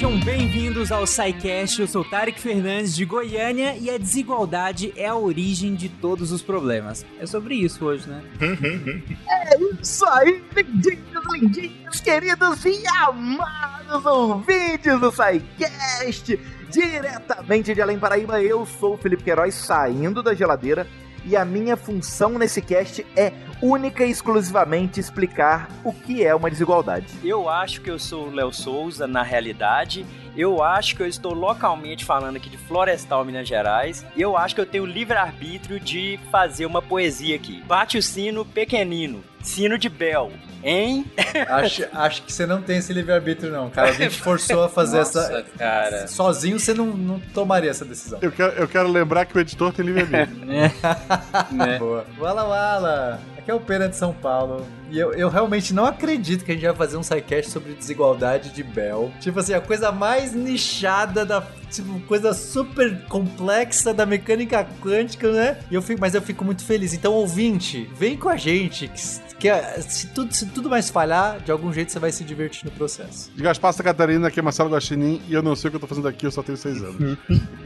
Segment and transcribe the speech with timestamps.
[0.00, 5.14] Sejam bem-vindos ao SciCast, eu sou Tarek Fernandes de Goiânia e a desigualdade é a
[5.14, 7.04] origem de todos os problemas.
[7.20, 8.22] É sobre isso hoje, né?
[9.28, 16.40] é isso aí, lindinhos, lindinhos, queridos e amados ouvintes do SciCast!
[16.70, 20.86] Diretamente de Além Paraíba, eu sou o Felipe Queiroz, saindo da geladeira
[21.24, 26.50] e a minha função nesse cast é única e exclusivamente explicar o que é uma
[26.50, 27.06] desigualdade.
[27.22, 30.06] Eu acho que eu sou o Léo Souza na realidade.
[30.36, 34.06] Eu acho que eu estou localmente falando aqui de Florestal, Minas Gerais.
[34.16, 37.62] E eu acho que eu tenho livre-arbítrio de fazer uma poesia aqui.
[37.66, 40.30] Bate o sino pequenino, sino de Bel.
[40.62, 41.06] Hein?
[41.48, 43.88] acho, acho que você não tem esse livre-arbítrio, não, cara.
[43.88, 45.42] A gente forçou a fazer Nossa, essa.
[45.56, 46.06] cara.
[46.06, 48.18] Sozinho você não, não tomaria essa decisão.
[48.20, 50.44] Eu quero, eu quero lembrar que o editor tem livre-arbítrio.
[51.50, 51.78] né?
[51.78, 52.04] Boa.
[52.18, 53.20] Wala Wala!
[53.40, 54.66] Aqui é o Pena de São Paulo.
[54.90, 58.50] E eu, eu realmente não acredito que a gente vai fazer um sidecast sobre desigualdade
[58.50, 59.10] de Bell.
[59.18, 61.40] Tipo assim, a coisa mais nichada da.
[61.70, 65.58] Tipo, coisa super complexa da mecânica quântica, né?
[65.70, 66.92] E eu fico, mas eu fico muito feliz.
[66.92, 68.88] Então, ouvinte, vem com a gente.
[68.88, 72.66] Que, que se, tudo, se tudo mais falhar, de algum jeito você vai se divertir
[72.66, 73.30] no processo.
[73.34, 75.22] De Gaspar Santa Catarina, aqui é Marcelo Guaxinim.
[75.26, 77.16] E eu não sei o que eu tô fazendo aqui, eu só tenho seis anos.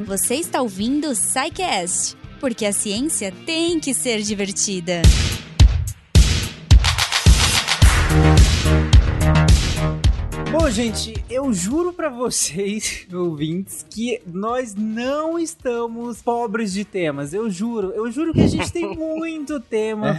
[0.06, 5.02] Você está ouvindo o SciCast, porque a ciência tem que ser divertida.
[10.56, 17.34] Bom, gente, eu juro para vocês, ouvintes, que nós não estamos pobres de temas.
[17.34, 20.16] Eu juro, eu juro que a gente tem muito tema.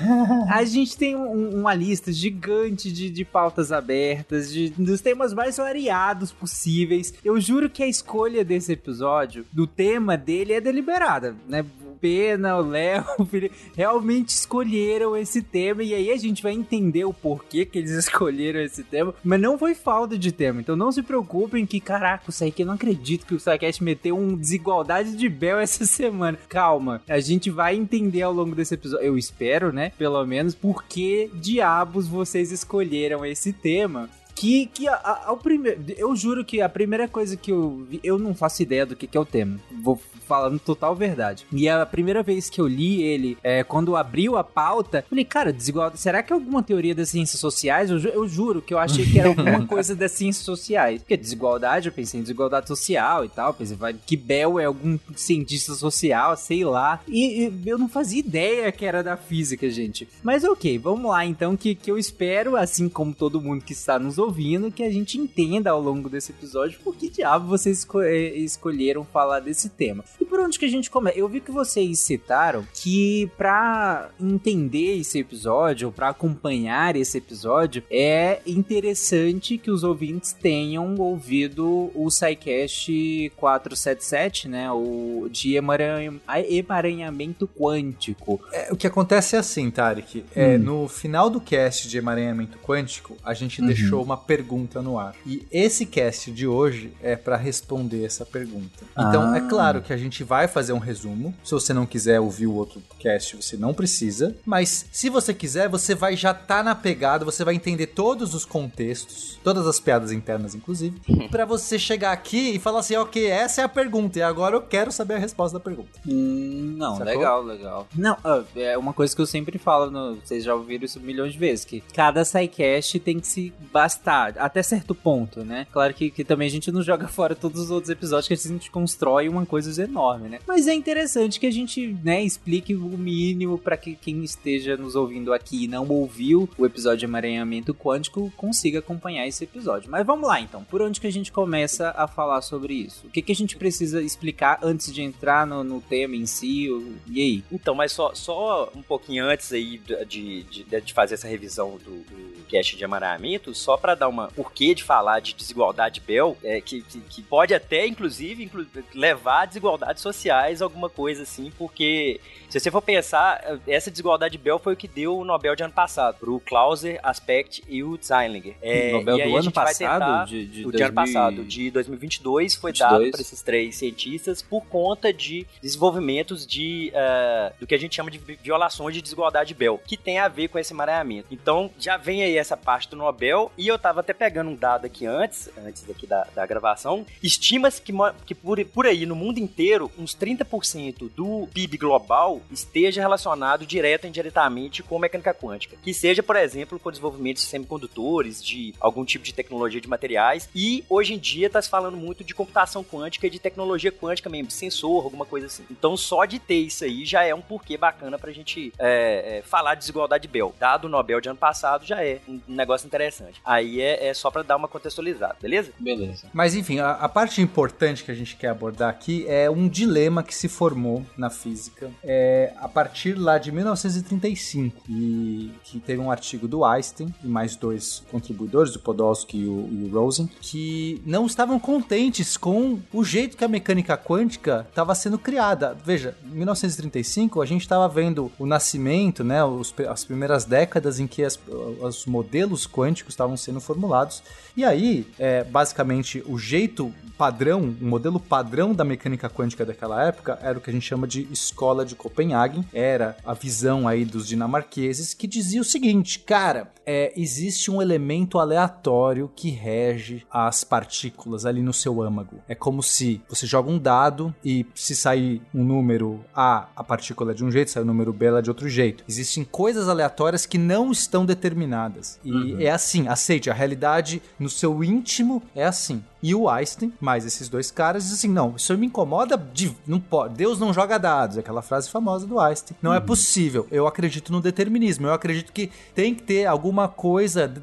[0.52, 5.56] A gente tem um, uma lista gigante de, de pautas abertas, de, dos temas mais
[5.56, 7.14] variados possíveis.
[7.24, 11.64] Eu juro que a escolha desse episódio, do tema dele, é deliberada, né?
[12.00, 17.06] Pena, o Léo, o Felipe, realmente escolheram esse tema e aí a gente vai entender
[17.06, 20.92] o porquê que eles escolheram esse tema, mas não foi falta de tema, então não
[20.92, 25.16] se preocupem que, caraca, o Saiki, eu não acredito que o Saikast meteu um desigualdade
[25.16, 26.38] de Bel essa semana.
[26.48, 30.84] Calma, a gente vai entender ao longo desse episódio, eu espero, né, pelo menos, por
[30.84, 34.10] que diabos vocês escolheram esse tema.
[34.36, 35.82] Que, que a, a, ao primeiro.
[35.98, 38.02] Eu juro que a primeira coisa que eu vi.
[38.04, 39.58] Eu não faço ideia do que, que é o tema.
[39.82, 41.46] Vou falando total verdade.
[41.52, 45.54] E a primeira vez que eu li ele, é, quando abriu a pauta, falei, cara,
[45.54, 46.00] desigualdade.
[46.00, 47.90] Será que é alguma teoria das ciências sociais?
[47.90, 51.02] Eu, eu juro que eu achei que era alguma coisa das ciências sociais.
[51.02, 53.54] Porque desigualdade, eu pensei em desigualdade social e tal.
[53.54, 57.02] Pensei, vai, que Bell é algum cientista social, sei lá.
[57.08, 60.08] E, e, eu não fazia ideia que era da física, gente.
[60.24, 64.00] Mas ok, vamos lá então, que, que eu espero, assim como todo mundo que está
[64.00, 68.34] nos ouvindo, que a gente entenda ao longo desse episódio por que diabo vocês eh,
[68.38, 70.04] escolheram falar desse tema.
[70.20, 71.18] E por onde que a gente começa?
[71.18, 78.42] Eu vi que vocês citaram que para entender esse episódio, para acompanhar esse episódio, é
[78.46, 84.72] interessante que os ouvintes tenham ouvido o SciCast 477, né?
[84.72, 88.40] O de emaranhamento quântico.
[88.52, 90.26] É, o que acontece é assim, Tarek.
[90.36, 90.60] É, hum.
[90.60, 93.68] No final do cast de emaranhamento quântico, a gente uhum.
[93.68, 95.16] deixou uma pergunta no ar.
[95.26, 98.84] E esse cast de hoje é para responder essa pergunta.
[98.92, 99.46] Então, é ah.
[99.46, 101.34] é claro que a gente vai fazer um resumo.
[101.44, 104.36] Se você não quiser ouvir o outro cast, você não precisa.
[104.46, 108.46] Mas se você quiser, você vai já tá na pegada, você vai entender todos os
[108.46, 111.00] contextos, todas as piadas internas, inclusive,
[111.30, 114.62] para você chegar aqui e falar assim, ok, essa é a pergunta e agora eu
[114.62, 115.90] quero saber a resposta da pergunta.
[116.08, 117.06] Hum, não, Sacou?
[117.06, 117.88] legal, legal.
[117.96, 118.18] Não,
[118.56, 121.66] é uma coisa que eu sempre falo, no, vocês já ouviram isso milhões de vezes,
[121.66, 125.68] que cada sidecast tem que se bastar até certo ponto, né?
[125.72, 128.52] Claro que, que também a gente não joga fora todos os outros episódios que a
[128.52, 130.40] gente constrói uma coisa enorme, né?
[130.46, 134.96] Mas é interessante que a gente, né, explique o mínimo para que quem esteja nos
[134.96, 139.90] ouvindo aqui e não ouviu o episódio de emaranhamento quântico consiga acompanhar esse episódio.
[139.90, 143.08] Mas vamos lá então, por onde que a gente começa a falar sobre isso?
[143.08, 146.68] O que, que a gente precisa explicar antes de entrar no, no tema em si?
[147.08, 147.44] E aí?
[147.52, 152.04] Então, mas só, só um pouquinho antes aí de, de, de fazer essa revisão do,
[152.04, 156.62] do cast de emaranhamento, só para dar uma porquê de falar de desigualdade Bell, é,
[156.62, 159.48] que, que, que pode até, inclusive, inclu levar
[159.84, 164.74] a desigualdades sociais, alguma coisa assim, porque se você for pensar, essa desigualdade Bell foi
[164.74, 168.56] o que deu o Nobel de ano passado, pro Clauser, Aspect e o Zeilinger.
[168.62, 170.00] É, Nobel do ano passado?
[170.00, 172.92] Tentar, de, de, de ano passado, de 2022, foi 22.
[172.92, 177.96] dado para esses três cientistas por conta de desenvolvimentos de uh, do que a gente
[177.96, 181.28] chama de violações de desigualdade Bell, que tem a ver com esse emaranhamento.
[181.32, 184.86] Então, já vem aí essa parte do Nobel, e eu tava até pegando um dado
[184.86, 187.94] aqui antes, antes daqui da, da gravação, estima-se que,
[188.26, 193.66] que por, por aí, no mundo inteiro, inteiro, uns 30% do PIB global esteja relacionado
[193.66, 195.76] direto ou indiretamente com mecânica quântica.
[195.82, 199.88] Que seja, por exemplo, com o desenvolvimento de semicondutores, de algum tipo de tecnologia de
[199.88, 200.50] materiais.
[200.56, 204.30] E hoje em dia está se falando muito de computação quântica e de tecnologia quântica
[204.30, 205.66] mesmo, sensor, alguma coisa assim.
[205.70, 209.42] Então, só de ter isso aí já é um porquê bacana pra gente é, é,
[209.42, 210.54] falar de desigualdade de Bell.
[210.60, 213.42] Dado o Nobel de ano passado, já é um negócio interessante.
[213.44, 215.72] Aí é, é só para dar uma contextualizada, beleza?
[215.80, 216.28] Beleza.
[216.34, 220.24] Mas enfim, a, a, parte importante que a gente quer abordar aqui é um dilema
[220.24, 226.12] que se formou na física é, a partir lá de 1935 e que teve um
[226.12, 231.02] artigo do Einstein e mais dois contribuidores, o Podolsky e o, e o Rosen, que
[231.06, 235.76] não estavam contentes com o jeito que a mecânica quântica estava sendo criada.
[235.84, 241.08] Veja, em 1935 a gente estava vendo o nascimento, né, os, as primeiras décadas em
[241.08, 241.40] que as,
[241.82, 244.22] os modelos quânticos estavam sendo formulados.
[244.56, 250.40] E aí, é, basicamente, o jeito padrão, o modelo padrão da mecânica quântica daquela época
[250.42, 252.66] era o que a gente chama de escola de Copenhague.
[252.74, 258.40] Era a visão aí dos dinamarqueses que dizia o seguinte, cara, é, existe um elemento
[258.40, 262.40] aleatório que rege as partículas ali no seu âmago.
[262.48, 267.32] É como se você joga um dado e se sair um número A, a partícula
[267.32, 269.04] é de um jeito, sair o um número B, ela é de outro jeito.
[269.08, 272.20] Existem coisas aleatórias que não estão determinadas.
[272.24, 272.62] E uhum.
[272.62, 276.04] é assim, aceite, a realidade no seu íntimo é assim.
[276.22, 279.38] E o Einstein, mais esses dois caras, dizem assim: não, isso me incomoda.
[279.38, 281.38] De, não pode, Deus não joga dados.
[281.38, 282.78] Aquela frase famosa do Einstein.
[282.82, 283.04] Não é uhum.
[283.04, 283.68] é possível.
[283.72, 285.08] Eu acredito no determinismo.
[285.08, 287.54] Eu acredito que tem que ter alguma coisa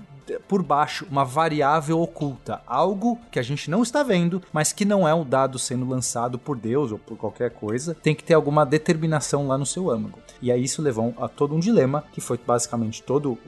[0.49, 5.07] por baixo uma variável oculta, algo que a gente não está vendo, mas que não
[5.07, 8.65] é um dado sendo lançado por Deus ou por qualquer coisa, tem que ter alguma
[8.65, 10.19] determinação lá no seu âmago.
[10.41, 13.39] E aí isso levou a todo um dilema, que foi basicamente todo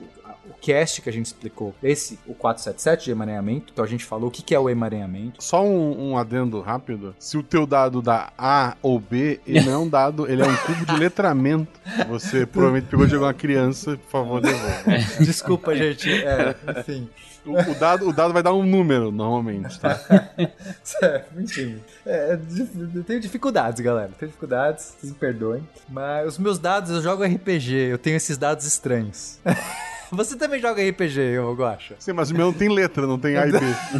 [0.65, 4.31] cast que a gente explicou, esse, o 477 de emaranhamento, então a gente falou o
[4.31, 5.43] que, que é o emaranhamento.
[5.43, 7.15] Só um, um, adendo rápido.
[7.19, 10.45] Se o teu dado dá A ou B, ele não é um dado, ele é
[10.47, 11.79] um cubo de letramento.
[12.09, 14.83] Você provavelmente pegou de alguma criança, por favor, devolva.
[15.23, 16.11] Desculpa, gente.
[16.11, 17.07] É, enfim.
[17.45, 19.99] O, o, dado, o dado vai dar um número, normalmente, tá?
[20.83, 21.79] certo, enfim.
[22.03, 22.39] É,
[22.95, 24.09] eu tenho dificuldades, galera.
[24.17, 25.67] Tenho dificuldades, vocês me perdoem.
[25.87, 29.39] Mas os meus dados, eu jogo RPG, eu tenho esses dados estranhos.
[30.15, 31.95] Você também joga RPG, eu gosto.
[31.99, 33.59] Sim, mas o meu não tem letra, não tem A e B.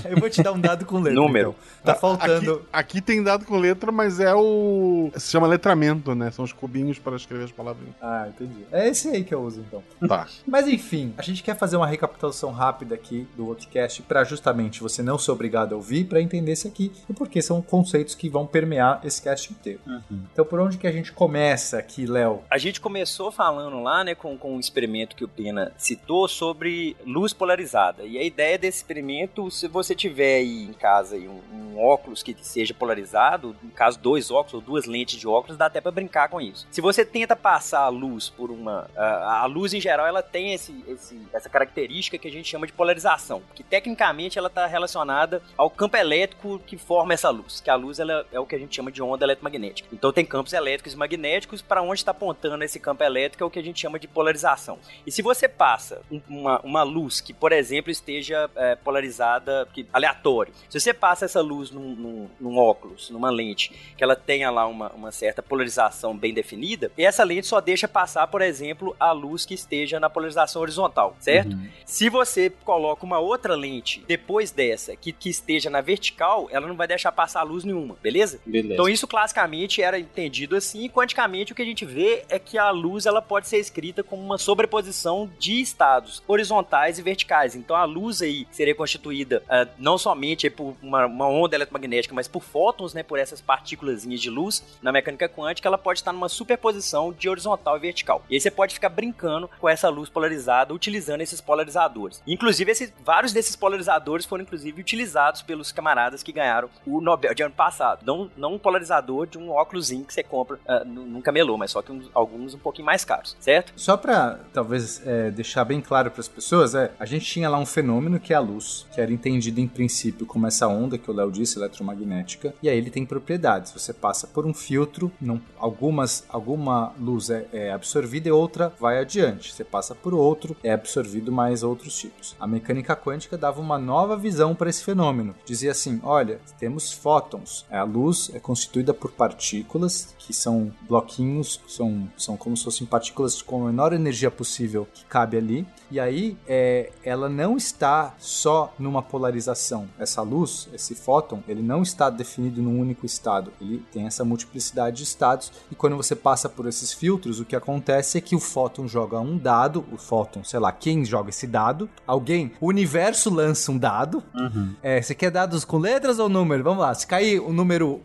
[0.10, 1.14] eu vou te dar um dado com letra.
[1.14, 1.56] Número.
[1.82, 1.94] Então.
[1.94, 2.66] Tá faltando.
[2.72, 5.12] Aqui, aqui, tem dado com letra, mas é o.
[5.16, 6.32] Se chama letramento, né?
[6.32, 7.88] São os cubinhos para escrever as palavras.
[8.02, 8.66] Ah, entendi.
[8.72, 9.84] É esse aí que eu uso, então.
[10.08, 10.28] Tá.
[10.46, 14.82] mas enfim, a gente quer fazer uma recapitulação rápida aqui do outro cast para justamente
[14.82, 18.30] você não ser obrigado a ouvir para entender esse aqui e porque são conceitos que
[18.30, 19.80] vão permear esse cast inteiro.
[19.86, 20.24] Uhum.
[20.32, 22.42] Então, por onde que a gente começa aqui, Léo?
[22.50, 26.96] A gente começou falando lá, né, com, com um experimento que o Pena citou sobre
[27.06, 28.04] luz polarizada.
[28.04, 32.22] E a ideia desse experimento, se você tiver aí em casa aí um, um óculos
[32.22, 35.92] que seja polarizado, no caso dois óculos ou duas lentes de óculos, dá até para
[35.92, 36.68] brincar com isso.
[36.72, 40.54] Se você tenta passar a luz por uma, a, a luz em geral, ela tem
[40.54, 45.42] esse, esse, essa característica que a gente chama de polarização, que tecnicamente ela está relacionada
[45.58, 48.60] ao campo elétrico que forma essa luz, que a luz ela é o que a
[48.60, 49.90] gente chama de onda eletromagnética.
[49.92, 53.50] Então tem campos elétricos e magnéticos para onde está apontando esse campo elétrico é o
[53.50, 54.78] que a gente chama de polarização.
[55.06, 59.86] E se você passa um uma, uma luz que, por exemplo, esteja é, polarizada, que,
[59.92, 60.54] aleatório.
[60.70, 64.68] Se você passa essa luz num, num, num, óculos, numa lente, que ela tenha lá
[64.68, 69.46] uma, uma certa polarização bem definida, essa lente só deixa passar, por exemplo, a luz
[69.46, 71.54] que esteja na polarização horizontal, certo?
[71.54, 71.68] Uhum.
[71.86, 76.76] Se você coloca uma outra lente depois dessa, que, que esteja na vertical, ela não
[76.76, 78.40] vai deixar passar luz nenhuma, beleza?
[78.46, 78.74] beleza?
[78.74, 82.58] Então isso classicamente era entendido assim, e quanticamente o que a gente vê é que
[82.58, 87.56] a luz ela pode ser escrita como uma sobreposição de estados horizontais e verticais.
[87.56, 92.28] Então a luz aí seria constituída uh, não somente por uma, uma, onda eletromagnética, mas
[92.28, 96.30] por fótons, né, por essas partículas de luz na mecânica quântica, ela pode estar numa
[96.30, 98.24] superposição de horizontal e vertical.
[98.30, 102.22] E aí você pode ficar brincando com essa luz polarizada utilizando esses polarizadores.
[102.26, 107.44] Inclusive, esses, vários desses polarizadores foram inclusive utilizados pelos camaradas que ganharam o Nobel de
[107.44, 108.06] ano passado.
[108.06, 111.82] Não, não um polarizador de um óculosinho que você compra uh, num camelô, mas só
[111.82, 113.74] que um, alguns um pouquinho mais caros, certo?
[113.76, 117.58] Só para talvez é, deixar bem claro para as pessoas é: a gente tinha lá
[117.58, 121.10] um fenômeno que é a luz, que era entendido em princípio como essa onda que
[121.10, 123.72] o Léo disse, eletromagnética, e aí ele tem propriedades.
[123.72, 129.00] Você passa por um filtro, não, algumas, alguma luz é, é absorvida e outra vai
[129.00, 129.54] adiante.
[129.54, 132.36] Você passa por outro, é absorvido mais outros tipos.
[132.40, 135.36] A mecânica quântica dava uma nova visão para esse fenômeno.
[135.46, 137.66] Dizia assim: olha, temos fótons.
[137.70, 143.42] A luz é constituída por partículas que são bloquinhos, são, são como se fossem partículas
[143.42, 148.14] com a menor energia possível que cabe ali ali, e aí é, ela não está
[148.18, 149.88] só numa polarização.
[149.98, 153.52] Essa luz, esse fóton, ele não está definido num único estado.
[153.62, 157.56] Ele tem essa multiplicidade de estados, e quando você passa por esses filtros, o que
[157.56, 161.48] acontece é que o fóton joga um dado, o fóton, sei lá, quem joga esse
[161.48, 161.90] dado?
[162.06, 164.24] Alguém, o universo lança um dado.
[164.34, 164.74] Uhum.
[164.82, 166.64] É, você quer dados com letras ou número?
[166.64, 168.02] Vamos lá, se cair o um número,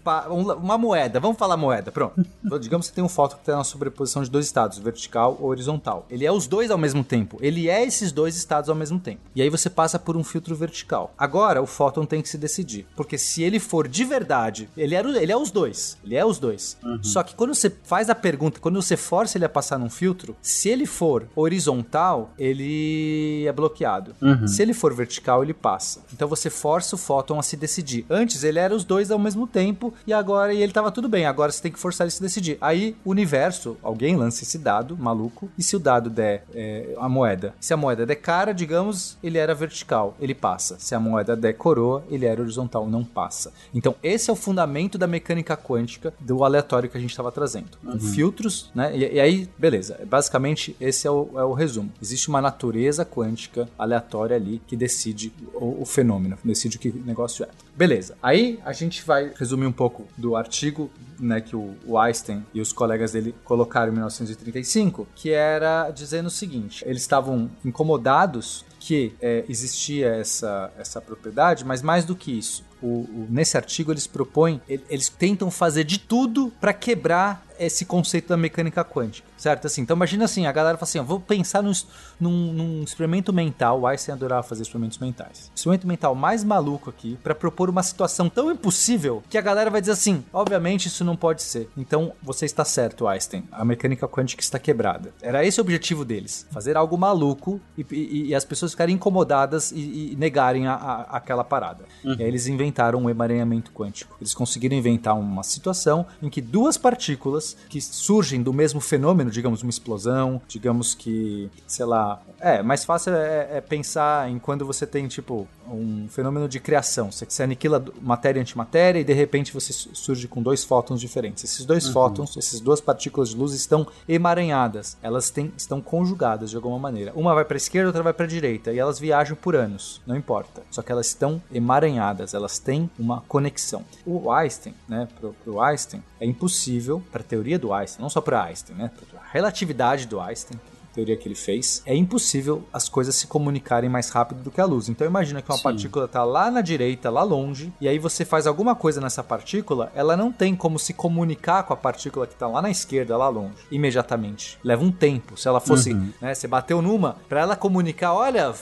[0.58, 2.24] uma moeda, vamos falar moeda, pronto.
[2.60, 5.48] Digamos que você tem um fóton que tem uma sobreposição de dois estados, vertical ou
[5.48, 6.06] horizontal.
[6.10, 7.38] Ele é os dois ao mesmo tempo.
[7.40, 9.20] Ele é esses dois estados ao mesmo tempo.
[9.34, 11.14] E aí você passa por um filtro vertical.
[11.16, 15.00] Agora o fóton tem que se decidir, porque se ele for de verdade, ele é,
[15.00, 15.98] ele é os dois.
[16.04, 16.76] Ele é os dois.
[16.82, 17.02] Uhum.
[17.02, 20.36] Só que quando você faz a pergunta, quando você força ele a passar num filtro,
[20.40, 24.14] se ele for horizontal, ele é bloqueado.
[24.20, 24.46] Uhum.
[24.46, 26.02] Se ele for vertical, ele passa.
[26.12, 28.04] Então você força o fóton a se decidir.
[28.08, 31.26] Antes ele era os dois ao mesmo tempo e agora e ele tava tudo bem.
[31.26, 32.58] Agora você tem que forçar ele a se decidir.
[32.60, 37.08] Aí o universo, alguém lança esse dado maluco e se o dado der é, a
[37.08, 37.29] moeda,
[37.60, 40.76] se a moeda der cara, digamos, ele era vertical, ele passa.
[40.78, 43.52] Se a moeda der coroa, ele era horizontal, não passa.
[43.74, 47.70] Então esse é o fundamento da mecânica quântica do aleatório que a gente estava trazendo.
[47.84, 47.98] Uhum.
[47.98, 48.96] filtros, né?
[48.96, 49.98] E, e, aí, beleza.
[50.06, 51.92] Basicamente esse é o, é o resumo.
[52.00, 57.02] Existe uma natureza quântica aleatória ali que decide o, o fenômeno, decide o que o
[57.04, 57.48] negócio é.
[57.76, 58.16] Beleza.
[58.22, 62.60] Aí a gente vai resumir um pouco do artigo né, que o, o Einstein e
[62.60, 67.19] os colegas dele colocaram em 1935, que era dizendo o seguinte: eles estavam
[67.64, 73.56] incomodados que é, existia essa, essa propriedade, mas mais do que isso, o, o, nesse
[73.56, 79.28] artigo eles propõem, eles tentam fazer de tudo para quebrar esse conceito da mecânica quântica,
[79.36, 79.66] certo?
[79.66, 81.72] Assim, então imagina assim, a galera fala assim, ó, vou pensar num,
[82.18, 85.52] num, num, experimento mental, o Einstein adorava fazer experimentos mentais.
[85.54, 89.82] Experimento mental mais maluco aqui para propor uma situação tão impossível que a galera vai
[89.82, 91.68] dizer assim, obviamente isso não pode ser.
[91.76, 95.12] Então você está certo, Einstein, a mecânica quântica está quebrada.
[95.20, 99.72] Era esse o objetivo deles, fazer algo maluco e, e, e as pessoas ficarem incomodadas
[99.72, 101.84] e, e negarem a, a, aquela parada.
[102.04, 102.16] Uhum.
[102.18, 104.16] E aí eles inventaram um emaranhamento quântico.
[104.20, 109.62] Eles conseguiram inventar uma situação em que duas partículas que surgem do mesmo fenômeno, digamos,
[109.62, 112.20] uma explosão, digamos que, sei lá.
[112.40, 117.10] É, mais fácil é, é pensar em quando você tem, tipo, um fenômeno de criação.
[117.10, 121.44] Você, você aniquila matéria e antimatéria e de repente você surge com dois fótons diferentes.
[121.44, 121.92] Esses dois uhum.
[121.92, 124.96] fótons, essas duas partículas de luz estão emaranhadas.
[125.02, 127.12] Elas têm, estão conjugadas de alguma maneira.
[127.14, 128.28] Uma vai para a esquerda, outra vai para a
[128.68, 130.00] E elas viajam por anos.
[130.06, 130.62] Não importa.
[130.70, 132.34] Só que elas estão emaranhadas.
[132.34, 133.84] Elas têm uma conexão.
[134.04, 135.08] O Einstein, né?
[135.18, 138.90] Pro, pro Einstein, é impossível, para a teoria do Einstein, não só para Einstein, né?
[139.10, 140.60] Pra relatividade do Einstein,
[141.00, 144.64] teoria que ele fez, é impossível as coisas se comunicarem mais rápido do que a
[144.64, 144.88] luz.
[144.88, 145.62] Então imagina que uma Sim.
[145.62, 149.90] partícula está lá na direita, lá longe, e aí você faz alguma coisa nessa partícula,
[149.94, 153.28] ela não tem como se comunicar com a partícula que está lá na esquerda, lá
[153.28, 154.58] longe, imediatamente.
[154.62, 155.38] Leva um tempo.
[155.38, 156.12] Se ela fosse, uhum.
[156.20, 158.52] né, você bateu numa, para ela comunicar, olha,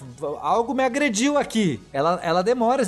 [0.40, 1.80] algo me agrediu aqui.
[1.92, 2.82] Ela, ela demora,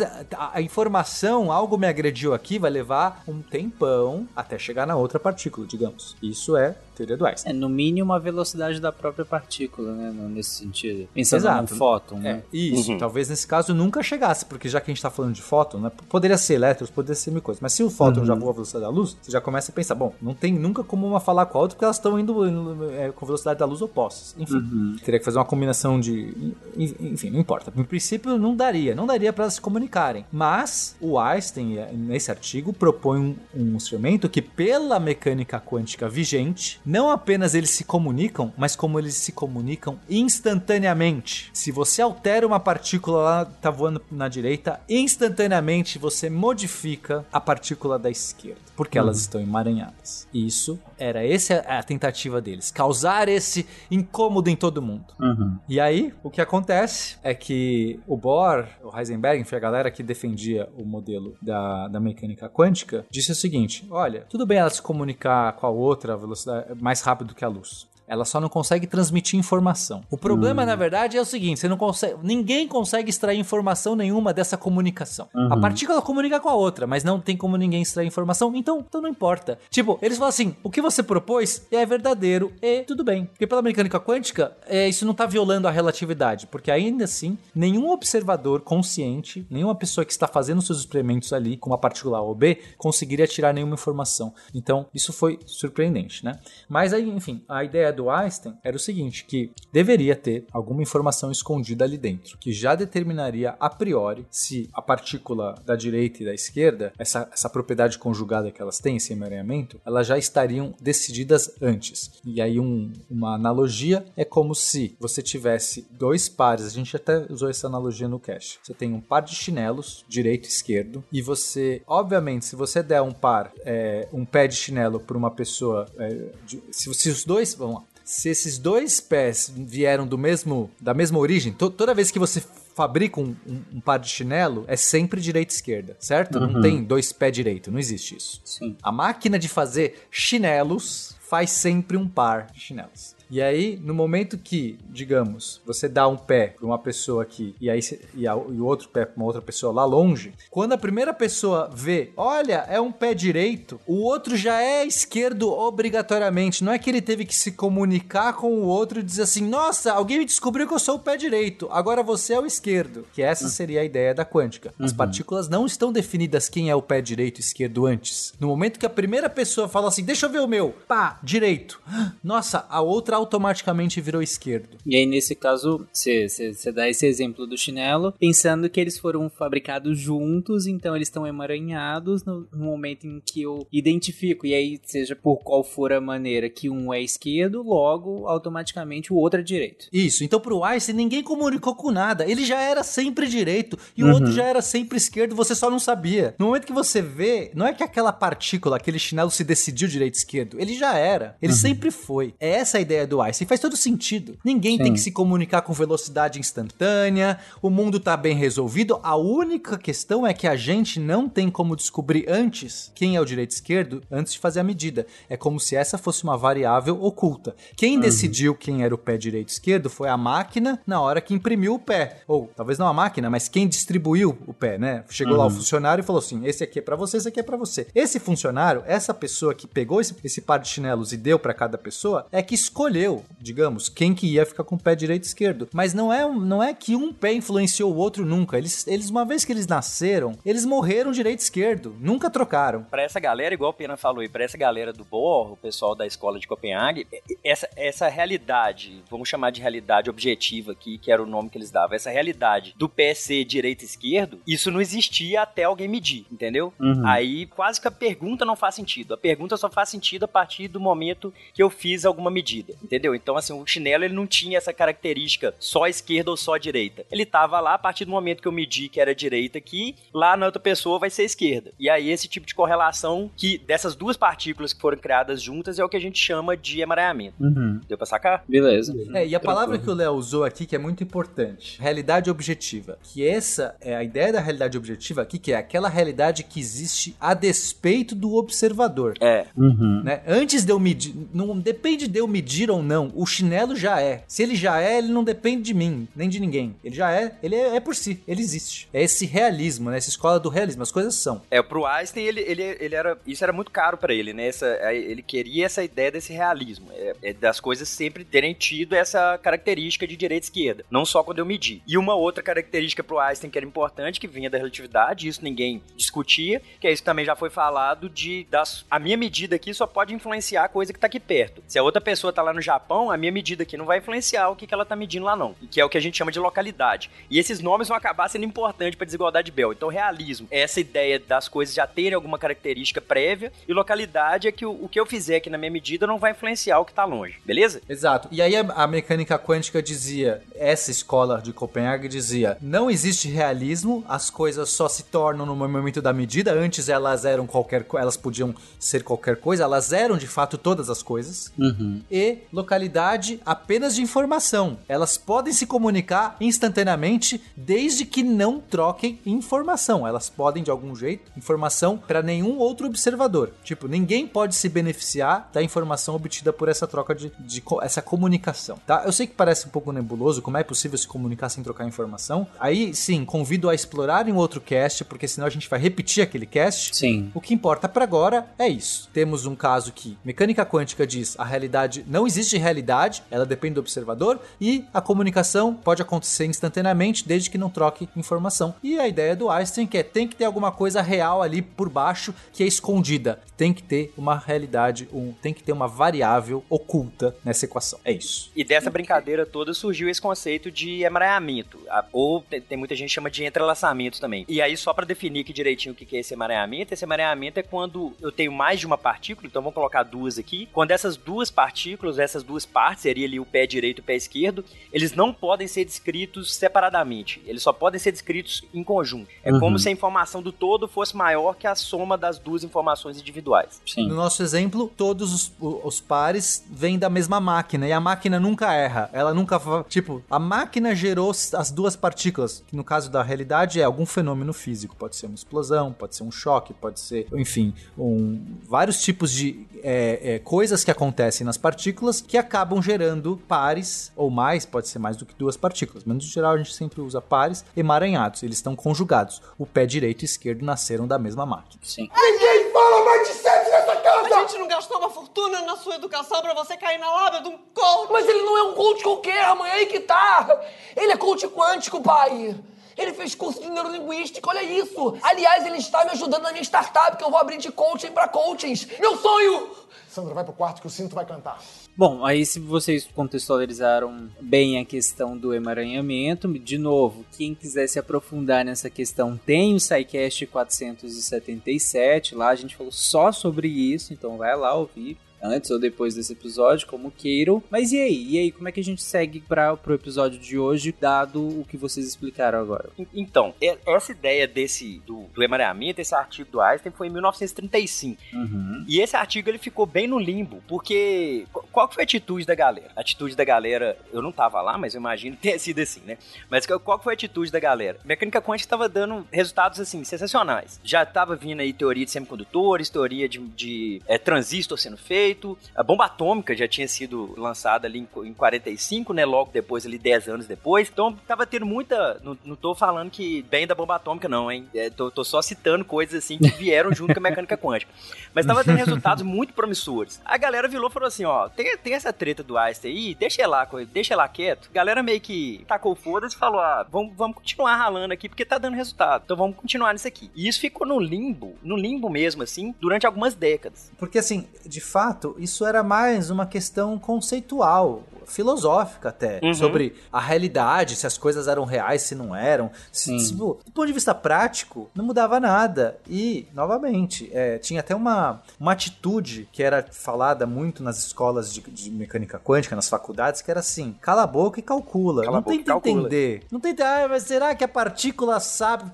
[0.52, 5.66] a informação, algo me agrediu aqui, vai levar um tempão até chegar na outra partícula,
[5.66, 6.16] digamos.
[6.22, 7.52] Isso é teoria do Einstein.
[7.52, 10.12] É, no mínimo a velocidade da própria partícula, né?
[10.28, 11.08] Nesse sentido.
[11.14, 11.72] Pensando Exato.
[11.72, 12.42] no fóton, é, né?
[12.52, 12.98] Isso, uhum.
[12.98, 15.90] talvez nesse caso nunca chegasse, porque já que a gente tá falando de fóton, né?
[16.08, 17.60] Poderia ser elétrons, poderia ser mil coisas.
[17.60, 18.26] Mas se o fóton uhum.
[18.26, 20.84] já voa a velocidade da luz, você já começa a pensar, bom, não tem nunca
[20.84, 23.66] como uma falar com a outra, porque elas estão indo, indo é, com velocidade da
[23.66, 24.34] luz opostas.
[24.38, 24.96] Enfim, uhum.
[25.04, 26.54] teria que fazer uma combinação de.
[26.76, 27.72] Enfim, não importa.
[27.74, 28.94] Em princípio, não daria.
[28.94, 30.24] Não daria para elas se comunicarem.
[30.30, 37.08] Mas o Einstein, nesse artigo, propõe um, um instrumento que, pela mecânica quântica vigente, não
[37.08, 41.48] apenas eles se comunicam, mas como eles se comunicam instantaneamente.
[41.54, 47.96] Se você altera uma partícula lá, tá voando na direita, instantaneamente você modifica a partícula
[47.96, 49.04] da esquerda, porque uhum.
[49.04, 50.26] elas estão emaranhadas.
[50.34, 55.14] Isso era essa a tentativa deles, causar esse incômodo em todo mundo.
[55.18, 55.58] Uhum.
[55.68, 60.02] E aí, o que acontece é que o Bohr, o Heisenberg, enfim, a galera que
[60.02, 64.82] defendia o modelo da, da mecânica quântica, disse o seguinte: olha, tudo bem ela se
[64.82, 67.88] comunicar com a outra velocidade mais rápido que a luz.
[68.10, 70.02] Ela só não consegue transmitir informação.
[70.10, 70.66] O problema, hum.
[70.66, 72.16] na verdade, é o seguinte: você não consegue.
[72.24, 75.28] Ninguém consegue extrair informação nenhuma dessa comunicação.
[75.32, 75.52] Uhum.
[75.52, 79.00] A partícula comunica com a outra, mas não tem como ninguém extrair informação, então, então
[79.00, 79.60] não importa.
[79.70, 83.26] Tipo, eles falam assim: o que você propôs é verdadeiro e tudo bem.
[83.26, 86.48] Porque pela mecânica quântica, é, isso não está violando a relatividade.
[86.48, 91.70] Porque ainda assim, nenhum observador consciente, nenhuma pessoa que está fazendo seus experimentos ali com
[91.70, 94.34] uma partícula A ou B, conseguiria tirar nenhuma informação.
[94.52, 96.38] Então, isso foi surpreendente, né?
[96.68, 100.82] Mas aí, enfim, a ideia do do Einstein era o seguinte, que deveria ter alguma
[100.82, 106.26] informação escondida ali dentro, que já determinaria a priori se a partícula da direita e
[106.26, 111.54] da esquerda, essa, essa propriedade conjugada que elas têm, esse emaranhamento, elas já estariam decididas
[111.60, 112.10] antes.
[112.24, 117.26] E aí um, uma analogia é como se você tivesse dois pares, a gente até
[117.30, 118.58] usou essa analogia no cache.
[118.62, 123.02] Você tem um par de chinelos, direito e esquerdo, e você, obviamente, se você der
[123.02, 127.24] um par, é, um pé de chinelo para uma pessoa, é, de, se, se os
[127.24, 132.10] dois, lá, se esses dois pés vieram do mesmo, da mesma origem, to, toda vez
[132.10, 132.42] que você
[132.74, 136.36] fabrica um, um, um, par de chinelo, é sempre direita e esquerda, certo?
[136.36, 136.54] Uhum.
[136.54, 138.42] Não tem dois pés direito, não existe isso.
[138.44, 138.76] Sim.
[138.82, 143.14] A máquina de fazer chinelos faz sempre um par de chinelos.
[143.30, 147.70] E aí, no momento que, digamos, você dá um pé para uma pessoa aqui e
[147.70, 147.80] aí
[148.14, 151.14] e, a, e o outro pé para uma outra pessoa lá longe, quando a primeira
[151.14, 156.64] pessoa vê, olha, é um pé direito, o outro já é esquerdo obrigatoriamente.
[156.64, 159.92] Não é que ele teve que se comunicar com o outro e dizer assim: "Nossa,
[159.92, 163.06] alguém me descobriu que eu sou o pé direito, agora você é o esquerdo".
[163.12, 164.74] Que essa seria a ideia da quântica.
[164.78, 164.96] As uhum.
[164.96, 168.32] partículas não estão definidas quem é o pé direito e esquerdo antes.
[168.40, 171.80] No momento que a primeira pessoa fala assim: "Deixa eu ver o meu", pá, direito.
[172.24, 174.76] Nossa, a outra automaticamente virou esquerdo.
[174.84, 179.98] E aí, nesse caso, você dá esse exemplo do chinelo, pensando que eles foram fabricados
[179.98, 184.46] juntos, então eles estão emaranhados no, no, momento em que eu identifico.
[184.46, 189.16] E aí, seja por qual for a maneira que um é esquerdo, logo, automaticamente o
[189.16, 189.86] outro é direito.
[189.92, 190.24] Isso.
[190.24, 192.28] Então, pro Einstein, ninguém comunicou com nada.
[192.28, 194.10] Ele já era sempre direito e uhum.
[194.10, 196.34] o outro já era sempre esquerdo, você só não sabia.
[196.38, 200.14] No momento que você vê, não é que aquela partícula, aquele chinelo se decidiu direito
[200.14, 200.60] e esquerdo.
[200.60, 201.36] Ele já era.
[201.40, 201.58] Ele uhum.
[201.58, 202.34] sempre foi.
[202.38, 203.46] É essa a ideia do Einstein.
[203.46, 204.38] Faz todo sentido.
[204.44, 204.84] Ninguém Sim.
[204.84, 208.98] tem que se comunicar com velocidade instantânea, o mundo tá bem resolvido.
[209.02, 213.24] A única questão é que a gente não tem como descobrir antes quem é o
[213.24, 215.06] direito esquerdo antes de fazer a medida.
[215.28, 217.54] É como se essa fosse uma variável oculta.
[217.76, 218.00] Quem uhum.
[218.00, 221.74] decidiu quem era o pé direito e esquerdo foi a máquina na hora que imprimiu
[221.74, 222.22] o pé.
[222.28, 225.04] Ou talvez não a máquina, mas quem distribuiu o pé, né?
[225.10, 225.38] Chegou uhum.
[225.40, 225.56] lá o uhum.
[225.56, 227.88] funcionário e falou assim: esse aqui é para você, esse aqui é para você.
[227.94, 231.76] Esse funcionário, essa pessoa que pegou esse, esse par de chinelos e deu para cada
[231.76, 235.26] pessoa, é que escolheu escolheu, digamos, quem que ia ficar com o pé direito e
[235.26, 235.68] esquerdo.
[235.72, 238.58] Mas não é, não é que um pé influenciou o outro nunca.
[238.58, 241.96] Eles, eles, uma vez que eles nasceram, eles morreram direito e esquerdo.
[241.98, 242.84] Nunca trocaram.
[242.84, 245.94] Para essa galera, igual o Pena falou, e para essa galera do Bohr, o pessoal
[245.94, 247.06] da escola de Copenhague,
[247.42, 251.70] essa, essa realidade, vamos chamar de realidade objetiva aqui, que era o nome que eles
[251.70, 256.26] davam, essa realidade do pé ser direito e esquerdo, isso não existia até alguém medir,
[256.30, 256.72] entendeu?
[256.78, 257.06] Uhum.
[257.06, 259.14] Aí quase que a pergunta não faz sentido.
[259.14, 263.14] A pergunta só faz sentido a partir do momento que eu fiz alguma medida entendeu?
[263.14, 267.06] Então, assim, o chinelo ele não tinha essa característica só esquerda ou só direita.
[267.10, 270.36] Ele tava lá a partir do momento que eu medi que era direita aqui, lá
[270.36, 271.72] na outra pessoa vai ser esquerda.
[271.78, 275.84] E aí esse tipo de correlação que dessas duas partículas que foram criadas juntas é
[275.84, 277.36] o que a gente chama de emaranhamento.
[277.40, 277.80] Uhum.
[277.88, 278.44] Deu pra sacar?
[278.48, 278.92] Beleza.
[279.14, 282.98] É, e a palavra que o Léo usou aqui que é muito importante, realidade objetiva.
[283.02, 287.14] Que essa é a ideia da realidade objetiva aqui, que é aquela realidade que existe
[287.20, 289.14] a despeito do observador.
[289.20, 289.46] É.
[289.56, 290.02] Uhum.
[290.04, 290.22] Né?
[290.26, 293.12] Antes de eu medir, não depende de eu medir ou não.
[293.14, 294.24] O chinelo já é.
[294.26, 296.76] Se ele já é, ele não depende de mim, nem de ninguém.
[296.82, 298.88] Ele já é, ele é, é por si, ele existe.
[298.92, 299.98] É esse realismo, né?
[299.98, 301.42] Essa escola do realismo, as coisas são.
[301.50, 303.18] É, pro Einstein, ele, ele, ele era.
[303.26, 304.46] Isso era muito caro para ele, né?
[304.46, 306.88] Essa, ele queria essa ideia desse realismo.
[306.92, 310.84] É, é das coisas sempre terem tido essa característica de direita e esquerda.
[310.90, 311.82] Não só quando eu medi.
[311.86, 315.82] E uma outra característica pro Einstein que era importante, que vinha da relatividade, isso ninguém
[315.96, 319.72] discutia, que é isso que também já foi falado, de das, a minha medida aqui
[319.72, 321.62] só pode influenciar a coisa que tá aqui perto.
[321.66, 324.48] Se a outra pessoa tá lá no Japão, a minha medida aqui não vai influenciar
[324.48, 325.54] o que, que ela tá medindo lá, não.
[325.70, 327.10] Que é o que a gente chama de localidade.
[327.30, 329.72] E esses nomes vão acabar sendo importantes para desigualdade de Bell.
[329.72, 334.52] Então, realismo é essa ideia das coisas já terem alguma característica prévia, e localidade é
[334.52, 336.92] que o, o que eu fizer aqui na minha medida não vai influenciar o que
[336.92, 337.80] tá longe, beleza?
[337.88, 338.28] Exato.
[338.30, 344.04] E aí a, a mecânica quântica dizia, essa escola de Copenhague dizia, não existe realismo,
[344.08, 348.54] as coisas só se tornam no momento da medida, antes elas eram qualquer elas podiam
[348.78, 351.52] ser qualquer coisa, elas eram de fato todas as coisas.
[351.58, 352.00] Uhum.
[352.10, 354.78] E localidade apenas de informação.
[354.88, 360.06] Elas podem se comunicar instantaneamente desde que não troquem informação.
[360.06, 363.52] Elas podem, de algum jeito, informação para nenhum outro observador.
[363.64, 368.78] Tipo, ninguém pode se beneficiar da informação obtida por essa troca de, de essa comunicação,
[368.86, 369.02] tá?
[369.04, 372.46] Eu sei que parece um pouco nebuloso, como é possível se comunicar sem trocar informação.
[372.58, 376.46] Aí, sim, convido a explorar em outro cast, porque senão a gente vai repetir aquele
[376.46, 376.96] cast.
[376.96, 377.30] Sim.
[377.34, 379.08] O que importa para agora é isso.
[379.12, 383.74] Temos um caso que mecânica quântica diz a realidade não existe existe realidade, ela depende
[383.74, 388.74] do observador e a comunicação pode acontecer instantaneamente desde que não troque informação.
[388.82, 391.88] E a ideia do Einstein que é tem que ter alguma coisa real ali por
[391.88, 393.40] baixo que é escondida.
[393.56, 398.00] Tem que ter uma realidade, um, tem que ter uma variável oculta nessa equação.
[398.04, 398.50] É isso.
[398.56, 401.78] E dessa brincadeira toda surgiu esse conceito de emaranhamento,
[402.12, 404.44] ou tem, muita gente que chama de entrelaçamento também.
[404.48, 407.62] E aí, só para definir aqui direitinho o que é esse emaranhamento, esse emaranhamento é
[407.62, 411.50] quando eu tenho mais de uma partícula, então vamos colocar duas aqui, quando essas duas
[411.50, 415.32] partículas, essas duas partes, seria ali o pé direito e o pé esquerdo, eles não
[415.32, 419.28] podem ser descritos separadamente, eles só podem ser descritos em conjunto.
[419.42, 419.60] É uhum.
[419.60, 423.80] como se a informação do todo fosse maior que a soma das duas informações individuais.
[423.86, 424.08] Sim.
[424.08, 428.72] No nosso exemplo, todos os, os pares vêm da mesma máquina e a máquina nunca
[428.72, 429.10] erra.
[429.12, 429.60] Ela nunca.
[429.88, 434.52] Tipo, a máquina gerou as duas partículas, que no caso da realidade é algum fenômeno
[434.52, 434.96] físico.
[434.96, 439.66] Pode ser uma explosão, pode ser um choque, pode ser, enfim, um, vários tipos de
[439.82, 444.98] é, é, coisas que acontecem nas partículas que acabam gerando pares, ou mais, pode ser
[444.98, 446.04] mais do que duas partículas.
[446.04, 448.42] Mas no geral a gente sempre usa pares emaranhados.
[448.42, 449.42] Eles estão conjugados.
[449.58, 451.80] O pé direito e esquerdo nasceram da mesma máquina.
[451.82, 452.08] Sim.
[452.14, 454.36] Ninguém fala mais de sexo nessa casa!
[454.36, 457.48] A gente não gastou uma fortuna na sua educação pra você cair na lábia de
[457.48, 458.12] um coach!
[458.12, 460.60] Mas ele não é um coach qualquer, amanhã aí que tá!
[460.96, 462.56] Ele é coach quântico, pai!
[462.96, 465.16] Ele fez curso de neurolinguística, olha isso!
[465.22, 468.28] Aliás, ele está me ajudando na minha startup, que eu vou abrir de coaching para
[468.28, 468.86] coachings.
[468.98, 469.70] Meu sonho!
[470.08, 471.60] Sandra, vai pro quarto que o cinto vai cantar.
[472.00, 477.98] Bom, aí se vocês contextualizaram bem a questão do emaranhamento, de novo, quem quiser se
[477.98, 484.38] aprofundar nessa questão tem o SciCast 477, lá a gente falou só sobre isso, então
[484.38, 487.62] vai lá ouvir antes ou depois desse episódio, como queiram.
[487.70, 488.26] Mas e aí?
[488.30, 491.64] E aí, como é que a gente segue para pro episódio de hoje, dado o
[491.64, 492.90] que vocês explicaram agora?
[493.14, 493.54] Então,
[493.86, 498.20] essa ideia desse do, do emaranhamento, esse artigo do Einstein foi em 1935.
[498.32, 498.84] Uhum.
[498.86, 502.90] E esse artigo ele ficou bem no limbo, porque qual foi a atitude da galera?
[502.96, 506.00] A atitude da galera, eu não tava lá, mas eu imagino que tenha sido assim,
[506.04, 506.18] né?
[506.50, 507.98] Mas qual foi a atitude da galera?
[508.04, 510.80] A mecânica quântica estava dando resultados assim sensacionais.
[510.84, 515.56] Já tava vindo aí teoria de semicondutores, teoria de, de é, transistor sendo feito feito.
[515.74, 519.24] A bomba atômica já tinha sido lançada ali em, em 45, né?
[519.24, 520.88] Logo depois, ali 10 anos depois.
[520.92, 522.20] Então tava tendo muita.
[522.22, 524.68] Não, não tô falando que bem da bomba atômica, não, hein?
[524.74, 527.92] É, tô, tô, só citando coisas assim que vieram junto com a mecânica quântica.
[528.34, 530.20] Mas tava tendo resultados muito promissores.
[530.24, 533.46] A galera virou e falou assim: ó, tem, tem essa treta do Einstein aí, deixa
[533.46, 534.68] lá, deixa lá quieto.
[534.70, 538.44] A galera meio que tacou foda-se e falou: ah, vamos, vamos continuar ralando aqui porque
[538.44, 539.22] tá dando resultado.
[539.24, 540.30] Então vamos continuar nisso aqui.
[540.34, 543.90] E isso ficou no limbo, no limbo mesmo, assim, durante algumas décadas.
[543.98, 549.54] Porque assim, de fato, isso era mais uma questão conceitual filosófica até, uhum.
[549.54, 552.70] sobre a realidade, se as coisas eram reais, se não eram.
[552.92, 555.98] Se, do ponto de vista prático, não mudava nada.
[556.08, 561.60] E, novamente, é, tinha até uma, uma atitude que era falada muito nas escolas de,
[561.60, 565.24] de, mecânica quântica, nas faculdades, que era assim: cala a boca e calcula.
[565.24, 566.44] Cala não tenta entender.
[566.50, 568.90] Não tenta, ah, mas será que a partícula sabe?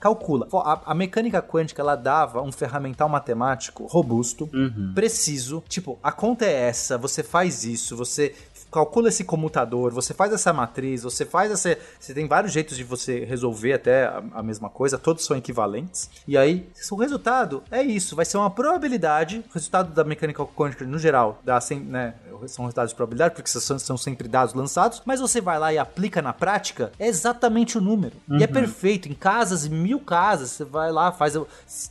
[0.00, 0.48] Calcula.
[0.52, 4.92] A, a mecânica quântica, ela dava um ferramental matemático robusto, uhum.
[4.94, 5.62] preciso.
[5.68, 8.34] Tipo, a conta é essa, você faz isso, você
[8.72, 11.76] calcula esse comutador, você faz essa matriz, você faz essa.
[12.00, 16.08] Você tem vários jeitos de você resolver até a, a, mesma coisa, todos são equivalentes.
[16.26, 19.44] E aí, o resultado é isso, vai ser uma probabilidade.
[19.50, 22.14] O resultado da mecânica quântica, no geral, dá sem, né,
[22.48, 25.78] são resultados de probabilidade, porque são, são sempre dados lançados, mas você vai lá e
[25.78, 28.16] aplica na prática, é exatamente o número.
[28.28, 28.38] Uhum.
[28.38, 28.52] E é uhum.
[28.52, 29.08] perfeito.
[29.08, 31.34] Em casas, mil casas, você vai lá, faz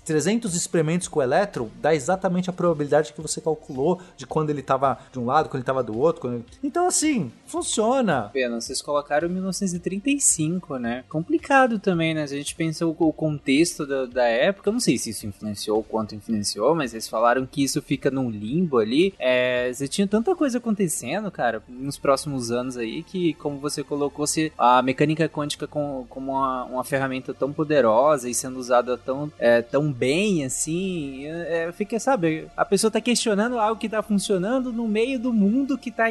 [0.04, 4.62] 300 experimentos com o elétron, dá exatamente a probabilidade que você calculou de quando ele
[4.62, 6.32] estava de um lado, quando ele estava do outro.
[6.32, 6.46] Ele...
[6.72, 8.30] Então, assim, funciona.
[8.32, 11.04] Pena, vocês colocaram 1935, né?
[11.10, 12.26] Complicado também, né?
[12.26, 15.28] Se a gente pensa o, o contexto da, da, época, eu não sei se isso
[15.28, 19.14] influenciou ou quanto influenciou, mas eles falaram que isso fica num limbo ali.
[19.20, 24.26] É, você tinha tanta coisa acontecendo, cara, nos próximos anos aí, que, como você colocou,
[24.26, 29.30] se a mecânica quântica com, como uma, uma ferramenta tão poderosa e sendo usada tão,
[29.38, 34.72] é, tão bem, assim, é, fica, sabe, a pessoa tá questionando algo que tá funcionando
[34.72, 36.06] no meio do mundo que tá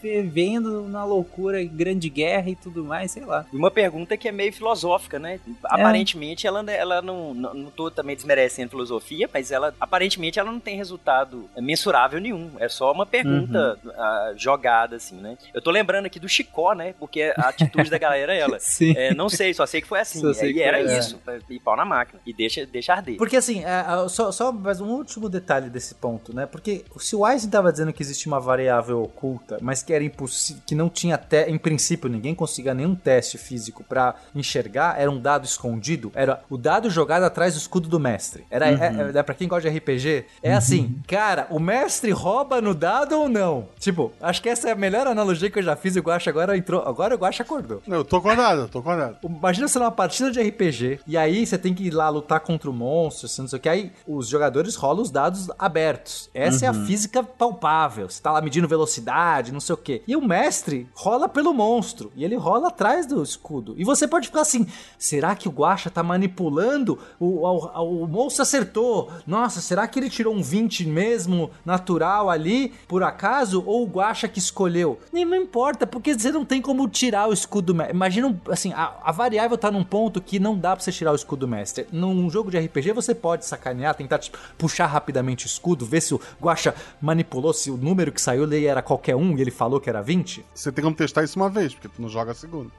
[0.00, 3.44] fervendo na loucura, grande guerra e tudo mais, sei lá.
[3.52, 5.40] Uma pergunta que é meio filosófica, né?
[5.64, 10.60] Aparentemente ela, ela não, não, não tô também desmerecendo filosofia, mas ela aparentemente ela não
[10.60, 12.50] tem resultado mensurável nenhum.
[12.58, 13.90] É só uma pergunta uhum.
[13.90, 15.36] uh, jogada, assim, né?
[15.54, 16.94] Eu tô lembrando aqui do Chicó, né?
[16.98, 18.58] Porque a atitude da galera é ela.
[18.60, 18.94] Sim.
[18.96, 20.22] É, não sei, só sei que foi assim.
[20.40, 20.98] É, e era é.
[20.98, 21.20] isso.
[21.48, 22.20] E pau na máquina.
[22.26, 23.16] E deixa, deixa arder.
[23.16, 26.46] Porque assim, é, é, só, só mais um último detalhe desse ponto, né?
[26.46, 30.62] Porque se o Einstein tava dizendo que existe uma variável oculta, mas que era impossível,
[30.66, 35.20] que não tinha até, em princípio, ninguém conseguia nenhum teste físico para enxergar, era um
[35.20, 38.44] dado escondido, era o dado jogado atrás do escudo do mestre.
[38.50, 38.82] Era, uhum.
[38.82, 40.56] é, é, é para quem gosta de RPG, é uhum.
[40.56, 43.68] assim, cara, o mestre rouba no dado ou não?
[43.78, 46.56] Tipo, acho que essa é a melhor analogia que eu já fiz o Guacha agora
[46.56, 46.82] entrou.
[46.86, 47.82] Agora o Guacha acordou.
[47.86, 49.18] Não, eu tô acordado, eu tô acordado.
[49.24, 52.68] Imagina você numa partida de RPG e aí você tem que ir lá lutar contra
[52.68, 53.68] o monstro, assim, não sei o que.
[53.68, 56.30] Aí os jogadores rolam os dados abertos.
[56.34, 58.08] Essa é a física palpável.
[58.08, 60.02] Você tá lá medindo velocidade, não sei o que.
[60.06, 63.74] E o mestre rola pelo monstro e ele rola atrás do escudo.
[63.76, 64.66] E você pode ficar assim:
[64.98, 66.98] será que o Guacha tá manipulando?
[67.18, 69.10] O, o, o monstro acertou.
[69.26, 73.62] Nossa, será que ele tirou um 20 mesmo natural ali, por acaso?
[73.66, 74.98] Ou o Guacha que escolheu?
[75.12, 77.76] Nem não importa, porque você não tem como tirar o escudo.
[77.90, 81.16] Imagina, assim, a, a variável tá num ponto que não dá pra você tirar o
[81.16, 81.86] escudo mestre.
[81.92, 86.14] Num jogo de RPG você pode sacanear, tentar tipo, puxar rapidamente o escudo, ver se
[86.14, 89.88] o Guacha manipulou, se o número que saiu ali era qualquer um ele falou que
[89.88, 90.44] era 20.
[90.54, 92.70] Você tem como testar isso uma vez, porque tu não joga a segunda.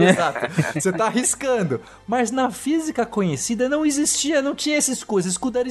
[0.00, 0.40] Exato.
[0.74, 1.80] Você tá arriscando.
[2.06, 5.20] Mas na física conhecida não existia, não tinha esse escudo.
[5.20, 5.68] Esse escudo era,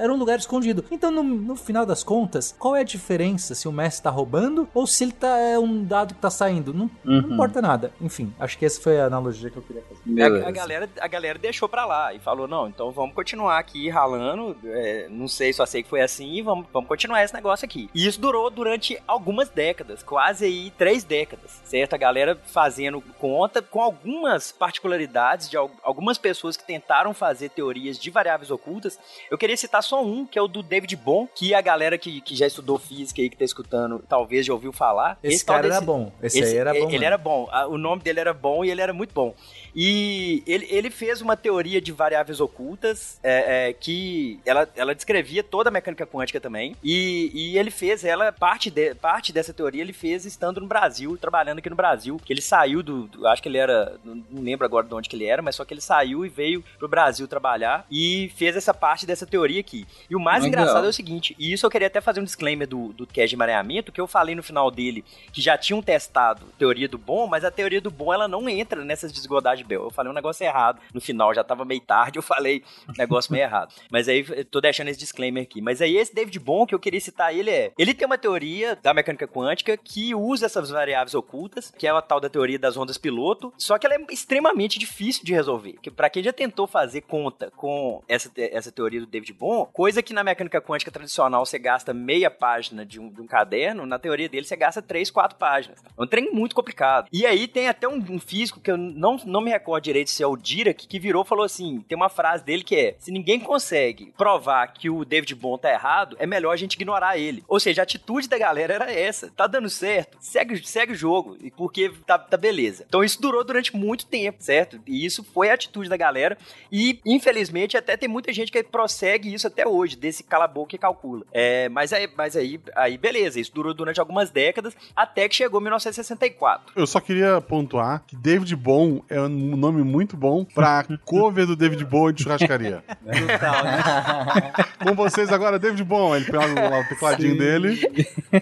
[0.00, 0.84] era, um lugar escondido.
[0.90, 4.68] Então, no, no, final das contas, qual é a diferença se o mestre tá roubando
[4.74, 6.72] ou se ele tá é um dado que tá saindo?
[6.72, 7.22] Não, uhum.
[7.22, 7.92] não importa nada.
[8.00, 10.22] Enfim, acho que essa foi a analogia que eu queria fazer.
[10.22, 13.88] A, a, galera, a galera deixou pra lá e falou: não, então vamos continuar aqui
[13.88, 14.56] ralando.
[14.64, 17.90] É, não sei, só sei que foi assim e vamos, vamos continuar esse negócio aqui.
[17.94, 21.94] E isso durou durante algumas décadas, quase aí três décadas, certo?
[21.94, 28.08] A galera fazendo conta com algumas particularidades de algumas pessoas que tentaram fazer teorias de
[28.08, 28.96] variáveis ocultas.
[29.28, 32.20] Eu queria citar só um, que é o do David Bohm, que a galera que,
[32.20, 35.18] que já estudou física aí, que tá escutando, talvez já ouviu falar.
[35.24, 36.12] Esse, esse cara desse, era bom.
[36.22, 36.86] Esse, esse, aí era bom.
[36.86, 37.48] Ele, ele era bom.
[37.68, 39.34] O nome dele era bom e ele era muito bom.
[39.76, 45.44] E ele, ele fez uma teoria de variáveis ocultas é, é, que ela, ela descrevia
[45.44, 46.74] toda a mecânica quântica também.
[46.82, 51.18] E, e ele fez ela, parte, de, parte dessa teoria ele fez estando no Brasil,
[51.18, 52.18] trabalhando aqui no Brasil.
[52.24, 53.26] Que ele saiu do, do.
[53.26, 53.98] Acho que ele era.
[54.02, 56.64] Não, lembro agora de onde que ele era, mas só que ele saiu e veio
[56.78, 59.86] pro Brasil trabalhar e fez essa parte dessa teoria aqui.
[60.08, 60.62] E o mais Legal.
[60.62, 63.28] engraçado é o seguinte, e isso eu queria até fazer um disclaimer do, do cast
[63.28, 67.26] de mareamento, que eu falei no final dele que já tinham testado teoria do bom,
[67.26, 69.84] mas a teoria do bom ela não entra nessas desigualdades Bell.
[69.84, 70.80] Eu falei um negócio errado.
[70.94, 73.74] No final, já tava meio tarde, eu falei um negócio meio errado.
[73.90, 75.60] Mas aí, tô deixando esse disclaimer aqui.
[75.60, 77.72] Mas aí, esse David Bohm, que eu queria citar ele é...
[77.78, 82.02] Ele tem uma teoria da mecânica quântica que usa essas variáveis ocultas, que é a
[82.02, 85.74] tal da teoria das ondas piloto, só que ela é extremamente difícil de resolver.
[85.82, 90.02] Que para quem já tentou fazer conta com essa, essa teoria do David Bohm, coisa
[90.02, 93.98] que na mecânica quântica tradicional você gasta meia página de um, de um caderno, na
[93.98, 95.82] teoria dele você gasta três, quatro páginas.
[95.84, 97.08] É um trem muito complicado.
[97.12, 100.22] E aí tem até um, um físico que eu não, não me recordo direito se
[100.22, 103.40] é o Dirac, que virou falou assim: tem uma frase dele que é: se ninguém
[103.40, 107.44] consegue provar que o David Bond tá errado, é melhor a gente ignorar ele.
[107.48, 111.36] Ou seja, a atitude da galera era essa: tá dando certo, segue, segue o jogo,
[111.56, 112.84] porque tá, tá beleza.
[112.88, 114.80] Então isso durou durante muito tempo, certo?
[114.86, 116.36] E isso foi a atitude da galera.
[116.70, 121.24] E, infelizmente, até tem muita gente que prossegue isso até hoje, desse cala-boca e calcula.
[121.32, 125.60] É, mas aí, mas aí, aí, beleza, isso durou durante algumas décadas, até que chegou
[125.60, 126.72] 1964.
[126.76, 131.54] Eu só queria pontuar que David Bond é um nome muito bom pra cover do
[131.54, 132.82] David Bowie de churrascaria.
[132.88, 134.52] Total, né?
[134.82, 136.22] Com vocês agora, David Bowie.
[136.22, 137.38] Ele pega lá o tecladinho Sim.
[137.38, 137.80] dele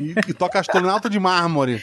[0.00, 1.82] e, e, toca astronauta de mármore.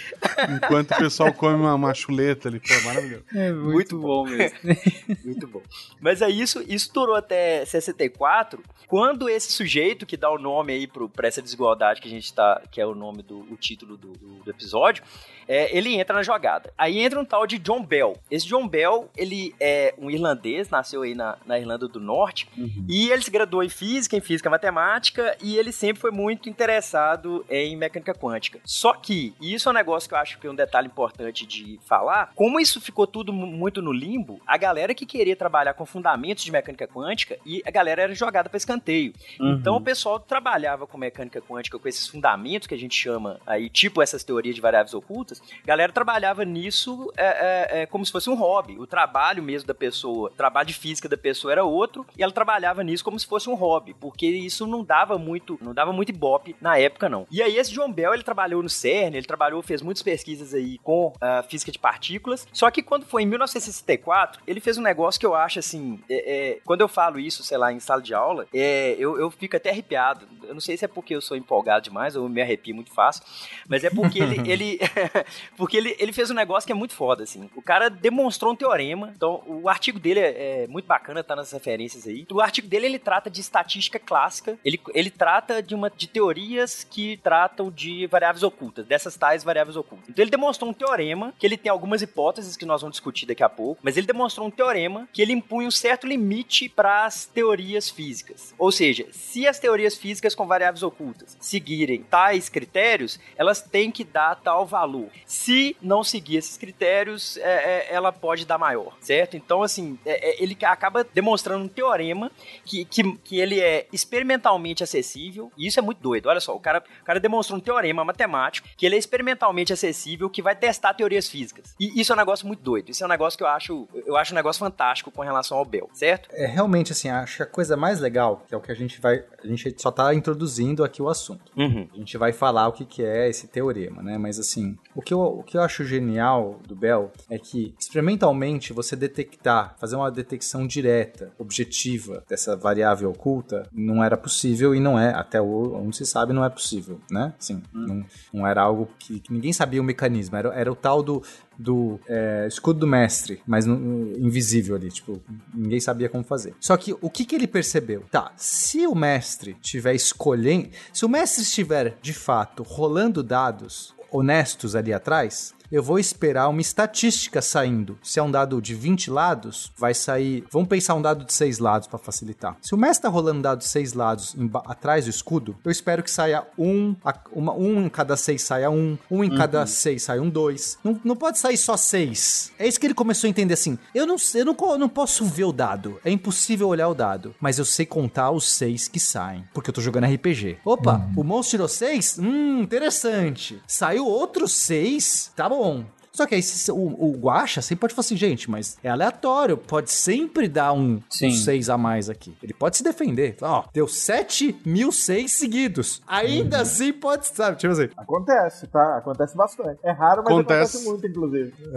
[0.50, 2.60] Enquanto o pessoal come uma, uma chuleta ali.
[2.60, 3.24] Pô, maravilhoso.
[3.36, 4.58] É muito, muito bom mesmo.
[5.26, 5.62] muito bom.
[6.00, 10.88] Mas aí isso, isso durou até 64, quando esse sujeito que dá o nome aí
[10.88, 13.98] pro, pra essa desigualdade que a gente tá, que é o nome do o título
[13.98, 15.04] do, do, do episódio,
[15.48, 16.74] é, ele entra na jogada.
[16.78, 18.18] Aí entra um tal de John Bell.
[18.30, 22.86] Esse John Bell, ele é um irlandês, nasceu aí na, na Irlanda do Norte, uhum.
[22.88, 27.46] e ele se graduou em física, em física matemática, e ele sempre foi muito interessado
[27.50, 28.60] em mecânica quântica.
[28.66, 31.46] Só que, e isso é um negócio que eu acho que é um detalhe importante
[31.46, 35.86] de falar, como isso ficou tudo muito no limbo, a galera que queria trabalhar com
[35.86, 39.14] fundamentos de mecânica quântica, e a galera era jogada para escanteio.
[39.40, 39.54] Uhum.
[39.54, 43.70] Então o pessoal trabalhava com mecânica quântica, com esses fundamentos que a gente chama aí,
[43.70, 48.12] tipo essas teorias de variáveis ocultas, a galera trabalhava nisso é, é, é, como se
[48.12, 48.78] fosse um hobby.
[48.78, 52.32] O trabalho mesmo da pessoa, o trabalho de física da pessoa era outro, e ela
[52.32, 56.10] trabalhava nisso como se fosse um hobby, porque isso não dava muito, não dava muito
[56.10, 57.28] ibope na época, não.
[57.30, 60.78] E aí esse John Bell, ele trabalhou no CERN, ele trabalhou, fez muitas pesquisas aí
[60.80, 65.20] com uh, física de partículas, só que quando foi em 1964, ele fez um negócio
[65.20, 68.14] que eu acho assim, é, é, quando eu falo isso, sei lá, em sala de
[68.14, 70.28] aula, é, eu, eu fico até arrepiado.
[70.44, 73.24] Eu não sei se é porque eu sou empolgado demais ou me arrepio muito fácil,
[73.68, 74.80] mas é porque ele, ele
[75.58, 77.50] porque ele, ele fez um negócio que é muito foda, assim.
[77.56, 79.12] O cara demonstrou um teorema.
[79.16, 82.26] Então, o artigo dele é, é, muito bacana, tá nas referências aí.
[82.32, 84.58] O artigo dele, ele trata de estatística clássica.
[84.64, 89.76] Ele, ele trata de, uma, de teorias que tratam de variáveis ocultas, dessas tais variáveis
[89.76, 90.10] ocultas.
[90.10, 93.44] Então, ele demonstrou um teorema, que ele tem algumas hipóteses que nós vamos discutir daqui
[93.44, 97.26] a pouco, mas ele demonstrou um teorema que ele impunha um certo limite para as
[97.26, 98.54] teorias físicas.
[98.58, 104.04] Ou seja, se as teorias físicas com variáveis ocultas seguirem tais critérios, elas têm que
[104.04, 105.10] dar tal valor.
[105.26, 109.38] Se não seguir esses critérios, é, é, ela pode dar maior, certo?
[109.38, 112.32] Então, assim, é, é ele acaba demonstrando um teorema
[112.66, 116.28] que, que, que ele é experimentalmente acessível, e isso é muito doido.
[116.28, 120.30] Olha só, o cara, o cara demonstrou um teorema matemático que ele é experimentalmente acessível,
[120.30, 121.76] que vai testar teorias físicas.
[121.80, 122.90] E isso é um negócio muito doido.
[122.90, 125.66] Isso é um negócio que eu acho, eu acho um negócio fantástico com relação ao
[125.66, 126.30] Bell, certo?
[126.32, 129.00] É realmente assim, acho que a coisa mais legal, que é o que a gente
[129.00, 131.52] vai, a gente só tá introduzindo aqui o assunto.
[131.56, 131.88] Uhum.
[131.94, 134.18] A gente vai falar o que, que é esse teorema, né?
[134.18, 138.72] Mas assim, o que, eu, o que eu acho genial do Bell é que experimentalmente
[138.72, 145.00] você detectar, fazer uma detecção direta, objetiva dessa variável oculta não era possível e não
[145.00, 147.34] é, até onde se sabe, não é possível, né?
[147.40, 147.88] Sim, hum.
[147.88, 151.24] não, não era algo que, que, ninguém sabia o mecanismo, era, era o tal do
[151.58, 155.22] do é, escudo do mestre, mas no, invisível ali, tipo,
[155.54, 156.56] ninguém sabia como fazer.
[156.60, 158.04] Só que o que, que ele percebeu?
[158.10, 164.76] Tá, se o mestre estiver escolhendo, se o mestre estiver de fato rolando dados honestos
[164.76, 167.98] ali atrás, eu vou esperar uma estatística saindo.
[168.04, 170.44] Se é um dado de 20 lados, vai sair.
[170.52, 172.58] Vamos pensar um dado de 6 lados para facilitar.
[172.62, 176.04] Se o mestre tá rolando um dado de 6 lados atrás do escudo, eu espero
[176.04, 176.96] que saia um,
[177.32, 179.38] uma, um em cada 6 saia um, um em uhum.
[179.38, 180.80] cada 6 saia um 2.
[180.84, 182.52] Não, não pode sair só 6.
[182.60, 183.78] É isso que ele começou a entender assim.
[183.96, 186.00] Eu não, eu não, eu não posso ver o dado.
[186.04, 187.34] É impossível olhar o dado.
[187.40, 189.46] Mas eu sei contar os 6 que saem.
[189.54, 190.60] Porque eu tô jogando RPG.
[190.66, 191.22] Opa, uhum.
[191.22, 192.20] o monstro tirou 6?
[192.20, 193.62] Hum, interessante.
[193.66, 195.32] Saiu outros 6?
[195.36, 195.86] Tá bom bom.
[196.12, 199.90] Só que aí o, o Guacha sempre pode falar assim, gente, mas é aleatório, pode
[199.92, 202.36] sempre dar um 6 um a mais aqui.
[202.44, 203.38] Ele pode se defender.
[203.42, 206.02] Ó, deu 7 mil 6 seguidos.
[206.06, 206.64] Ainda uhum.
[206.64, 207.58] assim pode, sabe?
[207.58, 207.90] Tipo assim.
[207.96, 208.98] Acontece, tá?
[208.98, 209.80] Acontece bastante.
[209.84, 211.54] É raro, mas acontece, acontece muito, inclusive.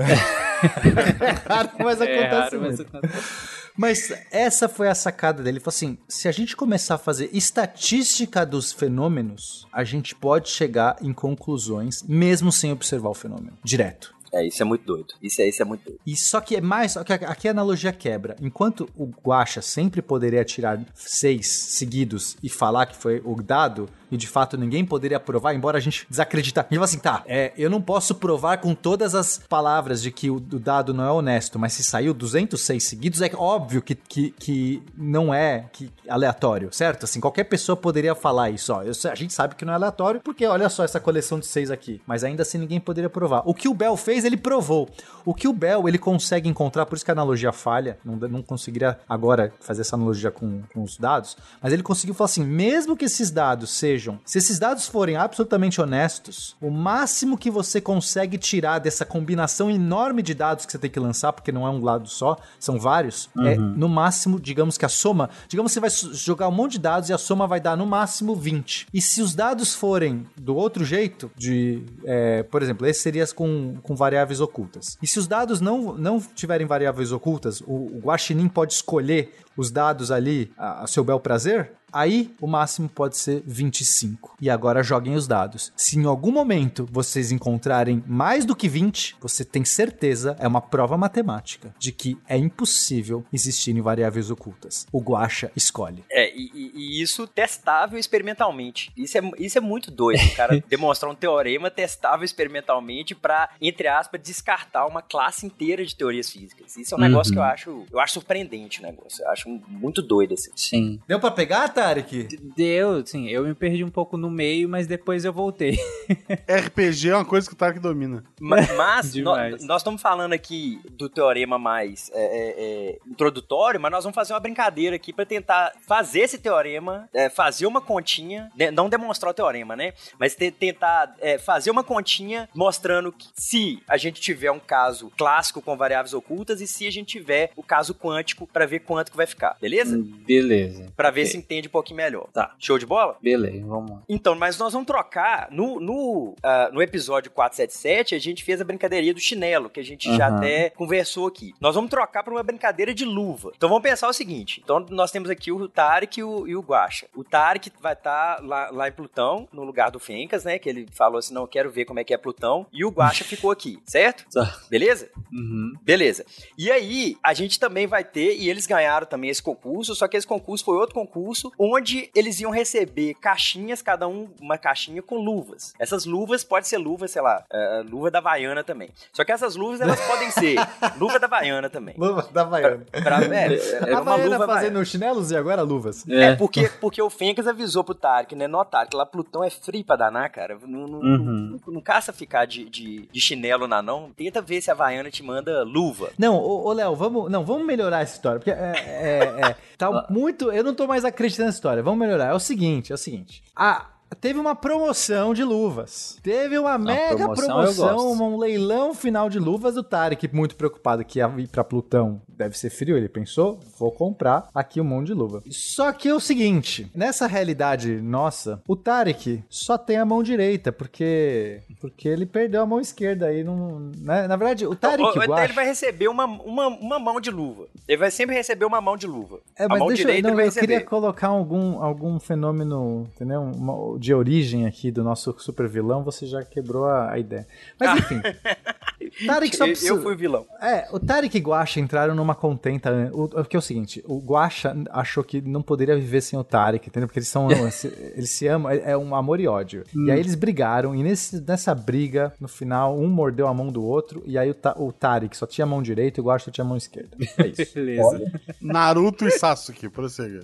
[1.21, 2.71] é raro, mas acontece é raro, muito.
[2.71, 3.54] Mas acontece.
[3.77, 5.59] Mas essa foi a sacada dele.
[5.59, 10.49] Ele falou assim: se a gente começar a fazer estatística dos fenômenos, a gente pode
[10.49, 14.15] chegar em conclusões, mesmo sem observar o fenômeno, direto.
[14.35, 15.15] É, isso é muito doido.
[15.23, 16.01] Isso é, isso é muito doido.
[16.05, 16.97] E só que é mais.
[16.97, 18.35] Aqui a analogia quebra.
[18.41, 24.17] Enquanto o Guacha sempre poderia tirar seis seguidos e falar que foi o dado, e
[24.17, 26.67] de fato ninguém poderia provar, embora a gente desacreditar.
[26.71, 30.37] E assim, tá, é, eu não posso provar com todas as palavras de que o,
[30.37, 34.83] o, dado não é honesto, mas se saiu 206 seguidos, é óbvio que, que, que
[34.97, 37.05] não é que, aleatório, certo?
[37.05, 38.83] Assim, qualquer pessoa poderia falar isso, ó.
[38.83, 41.71] Eu, a gente sabe que não é aleatório, porque olha só essa coleção de seis
[41.71, 42.01] aqui.
[42.07, 43.43] Mas ainda assim ninguém poderia provar.
[43.45, 44.89] O que o Bell fez, ele provou.
[45.25, 48.43] O que o Bell, ele consegue encontrar, por isso que a analogia falha, não, não
[48.43, 52.97] conseguiria agora fazer essa analogia com, com os dados, mas ele conseguiu falar assim, mesmo
[52.97, 57.81] que esses dados sejam sejam, se esses dados forem absolutamente honestos, o máximo que você
[57.81, 61.71] consegue tirar dessa combinação enorme de dados que você tem que lançar, porque não é
[61.71, 63.47] um lado só, são vários, é, uhum.
[63.47, 66.81] é no máximo, digamos que a soma, digamos que você vai jogar um monte de
[66.81, 68.89] dados e a soma vai dar no máximo 20.
[68.93, 73.77] E se os dados forem do outro jeito, de, é, por exemplo, esse seria com,
[73.83, 74.99] com variáveis ocultas.
[75.01, 79.71] E se os dados não, não tiverem variáveis ocultas, o, o Guaxinim pode escolher os
[79.71, 84.37] dados ali a, a seu bel prazer, Aí o máximo pode ser 25.
[84.41, 85.73] E agora joguem os dados.
[85.77, 90.61] Se em algum momento vocês encontrarem mais do que 20, você tem certeza, é uma
[90.61, 94.89] prova matemática, de que é impossível existirem variáveis ocultas.
[94.91, 96.05] O Guacha escolhe.
[96.11, 98.91] É, e, e, isso testável experimentalmente.
[98.97, 100.63] Isso é, isso é muito doido, cara.
[100.69, 106.77] demonstrar um teorema testável experimentalmente para, entre aspas, descartar uma classe inteira de teorias físicas.
[106.77, 107.09] Isso é um uhum.
[107.09, 109.25] negócio que eu acho, eu acho surpreendente o negócio.
[109.25, 110.51] Eu acho muito doido assim.
[110.57, 111.01] Sim.
[111.07, 111.84] Deu para pegar, tá?
[111.85, 112.29] Tarek?
[112.57, 113.29] Deu, sim.
[113.29, 115.79] Eu me perdi um pouco no meio, mas depois eu voltei.
[116.49, 118.25] RPG é uma coisa que o Tarek domina.
[118.41, 123.91] Mas, mas nós, nós estamos falando aqui do teorema mais é, é, é, introdutório, mas
[123.91, 128.51] nós vamos fazer uma brincadeira aqui para tentar fazer esse teorema, é, fazer uma continha,
[128.55, 129.95] né, não demonstrar o teorema, né?
[130.19, 135.63] Mas tentar é, fazer uma continha mostrando que se a gente tiver um caso clássico
[135.63, 139.17] com variáveis ocultas e se a gente tiver o caso quântico para ver quanto que
[139.17, 139.99] vai ficar, beleza?
[140.27, 140.93] Beleza.
[140.95, 141.33] Para ver okay.
[141.33, 142.29] se entende pouquinho melhor.
[142.33, 142.55] Tá.
[142.59, 143.17] Show de bola?
[143.21, 144.03] Beleza, vamos lá.
[144.09, 145.49] Então, mas nós vamos trocar.
[145.51, 149.85] No, no uh, no episódio 477, a gente fez a brincadeirinha do chinelo, que a
[149.85, 150.17] gente uhum.
[150.17, 151.53] já até conversou aqui.
[151.61, 153.53] Nós vamos trocar para uma brincadeira de luva.
[153.57, 156.61] Então vamos pensar o seguinte: então nós temos aqui o Tarek e o, e o
[156.61, 157.07] Guacha.
[157.15, 160.59] O Tarek vai estar tá lá, lá em Plutão, no lugar do Fencas, né?
[160.59, 162.67] Que ele falou assim: não, quero ver como é que é Plutão.
[162.73, 164.25] E o Guacha ficou aqui, certo?
[164.33, 164.59] Tá.
[164.71, 165.11] Beleza?
[165.33, 165.75] Uhum.
[165.83, 166.25] Beleza.
[166.57, 170.17] E aí, a gente também vai ter, e eles ganharam também esse concurso, só que
[170.17, 175.17] esse concurso foi outro concurso, onde eles iam receber caixinhas, cada um uma caixinha com
[175.17, 175.75] luvas.
[175.79, 178.91] Essas luvas pode ser luva, sei lá, uh, luva da Havaiana também.
[179.13, 180.57] Só que essas luvas, elas podem ser
[180.99, 181.95] luva da Havaiana também.
[181.97, 182.85] Luva da Havaiana.
[182.91, 186.07] Pra, pra, é, é uma luva fazendo chinelos e agora luvas.
[186.09, 188.47] É, é porque, porque o Fencas avisou pro Tarek, né?
[188.47, 190.59] Notar que lá Plutão é frio pra danar, cara.
[190.67, 191.61] Não, não, uhum.
[191.67, 194.11] não, não caça ficar de, de, de, chinelo na não.
[194.17, 196.11] Tenta ver se a Havaiana te manda luva.
[196.19, 198.39] Não, ô, ô Léo, vamos, não, vamos melhorar essa história.
[198.39, 200.51] Porque é, é, é tá muito.
[200.53, 201.83] Eu não tô mais acreditando história.
[201.83, 202.27] Vamos melhorar.
[202.27, 203.43] É o seguinte, é o seguinte.
[203.57, 203.87] A,
[204.21, 206.19] teve uma promoção de luvas.
[206.23, 211.19] Teve uma mega promoção, promoção um leilão final de luvas do Tarek, muito preocupado que
[211.19, 212.21] ia ir pra Plutão.
[212.29, 215.43] Deve ser frio, ele pensou, vou comprar aqui um monte de luva.
[215.51, 220.73] Só que é o seguinte, nessa realidade nossa, o Tarek só tem a mão direita,
[220.73, 224.27] porque porque ele perdeu a mão esquerda aí, não, né?
[224.27, 227.67] Na verdade, o Tarek o, o, Ele vai receber uma, uma, uma mão de luva.
[227.87, 229.41] Ele vai sempre receber uma mão de luva.
[229.57, 230.67] É, mas a mão deixa, direita não, eu receber.
[230.67, 233.43] queria colocar algum, algum fenômeno, entendeu?
[233.43, 237.47] Uma, de origem aqui do nosso super vilão, você já quebrou a, a ideia.
[237.81, 238.21] Mas enfim.
[239.27, 239.93] Tarek só precisa...
[239.93, 240.47] Eu fui vilão.
[240.61, 243.11] É, o Tarek e Guacha entraram numa contenta.
[243.13, 246.89] O, porque é o seguinte: o Guacha achou que não poderia viver sem o Tarek,
[246.89, 247.09] entendeu?
[247.09, 247.49] Porque eles são.
[248.15, 249.85] eles se amam, é, é um amor e ódio.
[249.95, 250.07] Hum.
[250.07, 253.85] E aí eles brigaram, e nesse, nessa briga, no final, um mordeu a mão do
[253.85, 256.51] outro, e aí o, o Tarek só tinha a mão direita e o Guacha só
[256.51, 257.17] tinha a mão esquerda.
[257.39, 257.75] É isso.
[257.75, 258.33] Beleza.
[258.61, 260.41] Naruto e Sasuke, prossegue.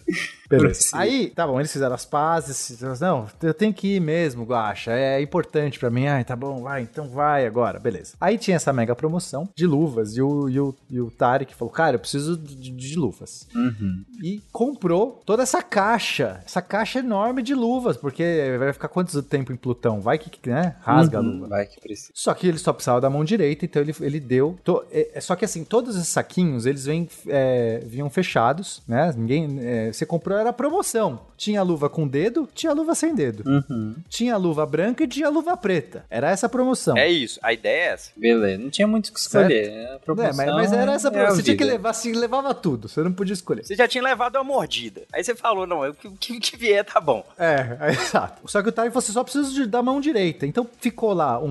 [0.48, 0.90] Beleza.
[0.94, 2.80] Aí, tá bom, eles fizeram as pazes.
[3.00, 4.92] Não, eu tenho que ir mesmo, Guacha.
[4.92, 6.06] É importante para mim.
[6.06, 7.78] Ai, tá bom, vai, então vai agora.
[7.78, 8.14] Beleza.
[8.20, 10.16] Aí tinha essa mega promoção de luvas.
[10.16, 13.46] E o, e o, e o Tarek falou: Cara, eu preciso de, de luvas.
[13.54, 14.04] Uhum.
[14.22, 16.40] E comprou toda essa caixa.
[16.44, 17.96] Essa caixa enorme de luvas.
[17.96, 20.00] Porque vai ficar quanto tempo em Plutão?
[20.00, 20.76] Vai que, né?
[20.80, 21.26] Rasga uhum.
[21.26, 21.48] a luva.
[21.48, 22.12] Vai que precisa.
[22.14, 23.64] Só que ele só precisava da mão direita.
[23.64, 24.58] Então ele, ele deu.
[24.64, 29.12] To, é, é só que assim, todos esses saquinhos, eles vêm, é, vinham fechados, né?
[29.16, 29.58] Ninguém.
[29.60, 31.20] É, você comprou, era promoção.
[31.36, 33.29] Tinha luva com dedo, tinha luva sem dedo.
[33.46, 33.96] Uhum.
[34.08, 36.04] Tinha luva branca e tinha luva preta.
[36.10, 36.96] Era essa a promoção.
[36.96, 37.38] É isso.
[37.42, 38.10] A ideia é essa.
[38.16, 38.62] Beleza.
[38.62, 39.68] Não tinha muito o que escolher.
[39.68, 41.34] É, mas, mas, era essa promoção.
[41.34, 42.88] É você tinha que levar, assim, levava tudo.
[42.88, 43.64] Você não podia escolher.
[43.64, 45.02] Você já tinha levado uma mordida.
[45.12, 47.24] Aí você falou, não, o que, que, vier tá bom.
[47.38, 48.42] É, é exato.
[48.50, 50.46] Só que o Tarek você só precisa de, da mão direita.
[50.46, 51.48] Então ficou lá um,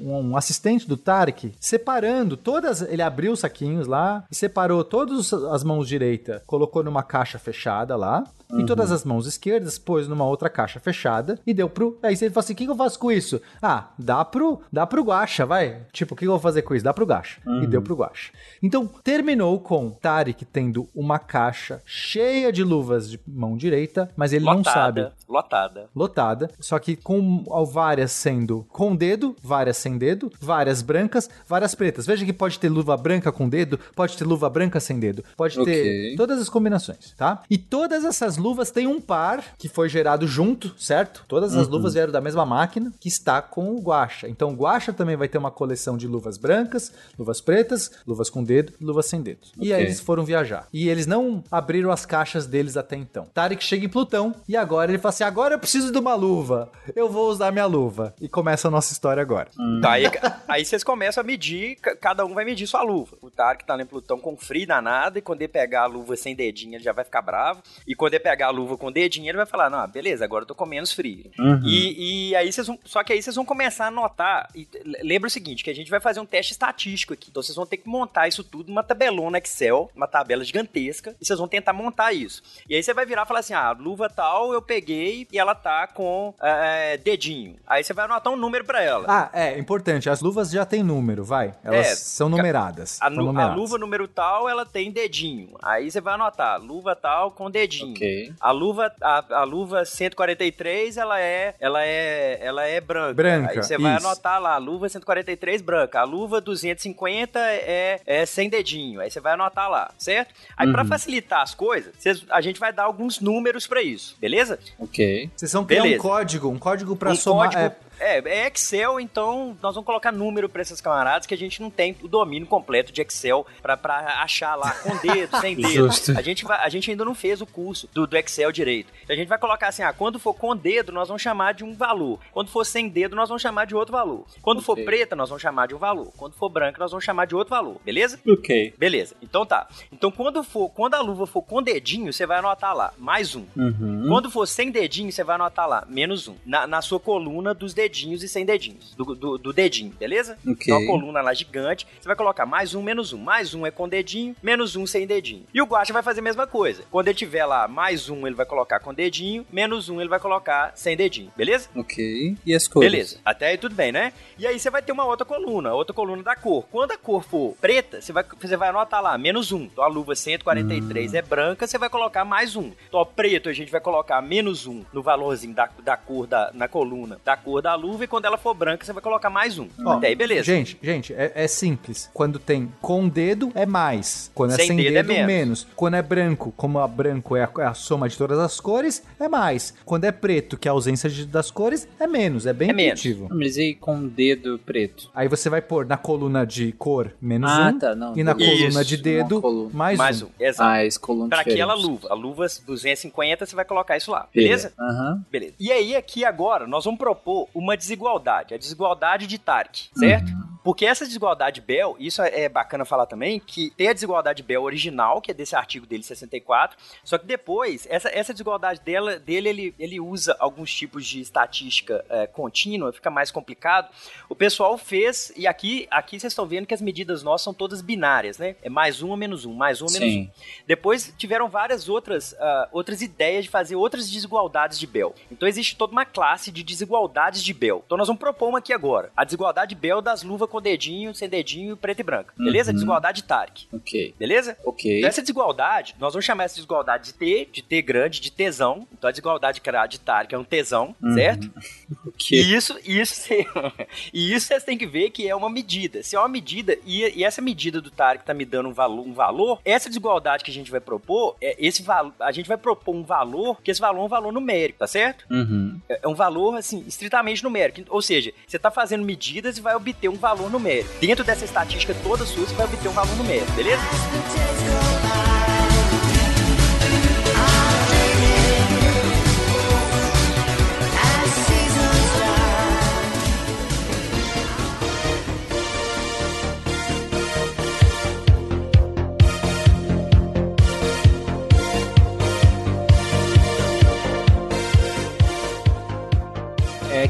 [0.00, 2.82] um, um, assistente do Tarek separando todas.
[2.82, 7.96] Ele abriu os saquinhos lá e separou todas as mãos direita, colocou numa caixa fechada
[7.96, 8.24] lá.
[8.50, 8.60] Uhum.
[8.60, 10.99] E todas as mãos esquerdas pôs numa outra caixa fechada
[11.46, 11.98] e deu pro.
[12.02, 13.40] Aí você fala assim: o que, que eu faço com isso?
[13.62, 15.82] Ah, dá pro, dá pro Guacha, vai.
[15.92, 16.84] Tipo, o que, que eu vou fazer com isso?
[16.84, 17.40] Dá pro Guacha.
[17.46, 17.62] Uhum.
[17.62, 18.32] E deu pro Guacha.
[18.62, 24.44] Então, terminou com Tarek tendo uma caixa cheia de luvas de mão direita, mas ele
[24.44, 25.12] lotada, não sabe.
[25.28, 25.90] Lotada.
[25.94, 26.50] Lotada.
[26.58, 32.06] Só que com várias sendo com dedo, várias sem dedo, várias brancas, várias pretas.
[32.06, 35.58] Veja que pode ter luva branca com dedo, pode ter luva branca sem dedo, pode
[35.58, 35.74] okay.
[36.12, 37.42] ter todas as combinações, tá?
[37.48, 41.24] E todas essas luvas têm um par que foi gerado junto, certo?
[41.28, 41.74] Todas as uhum.
[41.74, 44.28] luvas vieram da mesma máquina que está com o Guacha.
[44.28, 48.42] Então o Guacha também vai ter uma coleção de luvas brancas, luvas pretas, luvas com
[48.42, 49.38] dedo, luvas sem dedo.
[49.56, 49.68] Okay.
[49.68, 50.66] E aí eles foram viajar.
[50.72, 53.26] E eles não abriram as caixas deles até então.
[53.32, 56.72] Tarek chega em Plutão e agora ele fala assim: agora eu preciso de uma luva.
[56.96, 58.12] Eu vou usar minha luva.
[58.20, 59.48] E começa a nossa história agora.
[59.56, 59.80] Hum.
[59.84, 60.06] Aí,
[60.48, 63.16] aí vocês começam a medir, cada um vai medir sua luva.
[63.22, 66.16] O Tarek tá lá em Plutão com frio danado, e quando ele pegar a luva
[66.16, 67.62] sem dedinho, ele já vai ficar bravo.
[67.86, 70.48] E quando ele pegar a luva com dedinho, ele vai falar: Não, beleza, agora eu
[70.48, 71.30] tô com menos frio.
[71.38, 71.60] Uhum.
[71.64, 72.78] E, e, aí vocês vão.
[72.84, 74.48] Só que aí vocês vão começar a notar.
[74.54, 74.66] E
[75.02, 77.28] lembra o seguinte: que a gente vai fazer um teste estatístico aqui.
[77.30, 81.24] Então vocês vão ter que montar isso tudo numa tabelona Excel, uma tabela gigantesca, e
[81.24, 82.42] vocês vão tentar montar isso.
[82.68, 85.54] E aí você vai virar e falar assim: ah, luva tal eu peguei e ela
[85.54, 87.56] tá com é, dedinho.
[87.66, 89.04] Aí você vai anotar um número para ela.
[89.08, 90.08] Ah, é, importante.
[90.08, 91.54] As luvas já tem número, vai.
[91.62, 92.98] Elas é, são numeradas.
[93.00, 93.52] A, são numeradas.
[93.52, 95.50] a, luva número tal, ela tem dedinho.
[95.62, 97.92] Aí você vai anotar, luva tal com dedinho.
[97.92, 98.32] Okay.
[98.40, 103.14] A luva a, a luva 143, ela é ela é ela é branca.
[103.14, 103.50] Branca.
[103.50, 106.00] Aí você vai anotar lá, luva 143 branca.
[106.00, 109.00] A luva 250 é, é sem dedinho.
[109.00, 110.34] Aí você vai anotar lá, certo?
[110.56, 110.72] Aí uhum.
[110.72, 114.58] para facilitar as coisas, cês, a gente vai dar alguns números para isso, beleza?
[114.78, 115.30] OK.
[115.36, 115.98] Vocês vão criar beleza.
[115.98, 119.86] um código, um código para um somar código, é É, é Excel, então nós vamos
[119.86, 123.46] colocar número pra esses camaradas que a gente não tem o domínio completo de Excel
[123.60, 125.68] pra, pra achar lá com dedo, sem dedo.
[125.68, 126.18] Justo.
[126.18, 128.90] A gente, vai, a gente ainda não fez o curso do, do Excel direito.
[129.04, 131.62] Então a gente vai colocar assim, ah, quando for com dedo, nós vamos chamar de
[131.62, 132.18] um valor.
[132.32, 134.24] Quando for sem dedo, nós vamos chamar de outro valor.
[134.40, 136.10] Quando for preta, nós vamos chamar de um valor.
[136.16, 138.18] Quando for branca, nós vamos chamar de outro valor, beleza?
[138.26, 138.74] Ok.
[138.78, 139.14] Beleza.
[139.20, 139.68] Então tá.
[139.92, 143.44] Então quando for, quando a luva for com dedinho, você vai anotar lá mais um.
[143.54, 144.06] Uhum.
[144.08, 146.36] Quando for sem dedinho, você vai anotar lá menos um.
[146.46, 148.94] Na, na sua coluna dos dedinhos e sem dedinhos.
[148.94, 150.38] Do, do, do dedinho, beleza?
[150.46, 150.56] Ok.
[150.60, 153.18] Então a coluna lá gigante, você vai colocar mais um, menos um.
[153.18, 155.44] Mais um é com dedinho, menos um sem dedinho.
[155.52, 156.82] E o guacha vai fazer a mesma coisa.
[156.90, 160.20] Quando ele tiver lá mais um, ele vai colocar com dedinho, menos um ele vai
[160.20, 161.68] colocar sem dedinho, beleza?
[161.74, 162.36] Ok.
[162.44, 162.90] E as cores?
[162.90, 164.12] Beleza, até aí tudo bem, né?
[164.38, 166.64] E aí você vai ter uma outra coluna, outra coluna da cor.
[166.70, 169.62] Quando a cor for preta, você vai, você vai anotar lá, menos um.
[169.62, 172.70] Então a luva 143 é branca, você vai colocar mais um.
[172.88, 176.68] Então, preto, a gente vai colocar menos um no valorzinho da, da cor da, na
[176.68, 179.68] coluna da cor da luva, e quando ela for branca, você vai colocar mais um.
[179.84, 180.44] Ó, até aí, beleza.
[180.44, 182.10] Gente, gente, é, é simples.
[182.12, 184.30] Quando tem com dedo, é mais.
[184.34, 185.26] Quando é Sem sem dedo dedo, é menos.
[185.26, 185.66] menos.
[185.74, 189.02] Quando é branco, como a branco é a, é a soma de todas as cores,
[189.18, 189.74] é mais.
[189.84, 192.46] Quando é preto, que é a ausência de- das cores, é menos.
[192.46, 193.00] É bem É menos.
[193.00, 193.28] intuitivo.
[193.30, 195.10] Mas e com dedo preto?
[195.14, 197.78] Aí você vai pôr na coluna de cor menos Ah, um.
[197.78, 198.16] tá, não.
[198.16, 199.70] E na Isso, coluna de dedo, coluna.
[199.72, 200.26] mais, mais um.
[200.26, 200.68] um, exato.
[200.70, 201.60] Mais coluna Pra diferente.
[201.62, 202.08] aquela luva.
[202.10, 204.72] A luva 250, você vai colocar isso lá, beleza?
[204.78, 205.24] Aham.
[205.30, 205.54] Beleza.
[205.58, 208.54] E aí, aqui agora, nós vamos propor uma desigualdade.
[208.54, 210.30] A desigualdade de Tark, certo?
[210.62, 215.20] Porque essa desigualdade Bell, isso é bacana falar também, que tem a desigualdade Bell original,
[215.20, 219.74] que é desse artigo dele 64, só que depois, essa, essa desigualdade dela, dele, ele,
[219.78, 223.90] ele usa alguns tipos de estatística é, contínua, fica mais complicado.
[224.28, 227.80] O pessoal fez, e aqui, aqui vocês estão vendo que as medidas nossas são todas
[227.80, 228.56] binárias, né?
[228.62, 230.24] É mais um ou menos um, mais um ou menos um.
[230.24, 230.30] Sim.
[230.66, 235.14] Depois tiveram várias outras, ah, outras ideias de fazer outras desigualdades de Bell.
[235.30, 237.82] Então existe toda uma classe de desigualdades de Bell.
[237.84, 239.10] Então nós vamos propor uma aqui agora.
[239.16, 242.34] A desigualdade Bell das luvas com dedinho, sem dedinho, preto e branca.
[242.36, 242.70] Beleza?
[242.70, 242.74] Uhum.
[242.74, 243.62] Desigualdade Tark.
[243.72, 244.14] Ok.
[244.18, 244.56] Beleza?
[244.64, 244.98] Ok.
[244.98, 248.86] Então, essa desigualdade, nós vamos chamar essa desigualdade de T, de T grande, de tesão.
[248.92, 251.14] Então a desigualdade de Tark é um tesão, Uhum.
[251.14, 251.50] certo?
[252.06, 252.38] Ok.
[252.38, 253.28] E isso, isso,
[254.12, 256.02] e isso vocês têm que ver que é uma medida.
[256.02, 259.06] Se é uma medida, e, e essa medida do Tarek tá me dando um valor,
[259.06, 262.56] um valor, essa desigualdade que a gente vai propor, é esse valor, a gente vai
[262.56, 265.24] propor um valor, que esse valor é um valor numérico, tá certo?
[265.30, 265.78] Uhum.
[265.88, 267.82] É é um valor, assim, estritamente numérico.
[267.90, 270.90] Ou seja, você tá fazendo medidas e vai obter um valor numérico.
[271.00, 273.82] Dentro dessa estatística toda sua, você vai obter um valor numérico, beleza?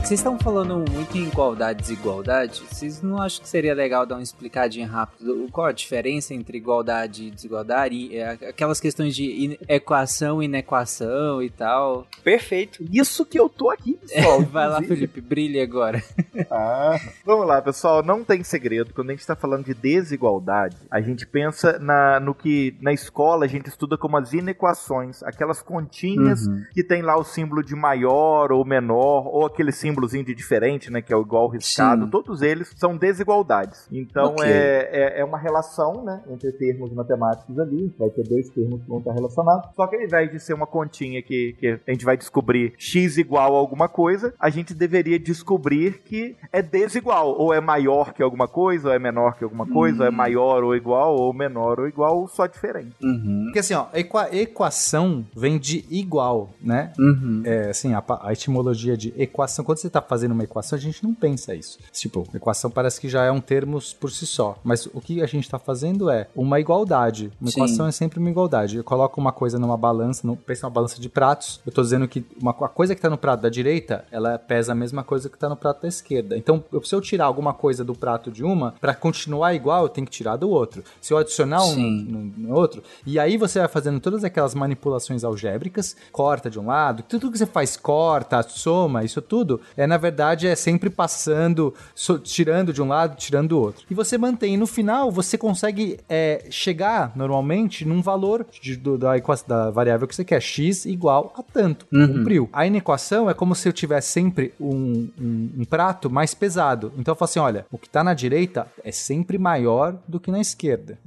[0.01, 2.63] Que vocês estão falando muito em igualdade e desigualdade.
[2.69, 5.47] Vocês não acham que seria legal dar uma explicadinha rápido?
[5.53, 7.95] Qual a diferença entre igualdade e desigualdade?
[7.95, 12.07] E, é, aquelas questões de equação e inequação e tal.
[12.25, 12.83] Perfeito.
[12.91, 14.43] Isso que eu tô aqui, pessoal.
[14.43, 14.83] Vai lá.
[14.83, 16.03] Felipe, brilhe agora.
[16.51, 18.03] Ah, vamos lá, pessoal.
[18.03, 18.93] Não tem segredo.
[18.95, 23.45] Quando a gente está falando de desigualdade, a gente pensa na, no que na escola
[23.45, 26.65] a gente estuda como as inequações, aquelas continhas Uhum.
[26.73, 31.03] que tem lá o símbolo de maior ou menor, ou aquele símbolozinho de diferente, né?
[31.03, 32.05] Que é o igual riscado.
[32.05, 32.11] Sim.
[32.11, 33.86] Todos eles são desigualdades.
[33.91, 34.47] Então Ok.
[34.47, 36.22] é, é, é uma relação, né?
[36.30, 37.93] Entre termos matemáticos ali.
[37.99, 39.70] Vai ter dois termos que vão estar relacionados.
[39.74, 43.16] Só que ao invés de ser uma continha que, que a gente vai descobrir x
[43.18, 47.34] igual a alguma coisa, a gente deveria descobrir que é desigual.
[47.38, 50.62] Ou é maior que alguma coisa, ou é menor que alguma coisa, ou é maior
[50.64, 52.95] ou igual, ou menor ou igual, só diferente.
[53.03, 53.43] Uhum.
[53.45, 56.93] Porque assim, ó, equa- equação vem de igual, né?
[56.99, 57.43] Uhum.
[57.45, 61.03] É, assim, a, a etimologia de equação, quando você tá fazendo uma equação, a gente
[61.03, 61.78] não pensa isso.
[61.93, 64.59] Tipo, equação parece que já é um termo por si só.
[64.64, 67.31] Mas o que a gente tá fazendo é uma igualdade.
[67.41, 67.59] Uma Sim.
[67.61, 68.76] equação é sempre uma igualdade.
[68.76, 72.07] Eu coloco uma coisa numa balança, no, pensa numa balança de pratos, eu tô dizendo
[72.09, 75.28] que uma, a coisa que tá no prato da direita, ela pesa a mesma coisa
[75.28, 76.37] que tá no prato da esquerda.
[76.37, 79.89] Então, eu- se eu tirar alguma coisa do prato de uma, pra continuar igual, eu
[79.89, 80.83] tenho que tirar do outro.
[81.01, 82.18] Se eu adicionar um no,
[82.49, 87.03] no outro, e aí você vai fazendo todas aquelas manipulações algébricas, corta de um lado,
[87.03, 92.19] tudo que você faz, corta, soma, isso tudo, é na verdade é sempre passando, so-
[92.19, 93.85] tirando de um lado, tirando do outro.
[93.91, 98.97] E você mantém, e no final você consegue é, chegar normalmente num valor de- do-
[98.99, 102.49] da, equação, da variável que você quer, x igual a tanto, cumpriu.
[102.53, 106.93] A inequação é como se eu tivesse sempre um, um- um prato mais pesado.
[106.99, 110.31] Então eu falo assim, olha, o que tá na direita é sempre maior do que
[110.31, 110.99] na esquerda.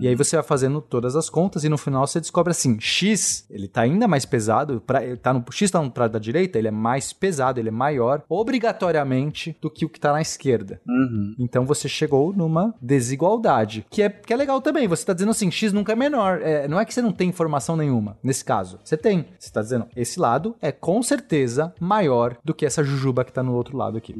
[0.00, 3.44] E aí você vai fazendo todas as contas e no final você descobre assim, X,
[3.50, 6.68] ele tá ainda mais pesado, pra, tá no, X tá no prato da direita, ele
[6.68, 10.80] é mais pesado, ele é maior maior, obrigatoriamente, do que o que tá na esquerda.
[10.86, 11.34] Uhum.
[11.38, 14.88] Então você chegou numa desigualdade, que é, que é legal também.
[14.88, 16.40] Você tá dizendo assim, X nunca é menor.
[16.42, 18.80] É, não é que você não tem informação nenhuma, nesse caso.
[18.84, 19.26] Você tem.
[19.38, 23.42] Você tá dizendo, esse lado é com certeza maior do que essa jujuba que tá
[23.42, 24.14] no outro lado aqui.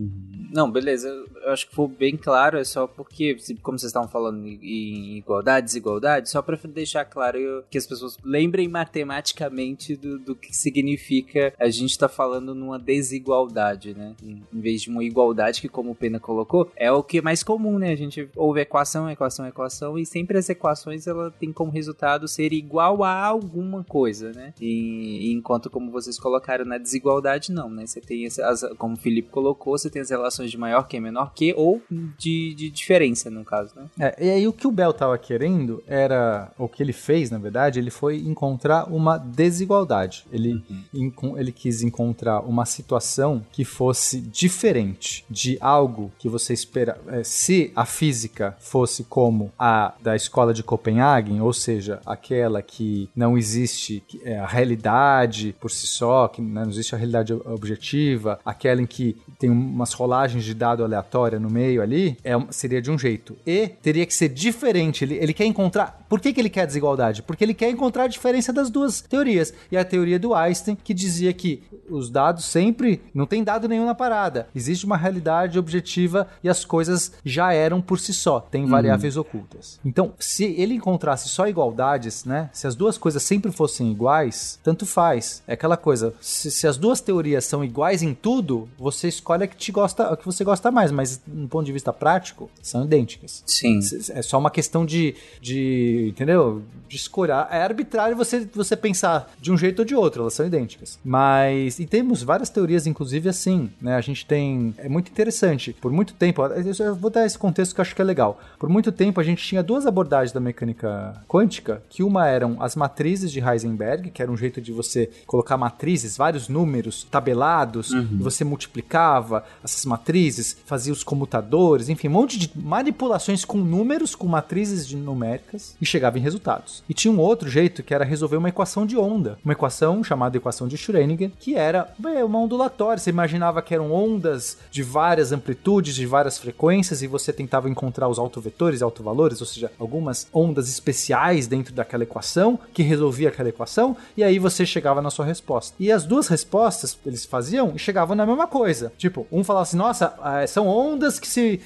[0.52, 1.08] Não, beleza.
[1.08, 5.66] Eu acho que foi bem claro, é só porque, como vocês estavam falando em- igualdade,
[5.66, 11.68] desigualdade, só pra deixar claro que as pessoas lembrem matematicamente do, do que significa a
[11.68, 14.14] gente tá falando numa desigualdade, né?
[14.22, 17.42] Em, vez de uma igualdade, que como o Pena colocou, é o que é mais
[17.42, 17.90] comum, né?
[17.92, 22.52] A gente ouve equação, equação, equação, e sempre as equações ela tem como resultado ser
[22.52, 24.52] igual a alguma coisa, né?
[24.60, 27.86] E, enquanto como vocês colocaram na desigualdade, não, né?
[27.86, 31.32] Você tem as, como o Felipe colocou, você tem as relações de maior que, menor
[31.34, 31.82] que, ou
[32.18, 33.88] de, de diferença, no caso, né?
[33.98, 37.38] É, e aí o que o Bell tava querendo era, o que ele fez, na
[37.38, 40.26] verdade, ele foi encontrar uma desigualdade.
[40.32, 40.62] Ele,
[40.92, 46.98] encon- ele quis encontrar uma situação que fosse diferente de algo que você espera.
[47.06, 53.08] é, se a física fosse como a da escola de Copenhagen, ou seja, aquela que
[53.14, 58.40] não existe é a realidade por si só, que né, não existe a realidade objetiva,
[58.44, 62.90] aquela em que tem umas rolagens de dado aleatória no meio ali, é, seria de
[62.90, 63.36] um jeito.
[63.46, 65.04] E teria que ser diferente.
[65.04, 66.04] Ele, ele quer encontrar.
[66.08, 67.22] Por que, que ele quer desigualdade?
[67.22, 69.54] Porque ele quer encontrar a diferença das duas teorias.
[69.70, 73.00] E a teoria do Einstein, que dizia que os dados sempre.
[73.14, 74.48] Não tem dado nenhum na parada.
[74.54, 78.40] Existe uma realidade objetiva e as coisas já eram por si só.
[78.40, 79.78] Tem variáveis ocultas.
[79.84, 82.50] Então, se ele encontrasse só igualdades, né?
[82.52, 85.42] Se as duas coisas sempre fossem iguais, tanto faz.
[85.46, 86.14] É aquela coisa.
[86.20, 90.08] Se, se as duas teorias são iguais em tudo, você escolhe a que te gosta,
[90.08, 90.90] a que você gosta mais.
[90.90, 93.42] Mas, do ponto de vista prático, são idênticas.
[93.46, 93.80] Sim.
[94.10, 96.62] É só uma questão de, de entendeu?
[96.88, 97.46] De escolher.
[97.50, 100.98] É arbitrário você, você pensar de um jeito ou de outro, elas são idênticas.
[101.04, 103.96] Mas, e temos várias teorias, inclusive assim, né?
[103.96, 107.80] A gente tem, é muito interessante, por muito tempo, eu vou dar esse contexto que
[107.80, 108.40] eu acho que é legal.
[108.58, 112.76] Por muito tempo a gente tinha duas abordagens da mecânica quântica, que uma eram as
[112.76, 118.16] matrizes de Heisenberg, que era um jeito de você colocar matrizes, vários números tabelados, e
[118.16, 124.26] você multiplicava essas matrizes, fazia os comutadores, enfim, um monte de manipulações com números, com
[124.26, 126.82] matrizes de numéricas e chegava em resultados.
[126.88, 130.36] E tinha um outro jeito que era resolver uma equação de onda, uma equação chamada
[130.36, 131.92] equação de Schrödinger, que era
[132.24, 132.98] uma ondulatória.
[132.98, 138.08] Você imaginava que eram ondas de várias amplitudes, de várias frequências e você tentava encontrar
[138.08, 143.48] os autovetores e autovalores, ou seja, algumas ondas especiais dentro daquela equação que resolvia aquela
[143.48, 145.74] equação e aí você chegava na sua resposta.
[145.80, 148.92] E as duas respostas eles faziam e chegavam na mesma coisa.
[148.98, 151.60] Tipo, um falava assim: "Nossa, ah, são ondas que se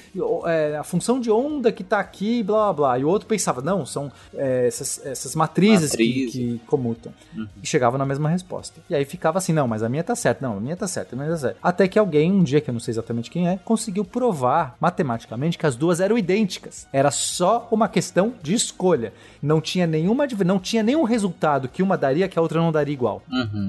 [0.45, 2.99] é, a função de onda que tá aqui, blá blá blá".
[2.99, 6.31] E o outro pensava: "Não, são é, essas, essas matrizes que, Matriz.
[6.31, 7.13] que comutam".
[7.61, 8.79] E chegava na mesma resposta.
[8.89, 10.45] E aí ficava assim: "Não, mas a minha tá certa.
[10.45, 11.48] Não, a minha tá certa, a minha tá certa".
[11.61, 15.57] Até que alguém, um dia que eu não sei exatamente quem é, conseguiu provar matematicamente
[15.57, 16.87] que as duas eram idênticas.
[16.91, 19.13] Era só uma questão de escolha.
[19.41, 22.93] Não tinha nenhuma não tinha nenhum resultado que uma daria que a outra não daria
[22.93, 23.21] igual.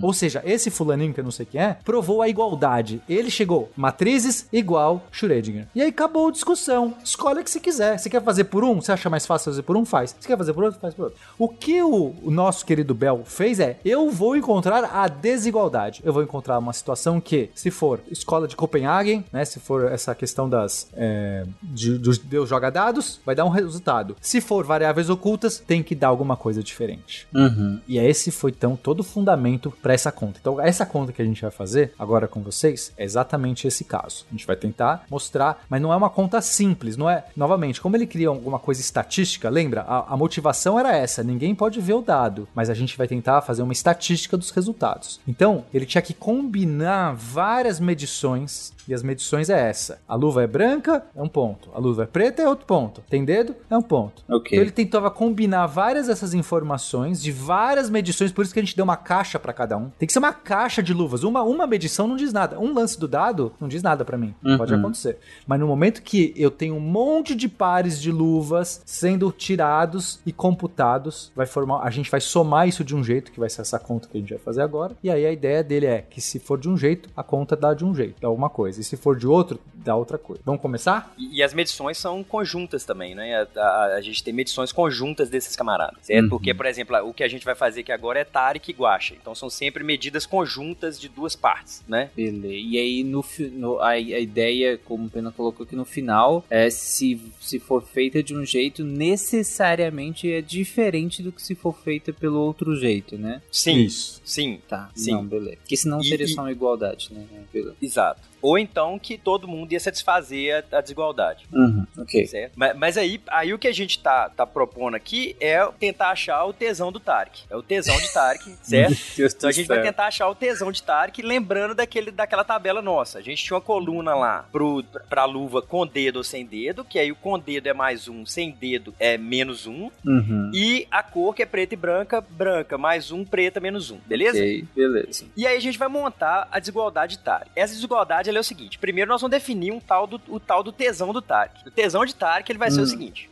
[0.02, 3.00] Ou seja, esse fulaninho que eu não sei quem é, provou a igualdade.
[3.08, 5.66] Ele chegou, matrizes igual Schrödinger.
[5.74, 6.94] E aí acabou a discussão.
[7.02, 7.98] Escolhe o que você quiser.
[7.98, 8.80] Você quer fazer por um?
[8.80, 9.84] Você acha mais fácil fazer por um?
[9.84, 10.14] Faz.
[10.18, 10.80] Você quer fazer por outro?
[10.80, 11.18] Faz por outro.
[11.38, 16.00] O que o, o nosso querido Bell fez é, eu vou encontrar a desigualdade.
[16.04, 20.14] Eu vou encontrar uma situação que, se for escola de Copenhagen, né, se for essa
[20.14, 24.16] questão das é, de, dos Deus joga dados, vai dar um resultado.
[24.20, 27.28] Se for variáveis ocultas, tem que dar alguma coisa diferente.
[27.34, 27.78] Uhum.
[27.86, 30.38] E esse foi então todo o fundamento para essa conta.
[30.40, 34.24] Então, essa conta que a gente vai fazer agora com vocês é exatamente esse caso.
[34.28, 37.24] A gente vai tentar mostrar, mas não é uma conta simples, não é?
[37.36, 39.82] Novamente, como ele cria alguma coisa estatística, lembra?
[39.82, 43.42] A, a motivação era essa: ninguém pode ver o dado, mas a gente vai tentar
[43.42, 45.20] fazer uma estatística dos resultados.
[45.28, 47.49] Então, ele tinha que combinar várias
[47.80, 48.72] medições.
[48.90, 50.00] E as medições é essa.
[50.08, 51.70] A luva é branca, é um ponto.
[51.72, 53.00] A luva é preta, é outro ponto.
[53.08, 54.24] Tem dedo, é um ponto.
[54.28, 54.50] Ok.
[54.50, 58.74] Então ele tentava combinar várias dessas informações de várias medições, por isso que a gente
[58.74, 59.90] deu uma caixa pra cada um.
[59.90, 61.22] Tem que ser uma caixa de luvas.
[61.22, 62.58] Uma, uma medição não diz nada.
[62.58, 64.34] Um lance do dado não diz nada pra mim.
[64.44, 64.58] Uhum.
[64.58, 65.18] Pode acontecer.
[65.46, 70.32] Mas no momento que eu tenho um monte de pares de luvas sendo tirados e
[70.32, 73.78] computados, vai formar, a gente vai somar isso de um jeito, que vai ser essa
[73.78, 74.96] conta que a gente vai fazer agora.
[75.00, 77.72] E aí a ideia dele é que se for de um jeito, a conta dá
[77.72, 78.79] de um jeito, dá uma coisa.
[78.80, 80.42] E se for de outro, dá outra coisa.
[80.44, 81.12] Vamos começar?
[81.18, 83.46] E, e as medições são conjuntas também, né?
[83.56, 86.24] A, a- a gente tem medições conjuntas desses camaradas, certo?
[86.24, 86.28] Uhum.
[86.30, 89.14] Porque, por exemplo, o que a gente vai fazer aqui agora é Tarek e Guacha.
[89.20, 92.10] Então são sempre medidas conjuntas de duas partes, né?
[92.16, 92.46] Beleza.
[92.48, 96.70] E aí, no, no- a, a ideia, como o Pena colocou aqui no final, é
[96.70, 102.12] se, se for feita de um jeito, necessariamente é diferente do que se for feita
[102.12, 103.42] pelo outro jeito, né?
[103.50, 104.20] Sim, Isso.
[104.24, 104.60] sim.
[104.68, 105.12] Tá, Sim.
[105.12, 105.56] não, beleza.
[105.56, 107.26] Porque senão E- seria e- só uma igualdade, né?
[107.52, 107.76] Beleza.
[107.80, 108.20] Exato.
[108.42, 111.46] Ou então que todo mundo ia satisfazer a, a desigualdade.
[111.52, 112.26] Uhum, ok.
[112.26, 112.52] Certo?
[112.56, 116.44] Mas, mas, aí, aí o que a gente tá, tá propondo aqui é tentar achar
[116.44, 117.42] o tesão do Tarek.
[117.50, 118.96] É o tesão de Tarek, certo?
[119.18, 123.18] então a gente vai tentar achar o tesão de Tarek, lembrando daquele, daquela tabela nossa.
[123.18, 126.98] A gente tinha uma coluna lá pro, pra luva com dedo ou sem dedo, que
[126.98, 129.90] aí o com dedo é mais um, sem dedo é menos um.
[130.04, 130.50] Uhum.
[130.54, 133.98] E a cor que é preta e branca, branca, mais um, preta, menos um.
[134.06, 134.38] Beleza?
[134.38, 135.26] Ok, beleza.
[135.36, 137.50] E aí a gente vai montar a desigualdade de Tarek.
[137.54, 140.72] Essa desigualdade é o seguinte: primeiro nós vamos definir um tal do, o tal do
[140.72, 141.66] tesão do Tarek.
[141.66, 143.30] O tesão de Tarek ele vai ser o seguinte: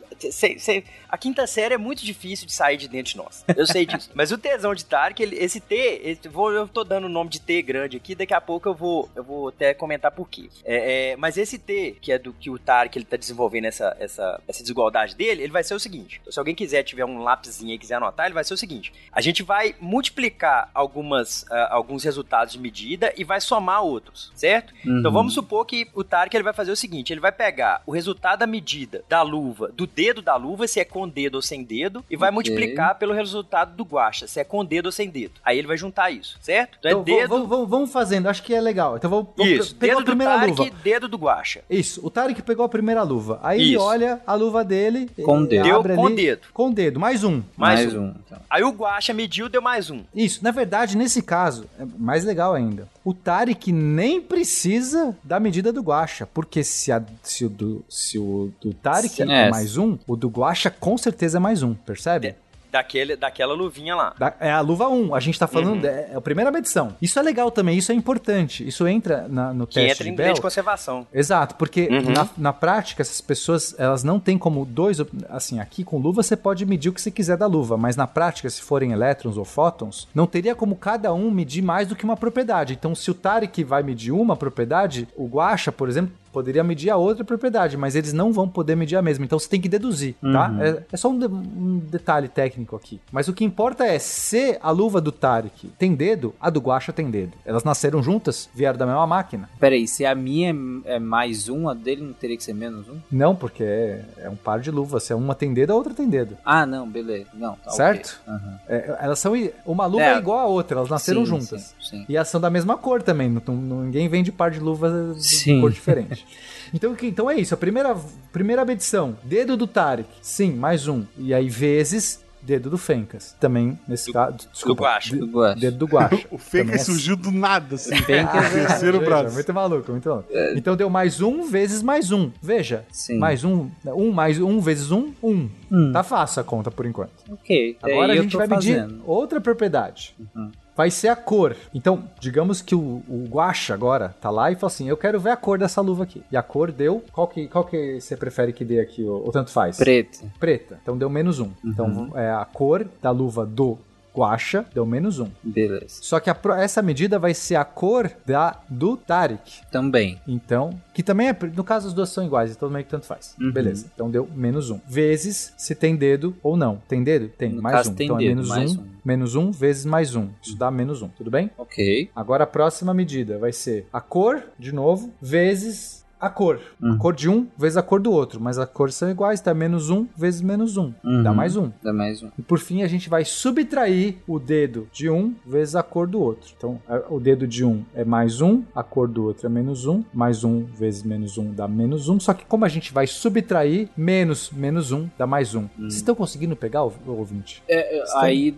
[1.09, 3.45] A quinta série é muito difícil de sair de dentro de nós.
[3.57, 4.11] Eu sei disso.
[4.15, 7.31] Mas o tesão de Tark, ele, esse T, esse, vou, eu tô dando o nome
[7.31, 10.49] de T grande aqui, daqui a pouco eu vou, eu vou até comentar por quê.
[10.65, 13.97] É, é, mas esse T, que é do que o Tark ele tá desenvolvendo essa,
[13.99, 16.19] essa, essa desigualdade dele, ele vai ser o seguinte.
[16.21, 18.93] Então, se alguém quiser, tiver um lápisinho aí quiser anotar, ele vai ser o seguinte.
[19.13, 24.75] A gente vai multiplicar algumas, uh, alguns resultados de medida e vai somar outros, certo?
[24.85, 24.99] Uhum.
[24.99, 27.93] Então vamos supor que o Tark ele vai fazer o seguinte: ele vai pegar o
[27.93, 31.63] resultado da medida da luva do dedo da luva, se é com dedo ou sem
[31.63, 32.35] dedo, e vai Ok.
[32.35, 35.35] multiplicar pelo resultado do guacha, se é com dedo ou sem dedo.
[35.45, 36.77] Aí ele vai juntar isso, certo?
[36.81, 37.29] Então, Então, é dedo.
[37.29, 38.97] vamos, vamos- vamos fazendo, acho que é legal.
[38.97, 40.71] Então vamos, isso, pegar dedo a primeira do Tarek, luva.
[40.83, 41.61] dedo do guacha.
[41.69, 43.39] Isso, o Tarek pegou a primeira luva.
[43.43, 43.83] Aí ele Isso.
[43.85, 45.09] olha a luva dele.
[45.25, 45.65] Com dedo.
[45.65, 46.41] Deu com ali- dedo.
[46.53, 47.43] Com dedo, mais um.
[47.57, 48.01] Mais, Mais um.
[48.07, 48.39] um, então.
[48.49, 50.03] Aí o guacha mediu, deu mais um.
[50.15, 52.89] Isso, na verdade, nesse caso, é mais legal ainda.
[53.05, 58.19] O Tarek nem precisa da medida do Guacha, porque se, a- se o, do, se
[58.19, 59.51] o do Tarek é é.
[59.51, 62.35] mais um, o do Guacha com certeza é mais um, percebe?
[62.71, 64.15] Daquele, daquela luvinha lá.
[64.19, 65.81] Da- é a luva 1, a gente tá falando, Uhum.
[65.81, 66.95] de- é a primeira medição.
[67.01, 68.67] Isso é legal também, isso é importante.
[68.67, 70.35] Isso entra na- no Que teste entra de em Bell.
[70.35, 71.07] de conservação.
[71.13, 72.13] Exato, porque Uhum.
[72.13, 74.99] na, na prática essas pessoas elas não têm como dois,
[75.31, 78.07] assim, aqui com luva você pode medir o que você quiser da luva, mas na
[78.07, 82.05] prática se forem elétrons ou fótons, não teria como cada um medir mais do que
[82.05, 82.75] uma propriedade.
[82.75, 86.97] Então se o Tarek vai medir uma propriedade, o Guacha, por exemplo, poderia medir a
[86.97, 89.25] outra propriedade, mas eles não vão poder medir a mesma.
[89.25, 90.49] Então você tem que deduzir, tá?
[90.51, 90.63] Uhum.
[90.63, 93.01] É, é só um, de- um detalhe técnico aqui.
[93.11, 96.93] Mas o que importa é se a luva do Tarek tem dedo, a do Guacha
[96.93, 97.33] tem dedo.
[97.45, 99.49] Elas nasceram juntas, vieram da mesma máquina.
[99.59, 102.89] Peraí, se a minha é, é mais um, a dele não teria que ser menos
[102.89, 102.97] um?
[103.11, 105.03] Não, porque é, é um par de luvas.
[105.03, 106.37] Se é uma tem dedo, a outra tem dedo.
[106.45, 107.27] Ah, não, beleza.
[107.35, 108.21] Não, tá Certo?
[108.27, 108.35] ok.
[108.35, 108.59] Aham.
[108.69, 109.33] É, elas são.
[109.67, 110.15] Uma luva É.
[110.15, 110.19] é.
[110.19, 111.75] igual a outra, elas nasceram Sim, juntas.
[111.81, 112.07] Sim, sim.
[112.09, 113.29] E elas são da mesma cor também.
[113.29, 116.25] Não, não- ninguém vende par de luvas de cor diferente.
[116.75, 117.55] Então, que- então é isso.
[117.55, 117.97] A primeira,
[118.33, 120.09] primeira medição: dedo do Tarek.
[120.23, 121.05] Sim, mais um.
[121.17, 122.27] E aí, vezes.
[122.41, 123.35] Dedo do Fencas.
[123.41, 124.37] Também, nesse caso.
[124.53, 124.85] Desculpa.
[124.85, 125.11] Guaxa.
[125.11, 125.55] de- Do.
[125.57, 126.25] Dedo do Guacha.
[126.31, 127.95] O Também é surgiu do nada, assim.
[127.97, 129.35] Fencas é- Terceiro Veja, braço.
[129.35, 130.29] Muito maluco, muito maluco.
[130.57, 132.31] Então deu mais um vezes mais um.
[132.41, 132.85] Veja.
[132.93, 133.19] Sim.
[133.19, 133.69] Mais um.
[133.85, 135.51] Um mais um vezes um, um.
[135.71, 135.93] Hum.
[135.93, 137.11] Tá fácil a conta por enquanto.
[137.29, 137.77] Ok.
[137.83, 139.03] Agora aí a gente vai medir fazendo.
[139.05, 140.15] outra propriedade.
[140.35, 140.51] Uhum.
[140.79, 141.57] Vai ser a cor.
[141.75, 145.31] Então, digamos que o, o Guacha agora tá lá e fala assim: Eu quero ver
[145.31, 146.23] a cor dessa luva aqui.
[146.31, 147.03] E a cor deu.
[147.11, 149.03] Qual que, qual que você prefere que dê aqui?
[149.03, 149.77] Ou, ou tanto faz?
[149.77, 150.21] Preto.
[150.39, 150.79] Preta.
[150.81, 151.51] Então deu menos um.
[151.65, 153.77] Então é a cor da luva do
[154.19, 155.29] Guacha deu menos um.
[155.43, 156.01] Beleza.
[156.03, 159.63] Só que a essa medida vai ser a cor da do Tarek.
[159.71, 160.21] Também.
[160.27, 163.35] Então, que também é, no caso as duas são iguais, então meio que tanto faz.
[163.41, 163.53] Uhum.
[163.53, 163.87] Beleza.
[163.95, 164.81] Então deu menos um.
[164.89, 166.83] Vezes se tem dedo ou não.
[166.89, 167.29] Tem dedo?
[167.29, 167.51] Tem.
[167.51, 167.95] No mais caso, um.
[167.95, 168.87] tem então é dedo, menos mais um, um.
[169.05, 170.29] Menos um vezes mais um.
[170.43, 171.09] Isso dá menos um.
[171.09, 171.51] Tudo bem?
[171.57, 172.11] Ok.
[172.15, 176.61] Agora a próxima medida vai ser a cor, de novo, vezes a cor.
[176.81, 176.93] Uhum.
[176.93, 178.41] A cor de um vezes a cor do outro.
[178.41, 179.53] Mas as cores são iguais, tá?
[179.55, 180.93] Menos um vezes menos um.
[181.23, 181.35] Dá Uhum.
[181.35, 181.71] mais um.
[181.83, 182.31] Dá mais um.
[182.39, 186.21] E por fim, a gente vai subtrair o dedo de um vezes a cor do
[186.21, 186.53] outro.
[186.57, 190.03] Então, o dedo de um é mais um, a cor do outro é menos um,
[190.13, 192.19] mais um vezes menos um dá menos um.
[192.21, 195.69] Só que como a gente vai subtrair, menos menos um dá mais um.
[195.79, 197.63] Vocês estão conseguindo pegar, o o ouvinte?
[197.69, 198.55] É, é, Estão- aí,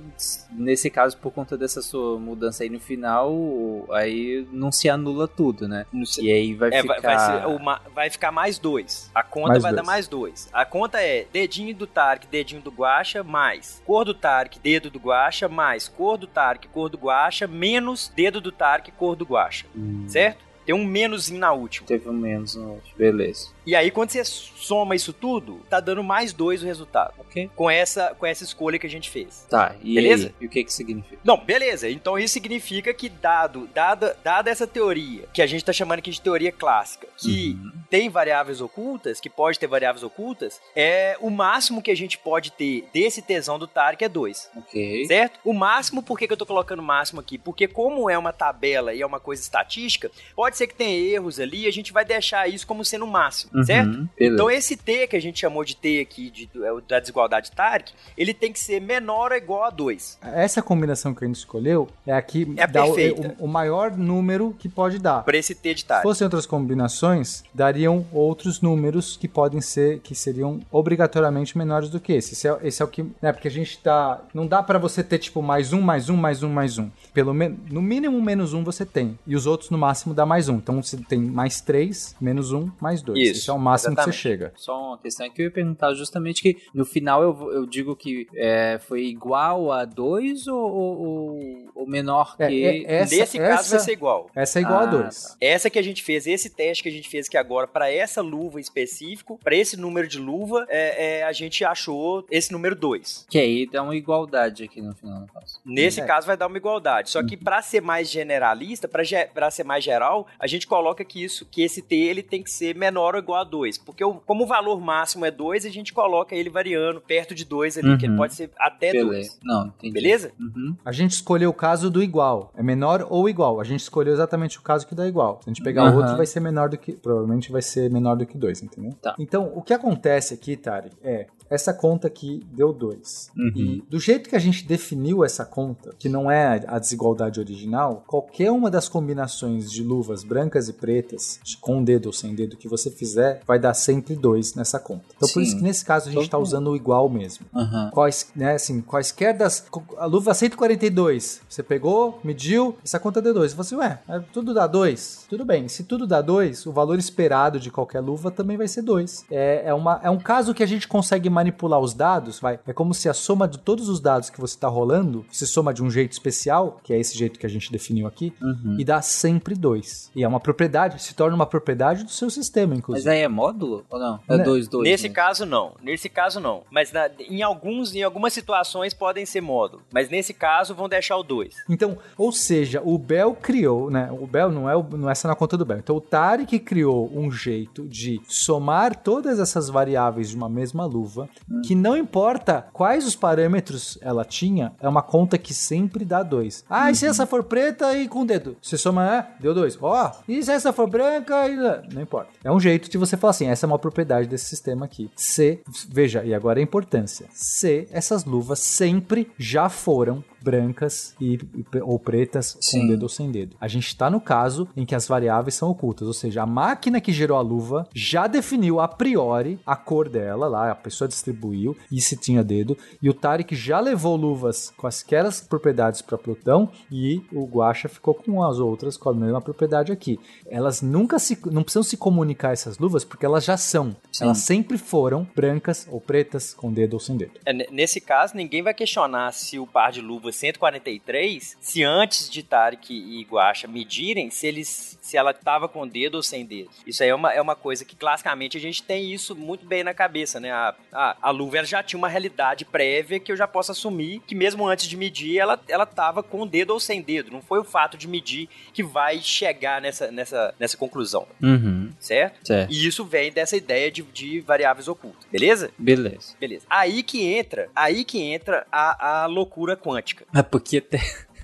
[0.52, 5.68] nesse caso, por conta dessa sua mudança aí no final, aí não se anula tudo,
[5.68, 5.84] né?
[6.20, 7.00] E aí vai É, ficar...
[7.00, 9.10] vai, vai, ser uma- vai ficar mais dois.
[9.14, 9.82] A conta Mais vai dois.
[9.82, 10.48] dar mais dois.
[10.52, 14.98] A conta é dedinho do Tarek, dedinho do Guacha, mais cor do Tarek, dedo do
[14.98, 19.66] Guacha, mais cor do Tarek, cor do Guacha, menos dedo do Tarek, cor do Guacha.
[19.76, 20.49] Hum, Certo?
[20.70, 21.84] Tem um menosinho na última.
[21.84, 22.90] Teve um menos no outro.
[22.96, 23.48] Beleza.
[23.66, 27.12] E aí, quando você soma isso tudo, tá dando mais dois o resultado.
[27.18, 27.50] Ok.
[27.56, 29.46] Com essa, com essa escolha que a gente fez.
[29.50, 30.28] Tá, e Beleza?
[30.28, 30.34] aí?
[30.40, 31.18] E o que que significa?
[31.24, 31.88] Não, beleza.
[31.90, 36.10] Então isso significa que, dado, dada, dada essa teoria, que a gente tá chamando aqui
[36.12, 37.72] de teoria clássica, que Uhum.
[37.90, 42.52] tem variáveis ocultas, que pode ter variáveis ocultas, é o máximo que a gente pode
[42.52, 44.50] ter desse tesão do Tarek é 2.
[44.56, 45.06] Ok.
[45.06, 45.40] Certo?
[45.44, 47.36] O máximo, por que, que eu tô colocando máximo aqui?
[47.38, 51.38] Porque como é uma tabela e é uma coisa estatística, pode ser que tenha erros
[51.40, 53.90] ali, a gente vai deixar isso como sendo o máximo, Uhum, certo?
[53.90, 54.08] beleza.
[54.34, 57.92] Então esse T que a gente chamou de T aqui, de, é da desigualdade Tarek,
[58.16, 60.18] ele tem que ser menor ou igual a 2.
[60.22, 63.36] Essa combinação que a gente escolheu é a que É dá o, perfeita.
[63.38, 65.22] o- o maior número que pode dar.
[65.24, 66.02] Para esse T de Se Tarek.
[66.02, 72.12] fossem outras combinações, dariam outros números que podem ser, que seriam obrigatoriamente menores do que
[72.12, 72.32] esse.
[72.34, 75.02] Esse é, esse é o que, né, porque a gente tá, não dá pra você
[75.02, 76.88] ter tipo mais um, mais um, mais um, mais um.
[77.12, 80.39] Pelo menos, no mínimo menos um você tem, e os outros no máximo dá mais
[80.48, 80.56] um.
[80.56, 83.18] Então você tem mais três, menos um, mais dois.
[83.18, 84.16] Isso, Esse é o máximo que exatamente.
[84.16, 84.52] você chega.
[84.56, 87.94] Só uma questão é que eu ia perguntar justamente que no final eu, eu digo
[87.96, 92.42] que é, foi igual a 2 ou, ou, ou- menor que.
[92.44, 94.30] É, é, essa, Nesse caso essa, vai ser igual.
[94.34, 95.22] essa é igual Ah, a dois.
[95.24, 95.36] tá.
[95.40, 98.20] Essa que a gente fez, esse teste que a gente fez aqui agora, para essa
[98.22, 102.76] luva em específico, para esse número de luva, é, é, a gente achou esse número
[102.76, 103.26] 2.
[103.28, 105.60] Que aí dá uma igualdade aqui no final do caso.
[105.64, 106.04] Nesse É.
[106.04, 107.10] caso vai dar uma igualdade.
[107.10, 111.46] Só que para ser mais generalista, para ser mais geral, a gente coloca que isso,
[111.50, 113.78] que esse T ele tem que ser menor ou igual a 2.
[113.78, 117.44] Porque o- como o valor máximo é 2, a gente coloca ele variando perto de
[117.44, 118.18] 2 ali, que ele Uhum.
[118.18, 119.06] pode ser até 2.
[119.08, 119.38] Beleza.
[119.42, 119.92] Não, entendi.
[119.92, 120.32] Beleza?
[120.38, 120.76] Uhum.
[120.84, 122.52] A gente escolheu o caso do igual.
[122.56, 123.60] É menor ou igual.
[123.60, 125.40] A gente escolheu exatamente o caso que dá igual.
[125.42, 125.96] Se a gente pegar Aham.
[125.96, 126.92] outro, vai ser menor do que.
[126.92, 128.92] Provavelmente vai ser menor do que 2, entendeu?
[129.00, 129.14] Tá.
[129.18, 131.26] Então, o que acontece aqui, Tari, é.
[131.48, 133.28] Essa conta aqui deu 2.
[133.36, 133.52] Uhum.
[133.56, 138.04] E do jeito que a gente definiu essa conta, que não é a desigualdade original,
[138.06, 142.68] qualquer uma das combinações de luvas brancas e pretas, com dedo ou sem dedo, que
[142.68, 145.04] você fizer, vai dar sempre 2 nessa conta.
[145.16, 145.42] Então, por Sim.
[145.42, 147.90] isso que nesse caso a gente está usando o igual mesmo Aham.
[147.92, 149.64] quais, né, assim, quaisquer das.
[149.98, 153.52] A luva 142, você pegou, mediu, essa conta deu 2.
[153.52, 155.26] Você assim, ué, é, tudo dá 2?
[155.28, 158.82] Tudo bem, se tudo dá 2, o valor esperado de qualquer luva também vai ser
[158.82, 159.24] 2.
[159.30, 162.58] É, é, uma, é um caso que a gente consegue manipular os dados, vai.
[162.66, 165.72] É como se a soma de todos os dados que você está rolando, se soma
[165.74, 168.76] de um jeito especial, que é esse jeito que a gente definiu aqui, Uhum.
[168.78, 170.09] e dá sempre 2.
[170.14, 173.10] E é uma propriedade, se torna uma propriedade do seu sistema, Mas inclusive.
[173.10, 174.20] aí é módulo ou não?
[174.28, 174.44] É Né?
[174.44, 174.88] 2, 2.
[174.88, 175.72] Nesse caso, não.
[175.82, 176.62] Nesse caso, não.
[176.70, 179.82] Mas na- em, alguns, em algumas situações podem ser módulo.
[179.92, 181.54] Mas nesse caso, vão deixar o 2.
[181.68, 184.08] Então, ou seja, o Bell criou, né?
[184.10, 185.78] O Bell não é, o- não é essa na conta do Bell.
[185.78, 191.28] Então, o Tarek criou um jeito de somar todas essas variáveis de uma mesma luva,
[191.64, 196.64] que não importa quais os parâmetros ela tinha, é uma conta que sempre dá dois.
[196.68, 198.56] Ah, e se essa for preta e com dedo?
[198.60, 199.78] Você soma, é, deu dois.
[199.80, 201.56] Ó, e se essa for branca e...
[201.94, 202.30] Não importa.
[202.44, 205.10] É um jeito de você falar assim, essa é uma propriedade desse sistema aqui.
[205.16, 207.26] Se, veja, e agora a importância.
[207.32, 211.38] Se essas luvas sempre já foram brancas e,
[211.82, 212.88] ou pretas com Sim.
[212.88, 213.56] dedo ou sem dedo.
[213.60, 217.00] A gente está no caso em que as variáveis são ocultas, ou seja, a máquina
[217.00, 221.76] que gerou a luva já definiu a priori a cor dela lá, a pessoa distribuiu
[221.90, 226.70] e se tinha dedo, e o Tarek já levou luvas com aquelas propriedades para Plutão
[226.90, 230.18] e o Guaxa ficou com as outras com a mesma propriedade aqui.
[230.46, 233.96] Elas nunca se não precisam se comunicar essas luvas porque elas já são.
[234.12, 234.24] Sim.
[234.24, 237.32] Elas sempre foram brancas ou pretas com dedo ou sem dedo.
[237.44, 242.42] É, nesse caso, ninguém vai questionar se o par de luvas 143, se antes de
[242.42, 246.70] Tarek e Guacha medirem, se eles se ela estava com dedo ou sem dedo.
[246.86, 249.82] Isso aí é uma, é uma coisa que classicamente a gente tem isso muito bem
[249.82, 250.52] na cabeça, né?
[250.52, 254.34] A, a, a luva já tinha uma realidade prévia que eu já posso assumir que
[254.36, 257.30] mesmo antes de medir, ela, ela tava com dedo ou sem dedo.
[257.32, 261.90] Não foi o fato de medir que vai chegar nessa, nessa, nessa conclusão, Uhum.
[261.98, 262.46] certo?
[262.46, 262.70] Certo.
[262.72, 265.70] E isso vem dessa ideia de, de variáveis ocultas, beleza?
[265.76, 266.36] Beleza.
[266.38, 266.66] Beleza.
[266.70, 270.19] Aí que entra, aí que entra a, a loucura quântica.
[270.34, 270.86] É porque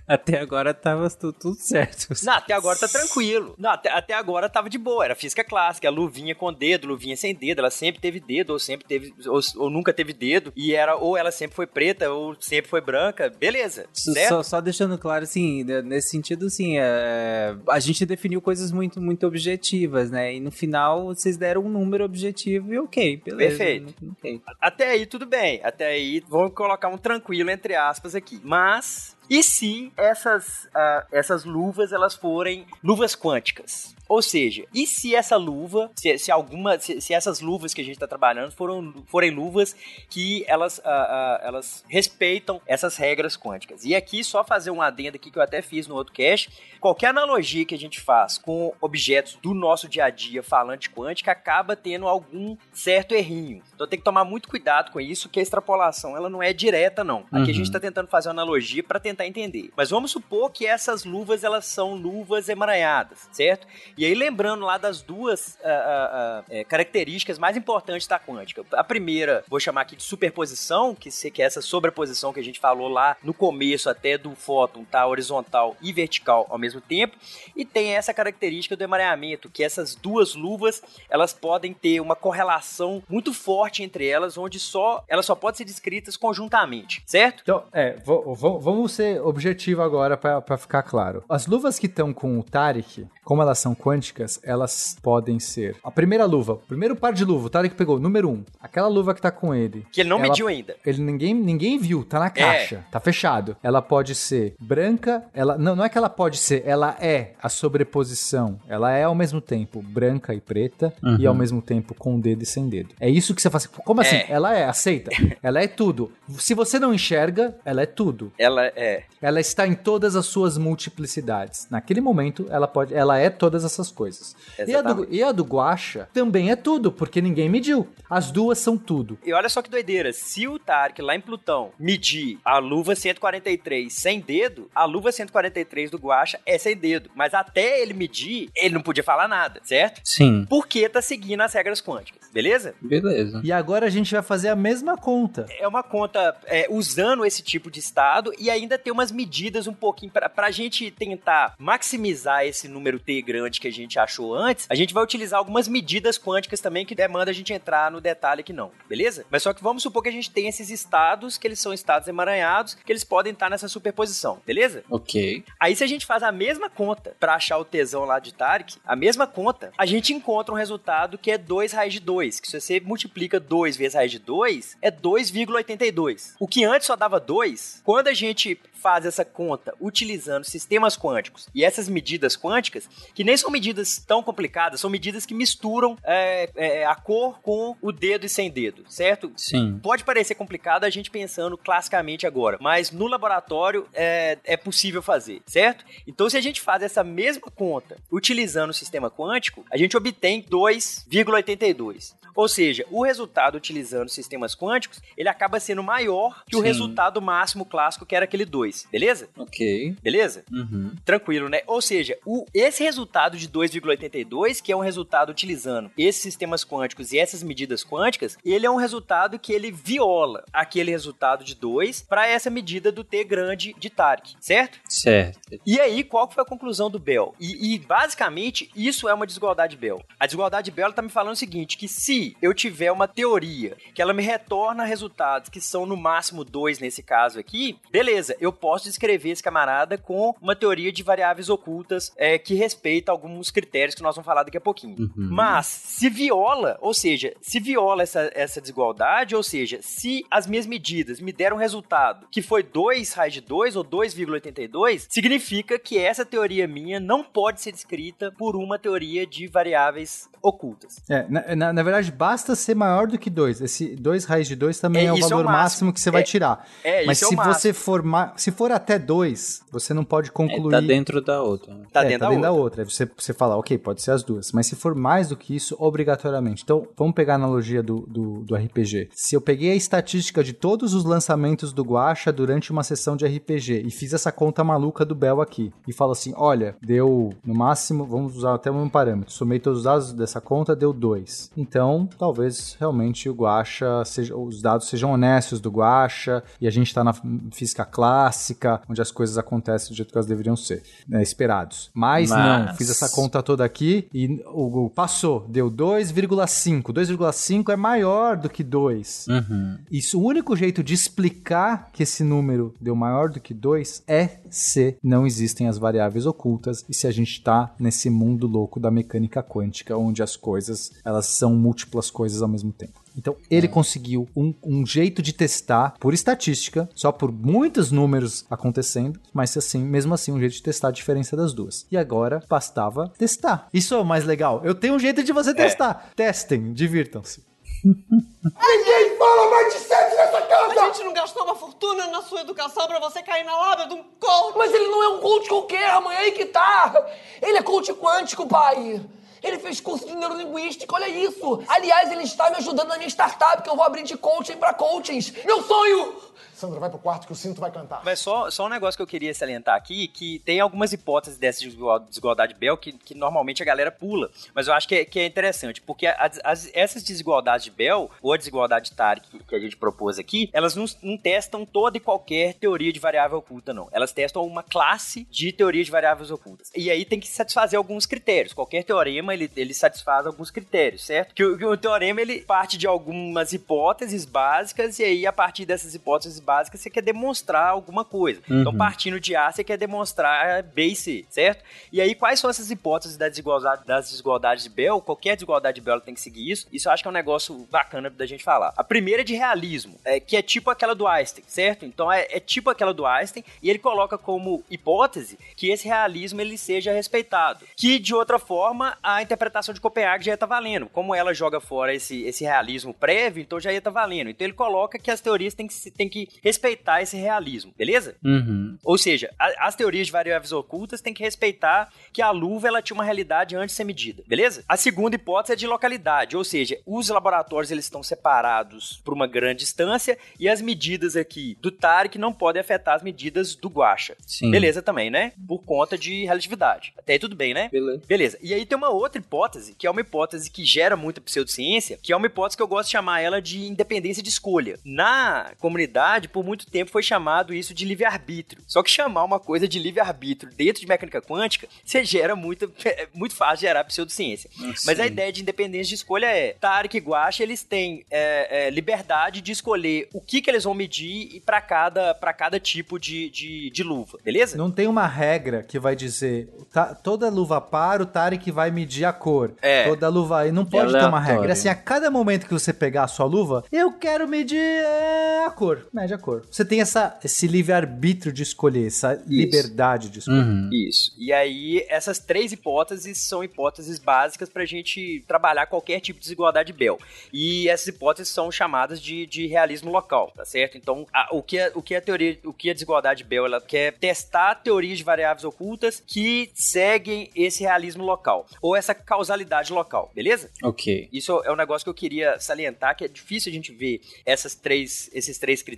[0.07, 2.15] até, agora tava tudo, tudo certo.
[2.25, 3.55] Não, até agora tá tranquilo.
[3.59, 5.05] Não, até, até agora tava de boa.
[5.05, 7.59] Era física clássica, a luvinha com dedo, luvinha sem dedo.
[7.59, 10.53] Ela sempre teve dedo, ou sempre teve, ou, ou nunca teve dedo.
[10.55, 13.33] E era, ou ela sempre foi preta, ou sempre foi branca.
[13.39, 13.87] Beleza.
[13.93, 14.29] Certo?
[14.29, 19.01] Só, só deixando claro, assim, né, nesse sentido, assim, é, a gente definiu coisas muito,
[19.01, 20.35] muito objetivas, né?
[20.35, 23.57] E no final vocês deram um número objetivo e ok, beleza.
[23.57, 23.95] Perfeito.
[24.13, 24.41] Ok.
[24.61, 25.61] Até aí tudo bem.
[25.65, 28.41] Até aí vamos colocar um tranquilo entre aspas aqui.
[28.45, 33.95] Mas e se essas, ah, essas luvas elas forem luvas quânticas?
[34.09, 37.85] Ou seja, e se essa luva, se, se alguma, se, se essas luvas que a
[37.85, 39.75] gente está trabalhando foram, forem luvas
[40.09, 43.85] que elas, ah, ah, elas respeitam essas regras quânticas?
[43.85, 46.51] E aqui só fazer um adendo aqui que eu até fiz no outro cast.
[46.81, 51.33] Qualquer analogia que a gente faz com objetos do nosso dia a dia falante quântica
[51.33, 53.63] acaba tendo algum certo errinho.
[53.75, 57.03] Então tem que tomar muito cuidado com isso, que a extrapolação ela não é direta
[57.03, 57.21] não.
[57.33, 57.47] Aqui a Uhum.
[57.47, 59.71] gente está tentando fazer uma analogia para tentar entender.
[59.77, 63.67] Mas vamos supor que essas luvas elas são luvas emaranhadas, certo?
[63.97, 68.62] E aí, lembrando lá das duas uh, uh, uh, características mais importantes da quântica.
[68.72, 72.61] A primeira, vou chamar aqui de superposição, que, que é essa sobreposição que a gente
[72.61, 75.07] falou lá no começo até do fóton, tá?
[75.07, 77.16] Horizontal e vertical ao mesmo tempo.
[77.57, 83.03] E tem essa característica do emaranhamento, que essas duas luvas, elas podem ter uma correlação
[83.09, 87.40] muito forte entre elas, onde só elas só podem ser descritas conjuntamente, certo?
[87.42, 91.24] Então, é, vamos ser objetivo agora para ficar claro.
[91.28, 95.76] As luvas que estão com o Tarek, como elas são quânticas, elas podem ser.
[95.84, 98.43] A primeira luva, o primeiro par de luva, o Tarek pegou, número um.
[98.61, 99.87] Aquela luva que tá com ele.
[99.93, 100.74] Que ele não ela, mediu ainda.
[100.84, 102.91] Ele ninguém, ninguém viu, tá na caixa, é.
[102.91, 103.57] tá fechado.
[103.62, 107.49] Ela pode ser branca, ela não, não é que ela pode ser, ela é a
[107.49, 108.59] sobreposição.
[108.66, 111.18] Ela é ao mesmo tempo branca e preta uhum.
[111.20, 112.93] e ao mesmo tempo com dedo e sem dedo.
[112.99, 113.66] É isso que você faz.
[113.66, 114.16] Como assim?
[114.16, 114.26] É.
[114.28, 115.12] Ela é, aceita.
[115.41, 116.11] ela é tudo.
[116.39, 118.32] Se você não enxerga, ela é tudo.
[118.37, 119.05] Ela é.
[119.22, 121.68] Ela está em todas as suas multiplicidades.
[121.70, 124.35] Naquele momento, ela pode, ela é todas essas coisas.
[124.66, 127.89] E a, do, e a do Guacha também é tudo, porque ninguém mediu.
[128.09, 129.18] As duas são tudo.
[129.24, 133.93] E olha só que doideira, se o Tark lá em Plutão medir a luva 143
[133.93, 137.11] sem dedo, a luva 143 do Guacha é sem dedo.
[137.14, 140.01] Mas até ele medir, ele não podia falar nada, certo?
[140.05, 140.47] Sim.
[140.49, 142.74] Porque tá seguindo as regras quânticas, beleza?
[142.81, 143.41] Beleza.
[143.45, 145.47] E agora a gente vai fazer a mesma conta.
[145.59, 149.74] É uma conta é, usando esse tipo de estado e ainda tem umas medidas um
[149.74, 154.67] pouquinho para a gente tentar maximizar esse número T grande que a gente achou antes.
[154.69, 158.41] A gente vai utilizar algumas medidas quânticas também que demanda a gente entrar no detalhe
[158.41, 159.25] aqui não, beleza?
[159.31, 162.09] Mas só que vamos supor que a gente tem esses estados que eles são estados
[162.09, 164.85] emaranhados, que eles podem estar nessa superposição, beleza?
[164.91, 165.45] Ok.
[165.59, 168.77] Aí se a gente faz a mesma conta para achar o tesão lá de Tarek,
[168.85, 172.49] a mesma conta, a gente encontra um resultado que é 2 raiz de 2, que
[172.49, 176.35] se você multiplica 2 vezes raiz de 2, é 2,82.
[176.39, 181.49] O que antes só dava 2, quando a gente faz essa conta utilizando sistemas quânticos
[181.55, 186.51] e essas medidas quânticas, que nem são medidas tão complicadas, são medidas que misturam é,
[186.55, 189.33] é, a cor com o dedo e sem dedo, certo?
[189.35, 189.81] Sim.
[189.83, 195.41] Pode parecer complicado a gente pensando classicamente agora, mas no laboratório é, é possível fazer,
[195.47, 195.87] certo?
[196.07, 200.43] Então, se a gente faz essa mesma conta utilizando o sistema quântico, a gente obtém
[200.43, 202.15] 2,82.
[202.37, 206.61] Ou seja, o resultado utilizando sistemas quânticos, ele acaba sendo maior que Sim.
[206.61, 209.31] o resultado máximo clássico, que era aquele 2, beleza?
[209.39, 209.97] Ok.
[210.03, 210.45] Beleza?
[210.53, 210.95] Uhum.
[211.03, 211.63] Tranquilo, né?
[211.67, 217.12] Ou seja, o, esse resultado de 2,82, que é um resultado utilizando esses sistemas quânticos
[217.12, 222.03] e essas medidas quânticas, ele é um resultado que ele viola aquele resultado de 2
[222.03, 224.78] para essa medida do T grande de Tark, certo?
[224.88, 225.38] Certo.
[225.64, 227.34] E aí, qual foi a conclusão do Bell?
[227.40, 230.03] E, e basicamente, isso é uma desigualdade Bell.
[230.18, 234.03] A desigualdade Bell está me falando o seguinte, que se eu tiver uma teoria que
[234.03, 238.84] ela me retorna resultados que são no máximo dois nesse caso aqui, beleza, eu posso
[238.84, 244.03] descrever esse camarada com uma teoria de variáveis ocultas é, que respeita alguns critérios que
[244.03, 244.97] nós vamos falar daqui a pouquinho.
[244.99, 245.11] Uhum.
[245.16, 250.66] Mas se viola, ou seja, se viola essa, essa desigualdade, ou seja, se as minhas
[250.66, 255.99] medidas me deram um resultado que foi 2 raiz de 2 ou 2,82, significa que
[255.99, 261.01] essa teoria minha não pode ser descrita por uma teoria de variáveis ocultas.
[261.09, 263.61] É, na, na, na verdade, basta ser maior do que 2.
[263.61, 265.53] Esse 2 raiz de 2 também é, é o valor é o máximo.
[265.53, 265.93] máximo.
[265.93, 266.68] que você vai é, tirar.
[266.84, 268.05] É, Mas é se você for
[268.37, 270.74] se for até 2, você não pode concluir.
[270.74, 271.74] É, tá dentro da outra.
[271.93, 272.84] Tá, dentro, tá da dentro da outra.
[272.84, 274.53] Você, você fala, ok, pode ser as duas.
[274.53, 276.62] Mas se for mais do que isso, obrigatoriamente.
[276.62, 279.11] Então, vamos pegar a analogia do, do, do RPG.
[279.12, 283.27] Se eu peguei a estatística de todos os lançamentos do Guacha durante uma sessão de
[283.27, 287.55] RPG e fiz essa conta maluca do Bell aqui e falo assim, olha, deu no
[287.55, 291.53] máximo, vamos usar até um parâmetro, somei todos os dados dessa conta, deu 2.
[291.57, 296.89] Então, talvez realmente o Guacha, seja, os dados sejam honestos do Guacha e a gente
[296.89, 297.14] está na
[297.53, 301.91] física clássica, onde as coisas acontecem do jeito que elas deveriam ser, né, esperados.
[301.95, 306.93] Mas, Mas, não, fiz essa conta toda aqui e o, o passou, deu 2,5.
[306.93, 309.27] 2,5 é maior do que 2.
[309.29, 309.79] Uhum.
[309.91, 314.39] Isso, o único jeito de explicar que esse número deu maior do que 2 é
[314.51, 318.91] se não existem as variáveis ocultas e se a gente está nesse mundo louco da
[318.91, 323.06] mecânica quântica, onde as coisas elas são múltiplas coisas ao mesmo tempo.
[323.17, 323.71] Então ele é.
[323.71, 329.83] conseguiu um, um, jeito de testar por estatística, só por muitos números acontecendo, mas assim,
[329.83, 331.87] mesmo assim, um jeito de testar a diferença das duas.
[331.91, 333.69] E agora bastava testar.
[333.73, 334.61] Isso é o mais legal.
[334.64, 335.55] Eu tenho um jeito de você é.
[335.55, 336.11] testar.
[336.14, 337.45] Testem, divirtam-se.
[337.85, 340.81] Ninguém fala mais de sexo nessa casa!
[340.81, 343.95] A gente não gastou uma fortuna na sua educação pra você cair na lábia de
[343.95, 344.57] um coach!
[344.57, 347.07] Mas ele não é um coach qualquer, amanhã aí que tá!
[347.41, 349.01] Ele é coach quântico, pai!
[349.47, 351.62] Ele fez curso de neurolinguística, olha isso!
[351.68, 354.74] Aliás, ele está me ajudando na minha startup, que eu vou abrir de coaching para
[354.74, 355.32] coachings.
[355.44, 356.14] Meu sonho
[356.55, 358.03] Sandra, vai pro quarto que o cinto vai cantar.
[358.05, 361.61] Mas só, só um negócio que eu queria salientar aqui, que tem algumas hipóteses dessa
[362.09, 364.30] desigualdade Bell que, que normalmente a galera pula.
[364.55, 368.11] Mas eu acho que é, que é interessante, porque as, as, essas desigualdades de Bell,
[368.22, 371.97] ou a desigualdade Tarek que, que a gente propôs aqui, elas não, não testam toda
[371.97, 373.89] e qualquer teoria de variável oculta, não.
[373.93, 376.70] Elas testam uma classe de teoria de variáveis ocultas.
[376.74, 378.53] E aí tem que satisfazer alguns critérios.
[378.53, 381.34] Qualquer teorema, ele, ele satisfaz alguns critérios, certo?
[381.34, 385.64] Que o, que o teorema, ele parte de algumas hipóteses básicas, e aí a partir
[385.64, 388.41] dessas hipóteses básicas você quer demonstrar alguma coisa.
[388.45, 388.66] Então, uhum.
[388.66, 391.62] Então, partindo de A, você quer demonstrar B e C, certo?
[391.93, 395.01] E aí, quais são essas hipóteses da desigualdade, das desigualdades de Bell?
[395.01, 396.66] Qualquer desigualdade de Bell tem que seguir isso.
[396.72, 398.72] Isso eu acho que é um negócio bacana da gente falar.
[398.77, 401.85] A primeira é de realismo, é, que é tipo aquela do Einstein, certo?
[401.85, 406.41] Então, é, é tipo aquela do Einstein, e ele coloca como hipótese que esse realismo
[406.41, 407.64] ele seja respeitado.
[407.77, 410.89] Que, de outra forma, a interpretação de Copenhague já ia estar tá valendo.
[410.89, 414.31] Como ela joga fora esse, esse realismo prévio, então já ia estar tá valendo.
[414.31, 418.17] Então, ele coloca que as teorias têm que, têm que respeitar esse realismo, beleza?
[418.25, 418.79] Uhum.
[418.85, 422.83] Ou seja, a, as teorias de variáveis ocultas têm que respeitar que a luva ela
[422.83, 424.64] tinha uma realidade antes de ser medida, beleza?
[424.69, 429.27] A segunda hipótese é de localidade, ou seja, os laboratórios eles estão separados por uma
[429.27, 434.17] grande distância e as medidas aqui do Tarek não podem afetar as medidas do Guacha.
[434.27, 434.51] Sim.
[434.51, 435.33] Beleza também, né?
[435.47, 436.93] Por conta de relatividade.
[436.97, 437.69] Até aí tudo bem, né?
[437.71, 438.03] Beleza.
[438.07, 438.39] Beleza.
[438.43, 442.12] E aí tem uma outra hipótese, que é uma hipótese que gera muita pseudociência, que
[442.12, 444.79] é uma hipótese que eu gosto de chamar ela de independência de escolha.
[444.85, 448.63] Na comunidade, por muito tempo foi chamado isso de livre-arbítrio.
[448.67, 453.09] Só que chamar uma coisa de livre-arbítrio dentro de mecânica quântica, você gera muito, é
[453.15, 454.51] muito fácil gerar pseudociência.
[454.61, 458.67] Ah, Mas a ideia de independência de escolha é, Tarek e Guache, eles têm é,
[458.67, 462.59] é, liberdade de escolher o que, que eles vão medir e para cada, pra cada
[462.61, 464.57] tipo de, de, de, luva, beleza?
[464.57, 469.05] Não tem uma regra que vai dizer, tá, toda luva par, o Tarek vai medir
[469.05, 469.53] a cor.
[469.63, 469.85] É.
[469.85, 471.53] Toda luva aí, não pode ter uma regra.
[471.53, 475.51] Assim, a cada momento que você pegar a sua luva, eu quero medir é, a
[475.51, 476.47] cor, mede a cor.
[476.51, 479.24] Você tem essa, esse livre-arbítrio de escolher, essa Isso.
[479.28, 480.44] liberdade de escolher.
[480.44, 480.70] Uhum.
[480.70, 481.12] Isso.
[481.16, 486.24] E aí, essas três hipóteses são hipóteses básicas para a gente trabalhar qualquer tipo de
[486.24, 486.99] desigualdade Bell.
[487.32, 490.76] E essas hipóteses são chamadas de, de realismo local, tá certo?
[490.76, 493.61] Então, a, o, que a, o que a teoria, o que a desigualdade Bell ela
[493.61, 500.12] quer testar teorias de variáveis ocultas que seguem esse realismo local ou essa causalidade local,
[500.14, 500.51] beleza?
[500.62, 501.09] Ok.
[501.11, 504.55] Isso é um negócio que eu queria salientar que é difícil a gente ver essas
[504.55, 505.76] três, esses três critérios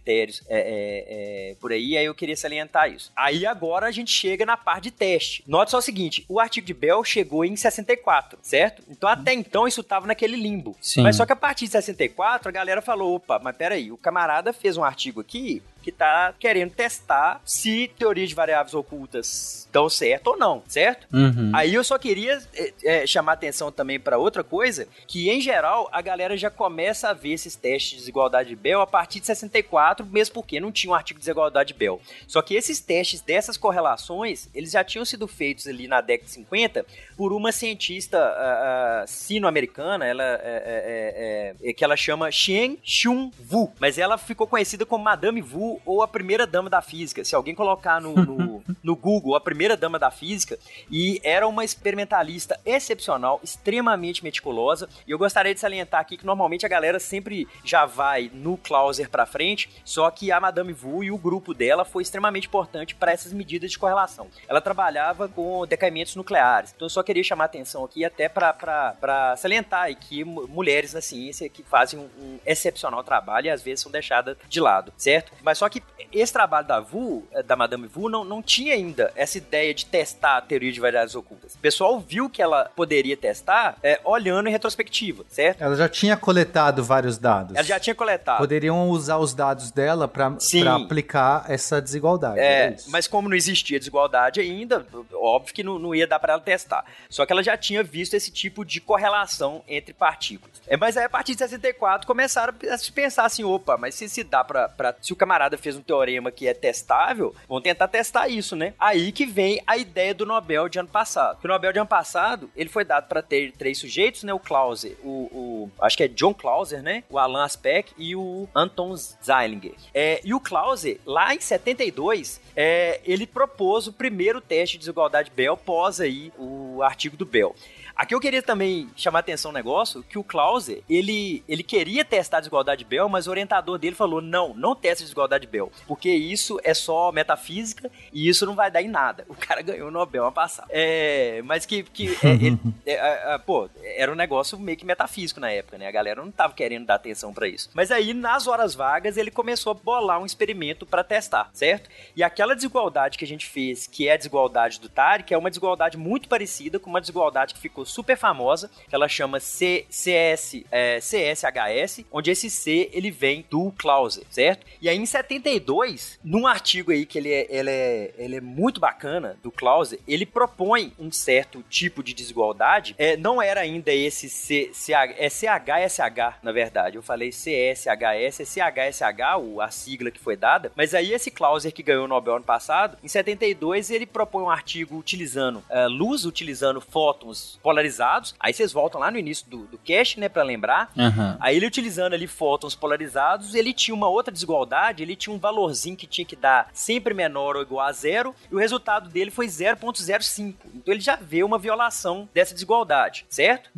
[0.48, 1.96] é, é, é, por aí.
[1.96, 3.12] Aí eu queria salientar isso.
[3.16, 5.44] Aí agora a gente chega na parte de teste.
[5.46, 8.82] Note só o seguinte: o artigo de Bell chegou em 64, certo?
[8.88, 10.76] Então até então isso tava naquele limbo.
[10.80, 11.02] Sim.
[11.02, 14.52] Mas só que a partir de 64 a galera falou: opa, mas peraí, o camarada
[14.52, 20.28] fez um artigo aqui que tá querendo testar se teorias de variáveis ocultas dão certo
[20.28, 21.06] ou não, certo?
[21.12, 21.50] Uhum.
[21.54, 25.88] Aí eu só queria é, é, chamar atenção também para outra coisa, que em geral
[25.92, 29.26] a galera já começa a ver esses testes de desigualdade de Bell a partir de
[29.26, 32.00] 64, mesmo porque não tinha um artigo de desigualdade de Bell.
[32.26, 36.32] Só que esses testes dessas correlações, eles já tinham sido feitos ali na década de
[36.32, 42.30] 50 por uma cientista uh, uh, sino-americana, ela é, é, é, é, que ela chama
[42.30, 46.80] Shen Shun Wu, mas ela ficou conhecida como Madame Wu ou a primeira dama da
[46.80, 47.24] física.
[47.24, 50.58] Se alguém colocar no, no, no Google a primeira dama da física,
[50.90, 54.88] e era uma experimentalista excepcional, extremamente meticulosa.
[55.06, 59.10] E eu gostaria de salientar aqui que normalmente a galera sempre já vai no Clauser
[59.10, 63.12] para frente, só que a Madame Wu e o grupo dela foi extremamente importante para
[63.12, 64.28] essas medidas de correlação.
[64.48, 66.72] Ela trabalhava com decaimentos nucleares.
[66.74, 71.48] Então eu só queria chamar a atenção aqui até para salientar que mulheres na ciência
[71.48, 75.32] que fazem um, um excepcional trabalho e às vezes são deixadas de lado, certo?
[75.42, 75.82] Mas só que
[76.12, 79.84] esse trabalho da Vu, eh, da Madame Vu, não, não tinha ainda essa ideia de
[79.86, 81.54] testar a teoria de variáveis ocultas.
[81.54, 85.60] O pessoal viu que ela poderia testar é, olhando em retrospectiva, certo?
[85.60, 87.56] Ela já tinha coletado vários dados.
[87.56, 88.38] Ela já tinha coletado.
[88.38, 90.32] Poderiam usar os dados dela para
[90.76, 92.38] aplicar essa desigualdade.
[92.38, 96.42] É, mas como não existia desigualdade ainda, óbvio que não, não ia dar para ela
[96.42, 96.84] testar.
[97.10, 100.54] Só que ela já tinha visto esse tipo de correlação entre partículas.
[100.68, 104.08] É, mas aí a partir de 64 começaram a se pensar assim, opa, mas se
[104.08, 108.28] se dá para se o camarada fez um teorema que é testável, vamos tentar testar
[108.28, 108.74] isso, né?
[108.78, 111.38] Aí que vem a ideia do Nobel de ano passado.
[111.42, 114.32] O Nobel de ano passado, ele foi dado para ter três sujeitos, né?
[114.32, 117.04] O Clauser, o, o, acho que é John Clauser, né?
[117.08, 119.74] O Alan Aspect e o Anton Zeilinger.
[119.94, 125.30] É, e o Clauser, lá em 72, é, ele propôs o primeiro teste de desigualdade
[125.30, 127.54] Bell pós aí o artigo do Bell.
[127.98, 132.36] Aqui eu queria também chamar atenção um negócio, que o Clauser, ele, ele queria testar
[132.36, 135.50] a desigualdade de Bell, mas o orientador dele falou, não, não teste a desigualdade de
[135.50, 139.24] Bell, porque isso é só metafísica e isso não vai dar em nada.
[139.28, 140.68] O cara ganhou o Nobel uma passada.
[140.70, 145.40] É, mas que, que é, ele, é, é, pô, era um negócio meio que metafísico
[145.40, 145.88] na época, né?
[145.88, 147.68] A galera não tava querendo dar atenção para isso.
[147.74, 151.90] Mas aí, nas horas vagas, ele começou a bolar um experimento para testar, certo?
[152.14, 155.50] E aquela desigualdade que a gente fez, que é a desigualdade do Tarek, é uma
[155.50, 160.64] desigualdade muito parecida com uma desigualdade que ficou super famosa, que ela chama C, CS,
[160.70, 164.66] é, CSHS, onde esse C ele vem do Clauser, certo?
[164.80, 168.80] E aí em 72, num artigo aí que ele é, ele é, ele é muito
[168.80, 174.28] bacana, do Clauser, ele propõe um certo tipo de desigualdade, é, não era ainda esse
[174.28, 180.36] C, CH, é CHSH, na verdade, eu falei CSHS, é CHSH, a sigla que foi
[180.36, 184.44] dada, mas aí esse Clauser que ganhou o Nobel ano passado, em 72 ele propõe
[184.44, 188.34] um artigo utilizando uh, luz, utilizando fótons polarizados.
[188.40, 190.90] Aí vocês voltam lá no início do, do cache, né, para lembrar.
[190.96, 191.36] Uhum.
[191.40, 195.96] Aí ele utilizando ali fótons polarizados, ele tinha uma outra desigualdade, ele tinha um valorzinho
[195.96, 199.46] que tinha que dar sempre menor ou igual a zero, e o resultado dele foi
[199.46, 200.54] 0.05.
[200.74, 203.70] Então ele já vê uma violação dessa desigualdade, certo?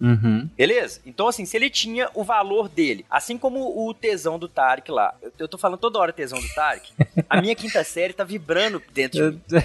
[0.00, 0.48] Uhum.
[0.56, 1.00] Beleza?
[1.06, 5.14] Então assim, se ele tinha o valor dele, assim como o tesão do Tarek lá,
[5.22, 6.92] eu, eu tô falando toda hora tesão do Tarek,
[7.28, 9.62] a minha quinta série tá vibrando dentro de mim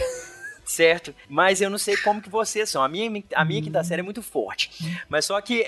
[0.65, 1.13] certo?
[1.29, 2.83] Mas eu não sei como que vocês são.
[2.83, 4.71] A minha, a minha quinta série é muito forte.
[5.09, 5.65] Mas só que é,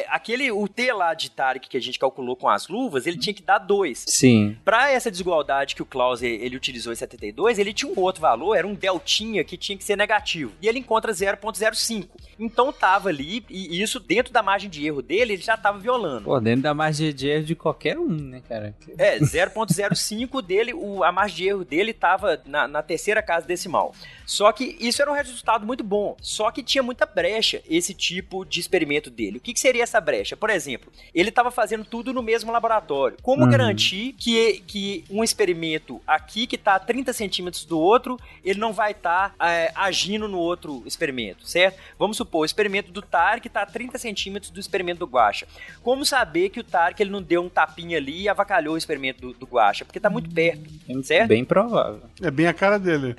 [0.00, 3.18] é, aquele, o T lá de Tarek que a gente calculou com as luvas, ele
[3.18, 4.04] tinha que dar 2.
[4.08, 4.56] Sim.
[4.64, 8.54] Pra essa desigualdade que o Klaus ele utilizou em 72, ele tinha um outro valor,
[8.54, 10.52] era um deltinha que tinha que ser negativo.
[10.60, 12.08] E ele encontra 0.05.
[12.38, 16.24] Então tava ali, e isso dentro da margem de erro dele, ele já tava violando.
[16.24, 18.74] Pô, dentro da margem de erro de qualquer um, né, cara?
[18.98, 23.94] É, 0.05 dele, o, a margem de erro dele tava na, na terceira casa decimal.
[24.26, 26.16] Só que isso era um resultado muito bom.
[26.20, 29.38] Só que tinha muita brecha esse tipo de experimento dele.
[29.38, 30.36] O que, que seria essa brecha?
[30.36, 33.18] Por exemplo, ele estava fazendo tudo no mesmo laboratório.
[33.22, 33.50] Como uhum.
[33.50, 38.72] garantir que, que um experimento aqui que está a 30 centímetros do outro, ele não
[38.72, 41.78] vai estar tá, é, agindo no outro experimento, certo?
[41.98, 45.46] Vamos supor, o experimento do Tarek está a 30 centímetros do experimento do Guacha.
[45.82, 49.20] Como saber que o Tarek ele não deu um tapinha ali e avacalhou o experimento
[49.20, 49.84] do, do Guacha?
[49.84, 50.68] Porque está muito perto,
[51.02, 51.28] certo?
[51.28, 52.02] Bem provável.
[52.22, 53.14] É bem a cara dele.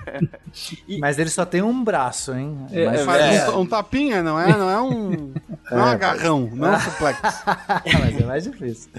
[0.88, 0.98] e...
[0.98, 2.66] Mas ele só tem um braço, hein?
[2.72, 3.20] É, Mas...
[3.20, 4.48] é, um, um, tapinha, não é?
[4.56, 5.34] Não é um.
[5.70, 7.20] Não é um agarrão, não é um suplex.
[7.98, 8.90] Mas é mais difícil.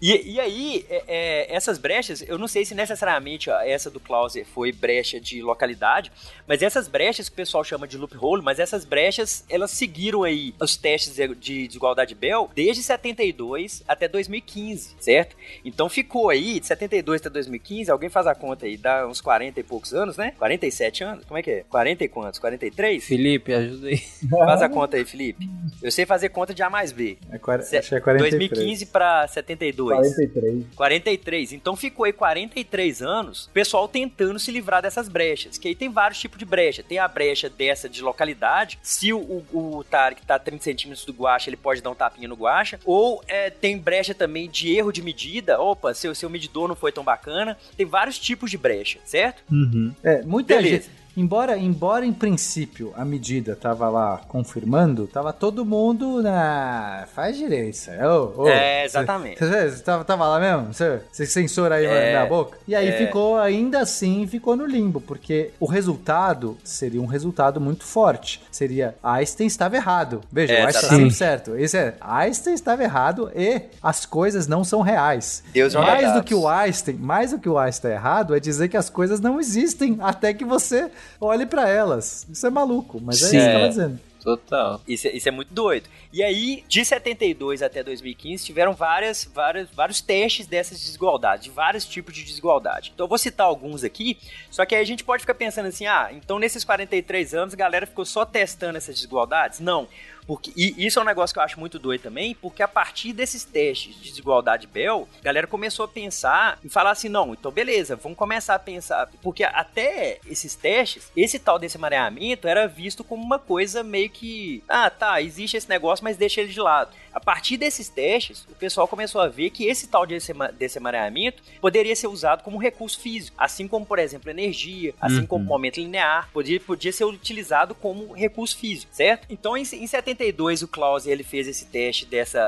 [0.00, 4.00] e, e aí, é, é, essas brechas, eu não sei se necessariamente ó, essa do
[4.00, 6.10] Clauser foi brecha de localidade,
[6.46, 7.98] mas essas brechas que o pessoal chama de
[8.42, 14.96] mas essas brechas, elas seguiram aí os testes de desigualdade Bell desde 72 até 2015,
[14.98, 15.36] certo?
[15.64, 19.60] Então ficou aí, de 72 até 2015, alguém faz a conta aí, dá uns 40
[19.60, 20.32] e poucos anos, né?
[20.38, 21.24] 47 anos?
[21.24, 21.64] Como é que é?
[21.68, 22.38] 40 e quantos?
[22.38, 23.04] 43?
[23.04, 23.98] Felipe, ajuda aí.
[24.28, 25.48] Faz a conta aí, Felipe.
[25.82, 27.18] Eu sei fazer conta de A mais B.
[27.30, 27.36] É.
[27.78, 28.30] Acho que é 43.
[28.38, 30.14] 2015 pra 72.
[30.14, 30.64] 43.
[30.74, 31.52] 43.
[31.52, 35.58] Então ficou aí 43 anos o pessoal tentando se livrar dessas brechas.
[35.58, 36.82] Que aí tem vários tipos de brecha.
[36.82, 38.78] Tem a brecha dessa de localidade.
[38.82, 41.94] Se o, o, o Tarek tá a 30 centímetros do guacha, ele pode dar um
[41.94, 42.80] tapinha no guacha.
[42.84, 45.60] Ou é, tem brecha também de erro de medida.
[45.60, 47.56] Opa, seu, seu medidor não foi tão bacana.
[47.76, 49.42] Tem vários tipos de brecha, certo?
[49.50, 49.94] Uhum.
[50.02, 50.84] É, muita Beleza.
[50.84, 57.08] gente Embora, embora em princípio a medida tava lá confirmando, tava todo mundo na.
[57.12, 57.58] Faz direito.
[58.00, 59.36] Oh, oh, é, exatamente.
[59.36, 60.72] Você, você tava, tava, lá mesmo?
[60.72, 62.58] Você, você censura aí é, na boca?
[62.68, 62.92] E aí é.
[62.92, 68.40] ficou, ainda assim, ficou no limbo, porque o resultado seria um resultado muito forte.
[68.58, 70.20] Seria Einstein estava errado.
[70.32, 71.56] Veja, é, Einstein estava certo.
[71.56, 75.44] Esse é Einstein estava errado e as coisas não são reais.
[75.52, 78.76] Deus mais do que o Einstein, mais do que o Einstein errado é dizer que
[78.76, 80.90] as coisas não existem até que você
[81.20, 82.26] olhe para elas.
[82.28, 83.36] Isso é maluco, mas é Sim.
[83.36, 84.00] isso que eu tava dizendo.
[84.36, 84.80] Total.
[84.86, 85.88] Isso, é, isso é muito doido.
[86.12, 91.86] E aí, de 72 até 2015, tiveram várias, várias, vários testes dessas desigualdades, de vários
[91.86, 92.92] tipos de desigualdade.
[92.94, 94.18] Então, eu vou citar alguns aqui,
[94.50, 97.56] só que aí a gente pode ficar pensando assim, ah, então nesses 43 anos a
[97.56, 99.60] galera ficou só testando essas desigualdades?
[99.60, 99.88] Não.
[100.28, 103.14] Porque, e isso é um negócio que eu acho muito doido também, porque a partir
[103.14, 107.50] desses testes de desigualdade Bell, a galera começou a pensar e falar assim: não, então
[107.50, 109.08] beleza, vamos começar a pensar.
[109.22, 114.62] Porque até esses testes, esse tal desse mareamento era visto como uma coisa meio que.
[114.68, 116.90] Ah, tá, existe esse negócio, mas deixa ele de lado.
[117.12, 121.94] A partir desses testes, o pessoal começou a ver que esse tal desse mareamento poderia
[121.96, 125.26] ser usado como recurso físico, assim como, por exemplo, energia, assim uhum.
[125.26, 129.26] como momento linear, podia, podia ser utilizado como recurso físico, certo?
[129.30, 132.40] Então, em, em 70 72 o Klaus ele fez esse teste dessa,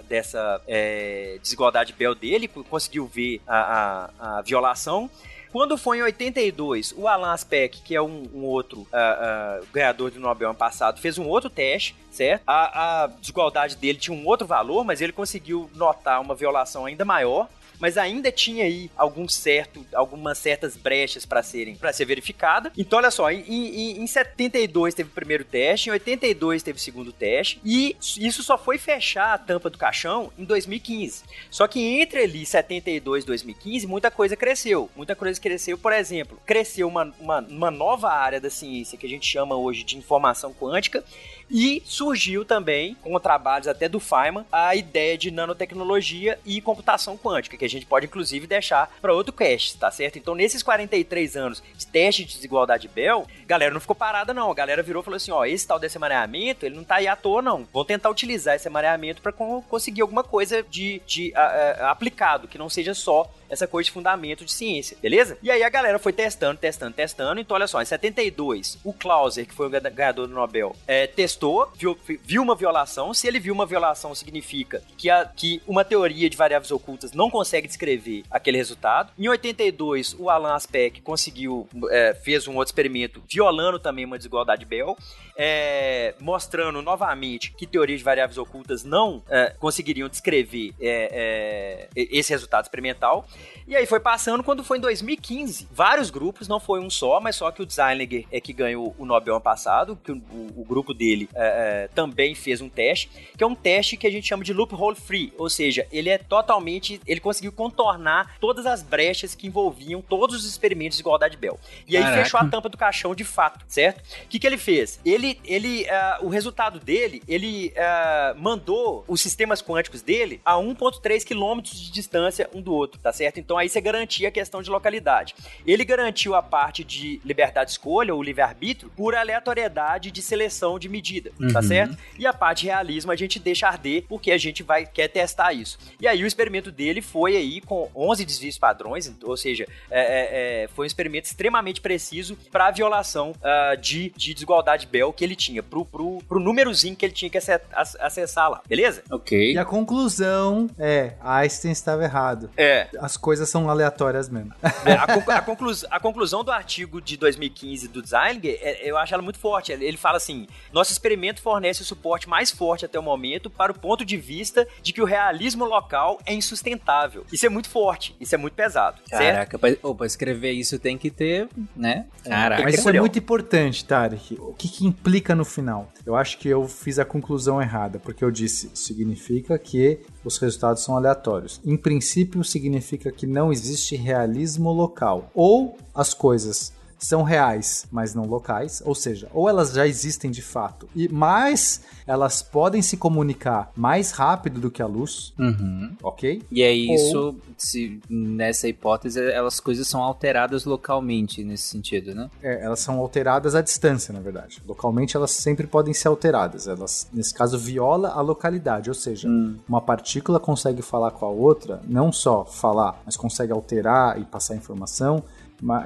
[0.00, 5.10] uh, dessa é, desigualdade Bell dele, conseguiu ver a, a, a violação.
[5.52, 10.10] Quando foi em 82, o Alan Aspect, que é um, um outro uh, uh, ganhador
[10.10, 12.42] do Nobel ano passado, fez um outro teste, certo?
[12.46, 17.04] A, a desigualdade dele tinha um outro valor, mas ele conseguiu notar uma violação ainda
[17.04, 17.48] maior
[17.80, 22.70] mas ainda tinha aí algum certo, algumas certas brechas para serem para ser verificada.
[22.76, 26.80] Então, olha só, em, em, em 72 teve o primeiro teste, em 82 teve o
[26.80, 31.24] segundo teste, e isso só foi fechar a tampa do caixão em 2015.
[31.50, 34.90] Só que entre ali 72 e 2015, muita coisa cresceu.
[34.94, 39.08] Muita coisa cresceu, por exemplo, cresceu uma, uma, uma nova área da ciência que a
[39.08, 41.02] gente chama hoje de informação quântica,
[41.50, 47.56] e surgiu também, com trabalhos até do Feynman, a ideia de nanotecnologia e computação quântica,
[47.56, 50.18] que a gente pode inclusive deixar para outro cast, tá certo?
[50.18, 54.50] Então, nesses 43 anos de teste de desigualdade Bell, galera não ficou parada, não.
[54.50, 57.08] A galera virou e falou assim: ó, esse tal desse mareamento, ele não tá aí
[57.08, 57.66] à toa, não.
[57.72, 62.58] Vão tentar utilizar esse mareamento para conseguir alguma coisa de, de a, a, aplicado, que
[62.58, 65.36] não seja só essa coisa de fundamento de ciência, beleza?
[65.42, 67.40] E aí a galera foi testando, testando, testando.
[67.40, 71.70] Então, olha só, em 72, o Clauser, que foi o ganhador do Nobel, é, testou,
[71.74, 73.12] viu, viu uma violação.
[73.12, 77.28] Se ele viu uma violação, significa que, a, que uma teoria de variáveis ocultas não
[77.28, 79.12] consegue descrever aquele resultado.
[79.18, 84.64] Em 82, o Alan Aspect conseguiu, é, fez um outro experimento violando também uma desigualdade
[84.64, 84.96] Bell,
[85.36, 92.30] é, mostrando novamente que teorias de variáveis ocultas não é, conseguiriam descrever é, é, esse
[92.30, 93.26] resultado experimental.
[93.66, 97.36] E aí foi passando, quando foi em 2015, vários grupos, não foi um só, mas
[97.36, 100.20] só que o Designer é que ganhou o Nobel ano passado, que o,
[100.56, 104.26] o, grupo dele é, também fez um teste, que é um teste que a gente
[104.26, 109.34] chama de loophole free, ou seja, ele é totalmente, ele conseguiu contornar todas as brechas
[109.34, 111.58] que envolviam todos os experimentos de igualdade Bell.
[111.86, 112.22] E aí Caraca.
[112.22, 114.00] fechou a tampa do caixão de fato, certo?
[114.24, 115.00] O que, que ele fez?
[115.04, 121.24] Ele, ele uh, o resultado dele, ele uh, mandou os sistemas quânticos dele a 1.3
[121.24, 123.38] quilômetros de distância um do outro, tá certo?
[123.40, 125.34] Então aí você garantia a questão de localidade.
[125.66, 130.88] Ele garantiu a parte de liberdade de escolha, ou livre-arbítrio, por aleatoriedade de seleção de
[130.88, 131.52] medida, tá uhum.
[131.52, 131.96] tá certo?
[132.18, 135.52] E a parte de realismo a gente deixa arder, porque a gente vai quer testar
[135.52, 135.78] isso.
[136.00, 140.64] E aí o experimento dele foi aí com 11 desvios padrões, ou seja, é, é,
[140.64, 145.24] é foi um experimento extremamente preciso para a violação uh, de, de desigualdade Bell que
[145.24, 149.02] ele tinha, pro, pro, pro númerozinho que ele tinha que acessar lá, beleza?
[149.10, 149.52] Ok.
[149.52, 152.50] E a conclusão é, Einstein estava errado.
[152.56, 152.88] É.
[152.98, 154.52] As coisas são aleatórias mesmo.
[154.86, 158.96] É, a, conclu a, conclu a, conclusão do artigo de 2015 do Designer, é, eu
[158.96, 159.72] acho ela muito forte.
[159.72, 163.78] Ele fala assim: nosso experimento fornece o suporte mais forte até o momento para o
[163.78, 167.19] ponto de vista de que o realismo local é insustentável.
[167.32, 169.00] Isso é muito forte, isso é muito pesado.
[169.08, 172.06] Caraca, para escrever isso tem que ter, né?
[172.24, 172.62] Caraca.
[172.62, 174.36] Mas isso é muito importante, Tarek.
[174.40, 175.92] O que, que implica no final?
[176.04, 180.82] Eu acho que eu fiz a conclusão errada, porque eu disse significa que os resultados
[180.82, 181.60] são aleatórios.
[181.64, 185.30] Em princípio, significa que não existe realismo local.
[185.34, 190.42] Ou as coisas são reais, mas não locais, ou seja, ou elas já existem de
[190.42, 195.96] fato, e mais elas podem se comunicar mais rápido do que a luz, uhum.
[196.02, 196.42] ok?
[196.50, 197.36] E é isso, ou...
[197.56, 202.30] se, nessa hipótese, elas coisas são alteradas localmente nesse sentido, né?
[202.42, 204.60] É, elas são alteradas à distância, na verdade.
[204.66, 206.66] Localmente elas sempre podem ser alteradas.
[206.66, 209.56] Elas, nesse caso, viola a localidade, ou seja, hum.
[209.68, 214.56] uma partícula consegue falar com a outra, não só falar, mas consegue alterar e passar
[214.56, 215.22] informação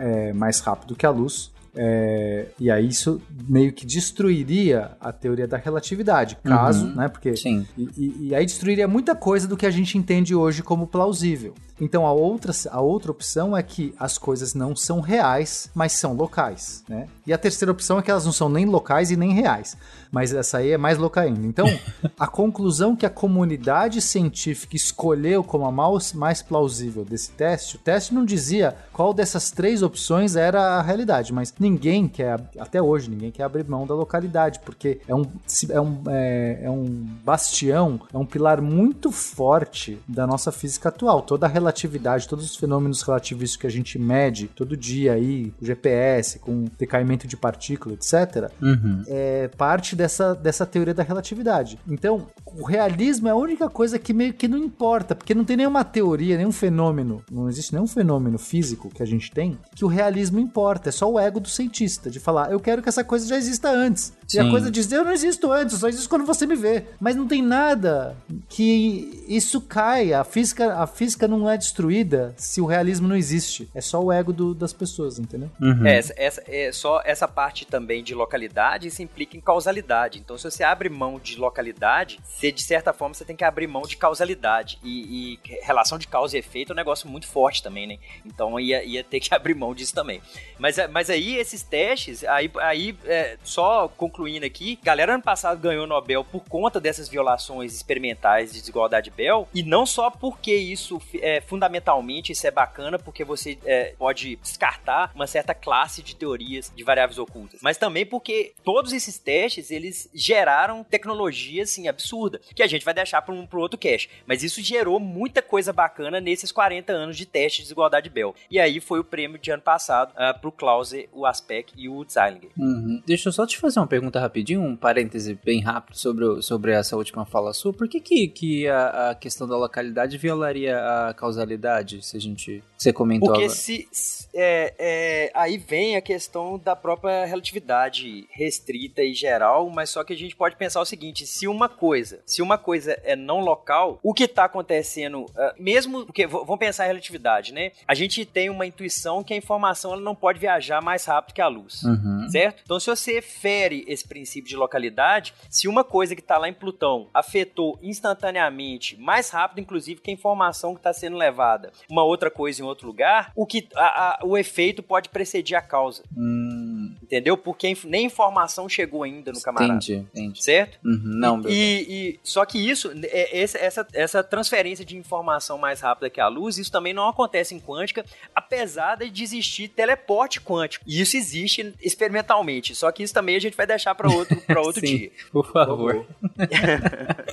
[0.00, 1.52] é, mais rápido que a luz.
[1.76, 7.08] É, e aí isso meio que destruiria a teoria da relatividade, caso, uhum, né?
[7.08, 7.66] Porque sim.
[7.76, 11.52] E, e, aí destruiria muita coisa do que a gente entende hoje como plausível.
[11.80, 16.14] Então a outra, a outra opção é que as coisas não são reais, mas são
[16.14, 17.08] locais, né?
[17.26, 19.76] E a terceira opção é que elas não são nem locais e nem reais
[20.14, 21.44] mas essa aí é mais louca ainda.
[21.44, 21.66] Então,
[22.16, 27.78] a conclusão que a comunidade científica escolheu como a mais, mais plausível desse teste, o
[27.80, 33.10] teste não dizia qual dessas três opções era a realidade, mas ninguém quer, até hoje,
[33.10, 35.26] ninguém quer abrir mão da localidade, porque é um,
[35.68, 36.84] é um, é, é um
[37.24, 41.22] bastião, é um pilar muito forte da nossa física atual.
[41.22, 45.64] Toda a relatividade, todos os fenômenos relativísticos que a gente mede todo dia aí, com
[45.64, 49.02] GPS, com decaimento de partícula, etc., uhum.
[49.06, 51.78] é parte dessa, dessa teoria da relatividade.
[51.88, 55.56] Então, o realismo é a única coisa que meio que não importa, porque não tem
[55.56, 59.88] nenhuma teoria, nenhum fenômeno, não existe nenhum fenômeno físico que a gente tem que o
[59.88, 60.88] realismo importa.
[60.88, 63.70] É só o ego do cientista, de falar, eu quero que essa coisa já exista
[63.70, 64.12] antes.
[64.26, 64.38] Sim.
[64.38, 66.84] E a coisa diz, eu não existo antes, só existo quando você me vê.
[67.00, 68.16] Mas não tem nada
[68.48, 70.20] que isso caia.
[70.20, 73.68] A física, a física não é destruída se o realismo não existe.
[73.74, 75.50] É só o ego do, das pessoas, entendeu?
[75.60, 75.86] Uhum.
[75.86, 80.18] É, essa, essa, é só essa parte também de localidade, isso implica em causalidade.
[80.18, 83.66] Então, se você abre mão de localidade, você, de certa forma, você tem que abrir
[83.66, 84.78] mão de causalidade.
[84.82, 87.98] E, e relação de causa e efeito é um negócio muito forte também, né?
[88.24, 90.20] Então, ia, ia ter que abrir mão disso também.
[90.58, 95.84] Mas, mas aí, esses testes, aí, aí é, só concluindo aqui, galera ano passado ganhou
[95.84, 101.00] o Nobel por conta dessas violações experimentais de desigualdade Bell, e não só porque isso,
[101.20, 106.72] é, fundamentalmente, isso é bacana, porque você é, pode descartar uma certa classe de teorias
[106.74, 112.62] de variáveis ocultas, mas também porque todos esses testes, eles geraram tecnologia, assim, absurda, que
[112.62, 114.08] a gente vai deixar para um pro outro cache.
[114.26, 118.34] Mas isso gerou muita coisa bacana nesses 40 anos de teste de desigualdade Bell.
[118.50, 122.04] E aí foi o prêmio de ano passado uh, pro Klause, o Aspect e o
[122.08, 122.50] Zeilinger.
[122.56, 123.02] Uhum.
[123.06, 126.96] Deixa eu só te fazer uma pergunta rapidinho, um parêntese bem rápido sobre, sobre essa
[126.96, 127.72] última fala sua.
[127.72, 132.62] Por que, que, que a, a questão da localidade violaria a causalidade, se a gente...
[132.84, 133.56] Você comentou Porque agora.
[133.56, 133.88] se...
[134.36, 140.12] É, é, aí vem a questão da própria relatividade restrita e geral, mas só que
[140.12, 144.00] a gente pode pensar o seguinte, se uma coisa, se uma coisa é não local,
[144.02, 147.70] o que está acontecendo, uh, mesmo, porque vamos pensar em relatividade, né?
[147.86, 151.40] A gente tem uma intuição que a informação ela não pode viajar mais rápido que
[151.40, 152.28] a luz, Uhum.
[152.28, 152.60] certo?
[152.64, 156.54] Então se você fere esse princípio de localidade, se uma coisa que está lá em
[156.54, 162.32] Plutão afetou instantaneamente, mais rápido inclusive que a informação que está sendo levada, uma outra
[162.32, 163.82] coisa em outro lugar, o que a-
[164.14, 166.63] a- o efeito pode precedir a causa, Hum,
[167.04, 167.36] entendeu?
[167.36, 169.74] Porque nem informação chegou ainda no camarada.
[169.74, 170.42] entendi, entendi.
[170.42, 170.78] Certo?
[170.84, 171.60] Uhum, não, beleza.
[171.60, 176.28] E, e- só que isso, é, essa, essa transferência de informação mais rápida que a
[176.28, 178.04] luz, isso também não acontece em quântica,
[178.34, 180.84] apesar de existir teleporte quântico.
[180.86, 182.74] E isso existe experimentalmente.
[182.74, 185.10] Só que isso também a gente vai deixar para outro, pra outro Sim, dia.
[185.32, 186.06] Por favor.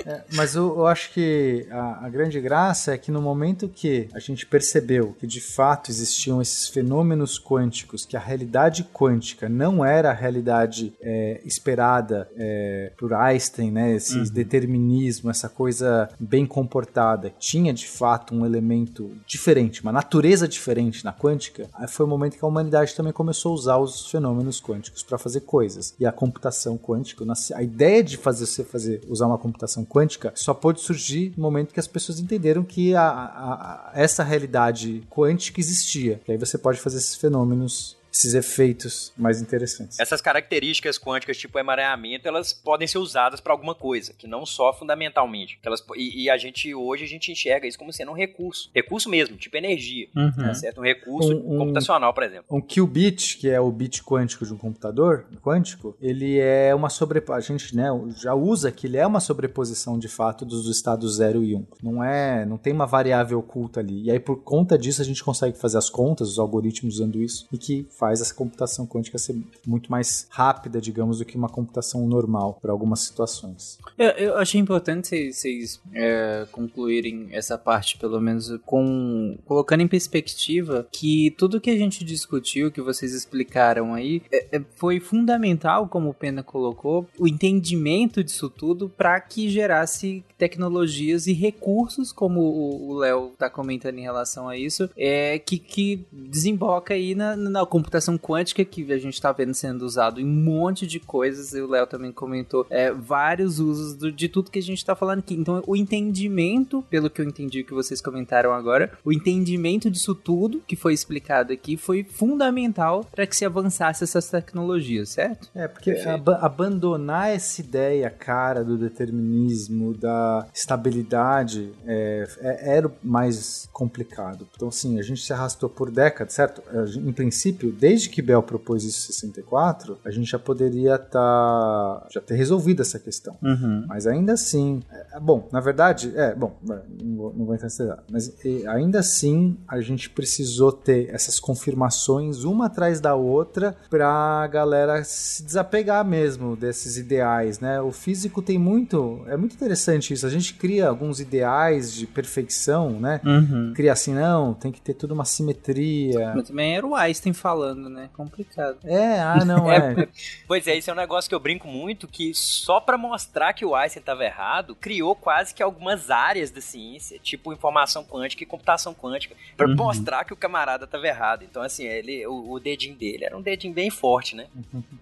[0.06, 4.08] É, mas eu, eu acho que a, a grande graça é que no momento que
[4.14, 9.61] a gente percebeu que de fato existiam esses fenômenos quânticos, que a realidade quântica não
[9.86, 13.94] era a realidade é, esperada é, por Einstein, né?
[13.96, 21.04] Esse determinismo, essa coisa bem comportada, tinha de fato um elemento diferente, uma natureza diferente
[21.04, 24.62] na quântica, aí foi o momento que a humanidade também começou a usar os fenômenos
[24.62, 25.94] quânticos para fazer coisas.
[26.00, 27.26] E a computação quântica,
[27.56, 31.74] a ideia de fazer você fazer usar uma computação quântica só pôde surgir no momento
[31.74, 36.20] que as pessoas entenderam que a, a- a- essa realidade quântica existia.
[36.26, 40.00] Que aí você pode fazer esses fenômenos, esses efeitos mais interessantes.
[40.00, 44.74] Essas características quânticas, tipo emaranhamento, elas podem ser usadas para alguma coisa, que não só
[44.74, 45.58] fundamentalmente.
[45.64, 48.70] Elas, e, e a gente, hoje, a gente enxerga isso como sendo um recurso.
[48.74, 50.08] Recurso mesmo, tipo energia.
[50.16, 50.32] Uhum.
[50.32, 50.82] Tá certo?
[50.82, 52.46] Um recurso Um- um- computacional, por exemplo.
[52.52, 57.56] Um qubit, que é o bit quântico de um computador quântico, ele é uma sobreposição.
[57.56, 61.44] A gente né, já usa que ele é uma sobreposição de fato dos estados 0
[61.44, 61.58] e 1.
[61.60, 61.66] Um.
[61.82, 64.04] Não é, não tem uma variável oculta ali.
[64.04, 67.48] E aí, por conta disso, a gente consegue fazer as contas, os algoritmos usando isso,
[67.52, 72.08] e que faz essa computação quântica ser muito mais rápida, digamos, do que uma computação
[72.08, 73.78] normal para algumas situações.
[73.96, 80.88] Eu, eu achei importante vocês- é, concluírem essa parte, pelo menos, com colocando em perspectiva
[80.92, 86.10] que tudo que a gente discutiu, que vocês explicaram aí, é- é- foi fundamental, como
[86.10, 92.72] o Pena colocou, o entendimento disso tudo para que gerasse tecnologias e recursos, como o
[92.92, 97.66] o Léo está comentando em relação a isso, é, que, que desemboca aí na, na
[97.66, 101.62] computação quântica que a gente está vendo sendo usado em um monte de coisas, e
[101.62, 105.20] o Léo também comentou é, vários usos do- de tudo que a gente está falando
[105.20, 105.34] aqui.
[105.36, 110.62] Então, o entendimento, pelo que eu entendi que vocês comentaram agora, o entendimento disso tudo
[110.68, 115.50] que foi explicado aqui foi fundamental para que se avançasse essas tecnologias, certo?
[115.56, 122.92] É, porque aba- abandonar essa ideia cara do determinismo, da estabilidade, é, é- era o
[123.04, 124.48] mais complicado.
[124.56, 126.62] Então, assim, a gente se arrastou por décadas, certo?
[126.98, 132.08] Em princípio, desde que Bell propôs isso em 64, a gente já poderia estar.
[132.12, 133.36] já ter resolvido essa questão.
[133.42, 133.86] Uhum.
[133.88, 137.84] Mas ainda assim, é, bom, na verdade, é, bom, não vou, não vou entrar nessa
[137.84, 143.76] ideia, mas e, ainda assim a gente precisou ter essas confirmações uma atrás da outra
[143.90, 147.82] pra galera se desapegar mesmo desses ideais, né?
[147.82, 153.00] O físico tem muito, é muito interessante isso, a gente cria alguns ideais de perfeição,
[153.00, 153.20] né?
[153.26, 153.74] Uhum.
[153.76, 156.34] Cria assim, não, tem que ter tudo uma simetria.
[156.36, 158.10] Mas também era o Einstein falando, né?
[158.14, 158.78] Complicado.
[158.84, 160.08] É, ah, não, é.
[160.48, 163.66] Pois é, isso é um negócio que eu brinco muito, que só pra mostrar que
[163.66, 168.46] o Einstein estava errado, criou quase que algumas áreas da ciência, tipo informação quântica e
[168.46, 169.76] computação quântica, pra Uhum.
[169.76, 171.44] mostrar que o camarada estava errado.
[171.44, 174.48] Então, assim, ele, o, o dedinho dele era um dedinho bem forte, né?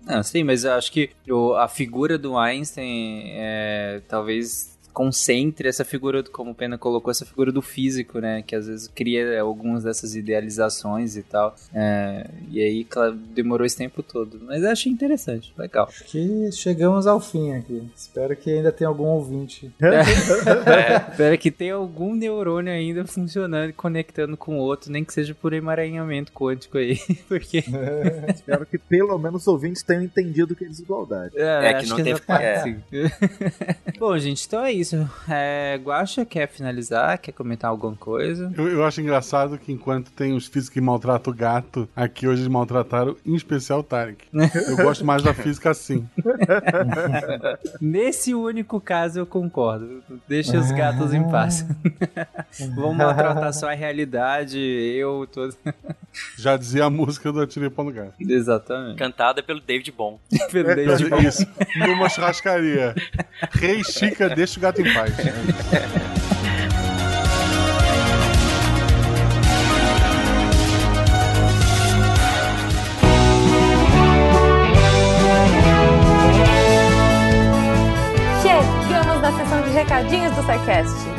[0.05, 5.85] Não, sim, mas eu acho que o- a figura do Einstein é, talvez concentre essa
[5.85, 8.43] figura, como o Pena colocou, essa figura do físico, né?
[8.45, 11.55] Que às vezes cria algumas dessas idealizações e tal.
[11.73, 14.41] É, e aí, claro, demorou esse tempo todo.
[14.45, 15.87] Mas eu achei interessante, legal.
[15.87, 17.81] Acho que chegamos ao fim aqui.
[17.95, 19.71] Espero que ainda tenha algum ouvinte.
[19.79, 25.33] É, espero que tenha algum neurônio ainda funcionando, conectando com o outro, nem que seja
[25.33, 26.97] por emaranhamento quântico aí.
[27.27, 27.63] Porque.
[28.35, 31.37] Espero que pelo menos os ouvintes tenham entendido que é desigualdade.
[31.37, 33.75] É, que não acho teve- essa é.
[33.97, 34.88] Bom, gente, então é isso.
[35.29, 37.17] É, Guaxa quer finalizar?
[37.19, 38.51] Quer comentar alguma coisa?
[38.57, 42.41] Eu, eu acho engraçado que enquanto tem os físicos que maltratam o gato, aqui hoje
[42.41, 44.25] eles maltrataram em especial o Tarek.
[44.67, 46.07] Eu gosto mais da física assim.
[47.81, 50.03] Nesse único caso eu concordo.
[50.27, 51.65] Deixa os gatos em paz.
[52.75, 55.55] Vamos maltratar só a realidade, eu, todo.
[56.37, 58.13] Já dizia a música do Atirei Pau no Gato.
[58.19, 58.97] Exatamente.
[58.97, 60.19] Cantada pelo David Bom.
[60.51, 61.27] Pelo David Bowie.
[61.27, 61.45] Isso,
[61.77, 62.95] numa churrascaria.
[63.51, 65.15] Rei Chica, deixa o gato em paz.
[78.41, 81.18] Chegamos na sessão de recadinhos do SciCast.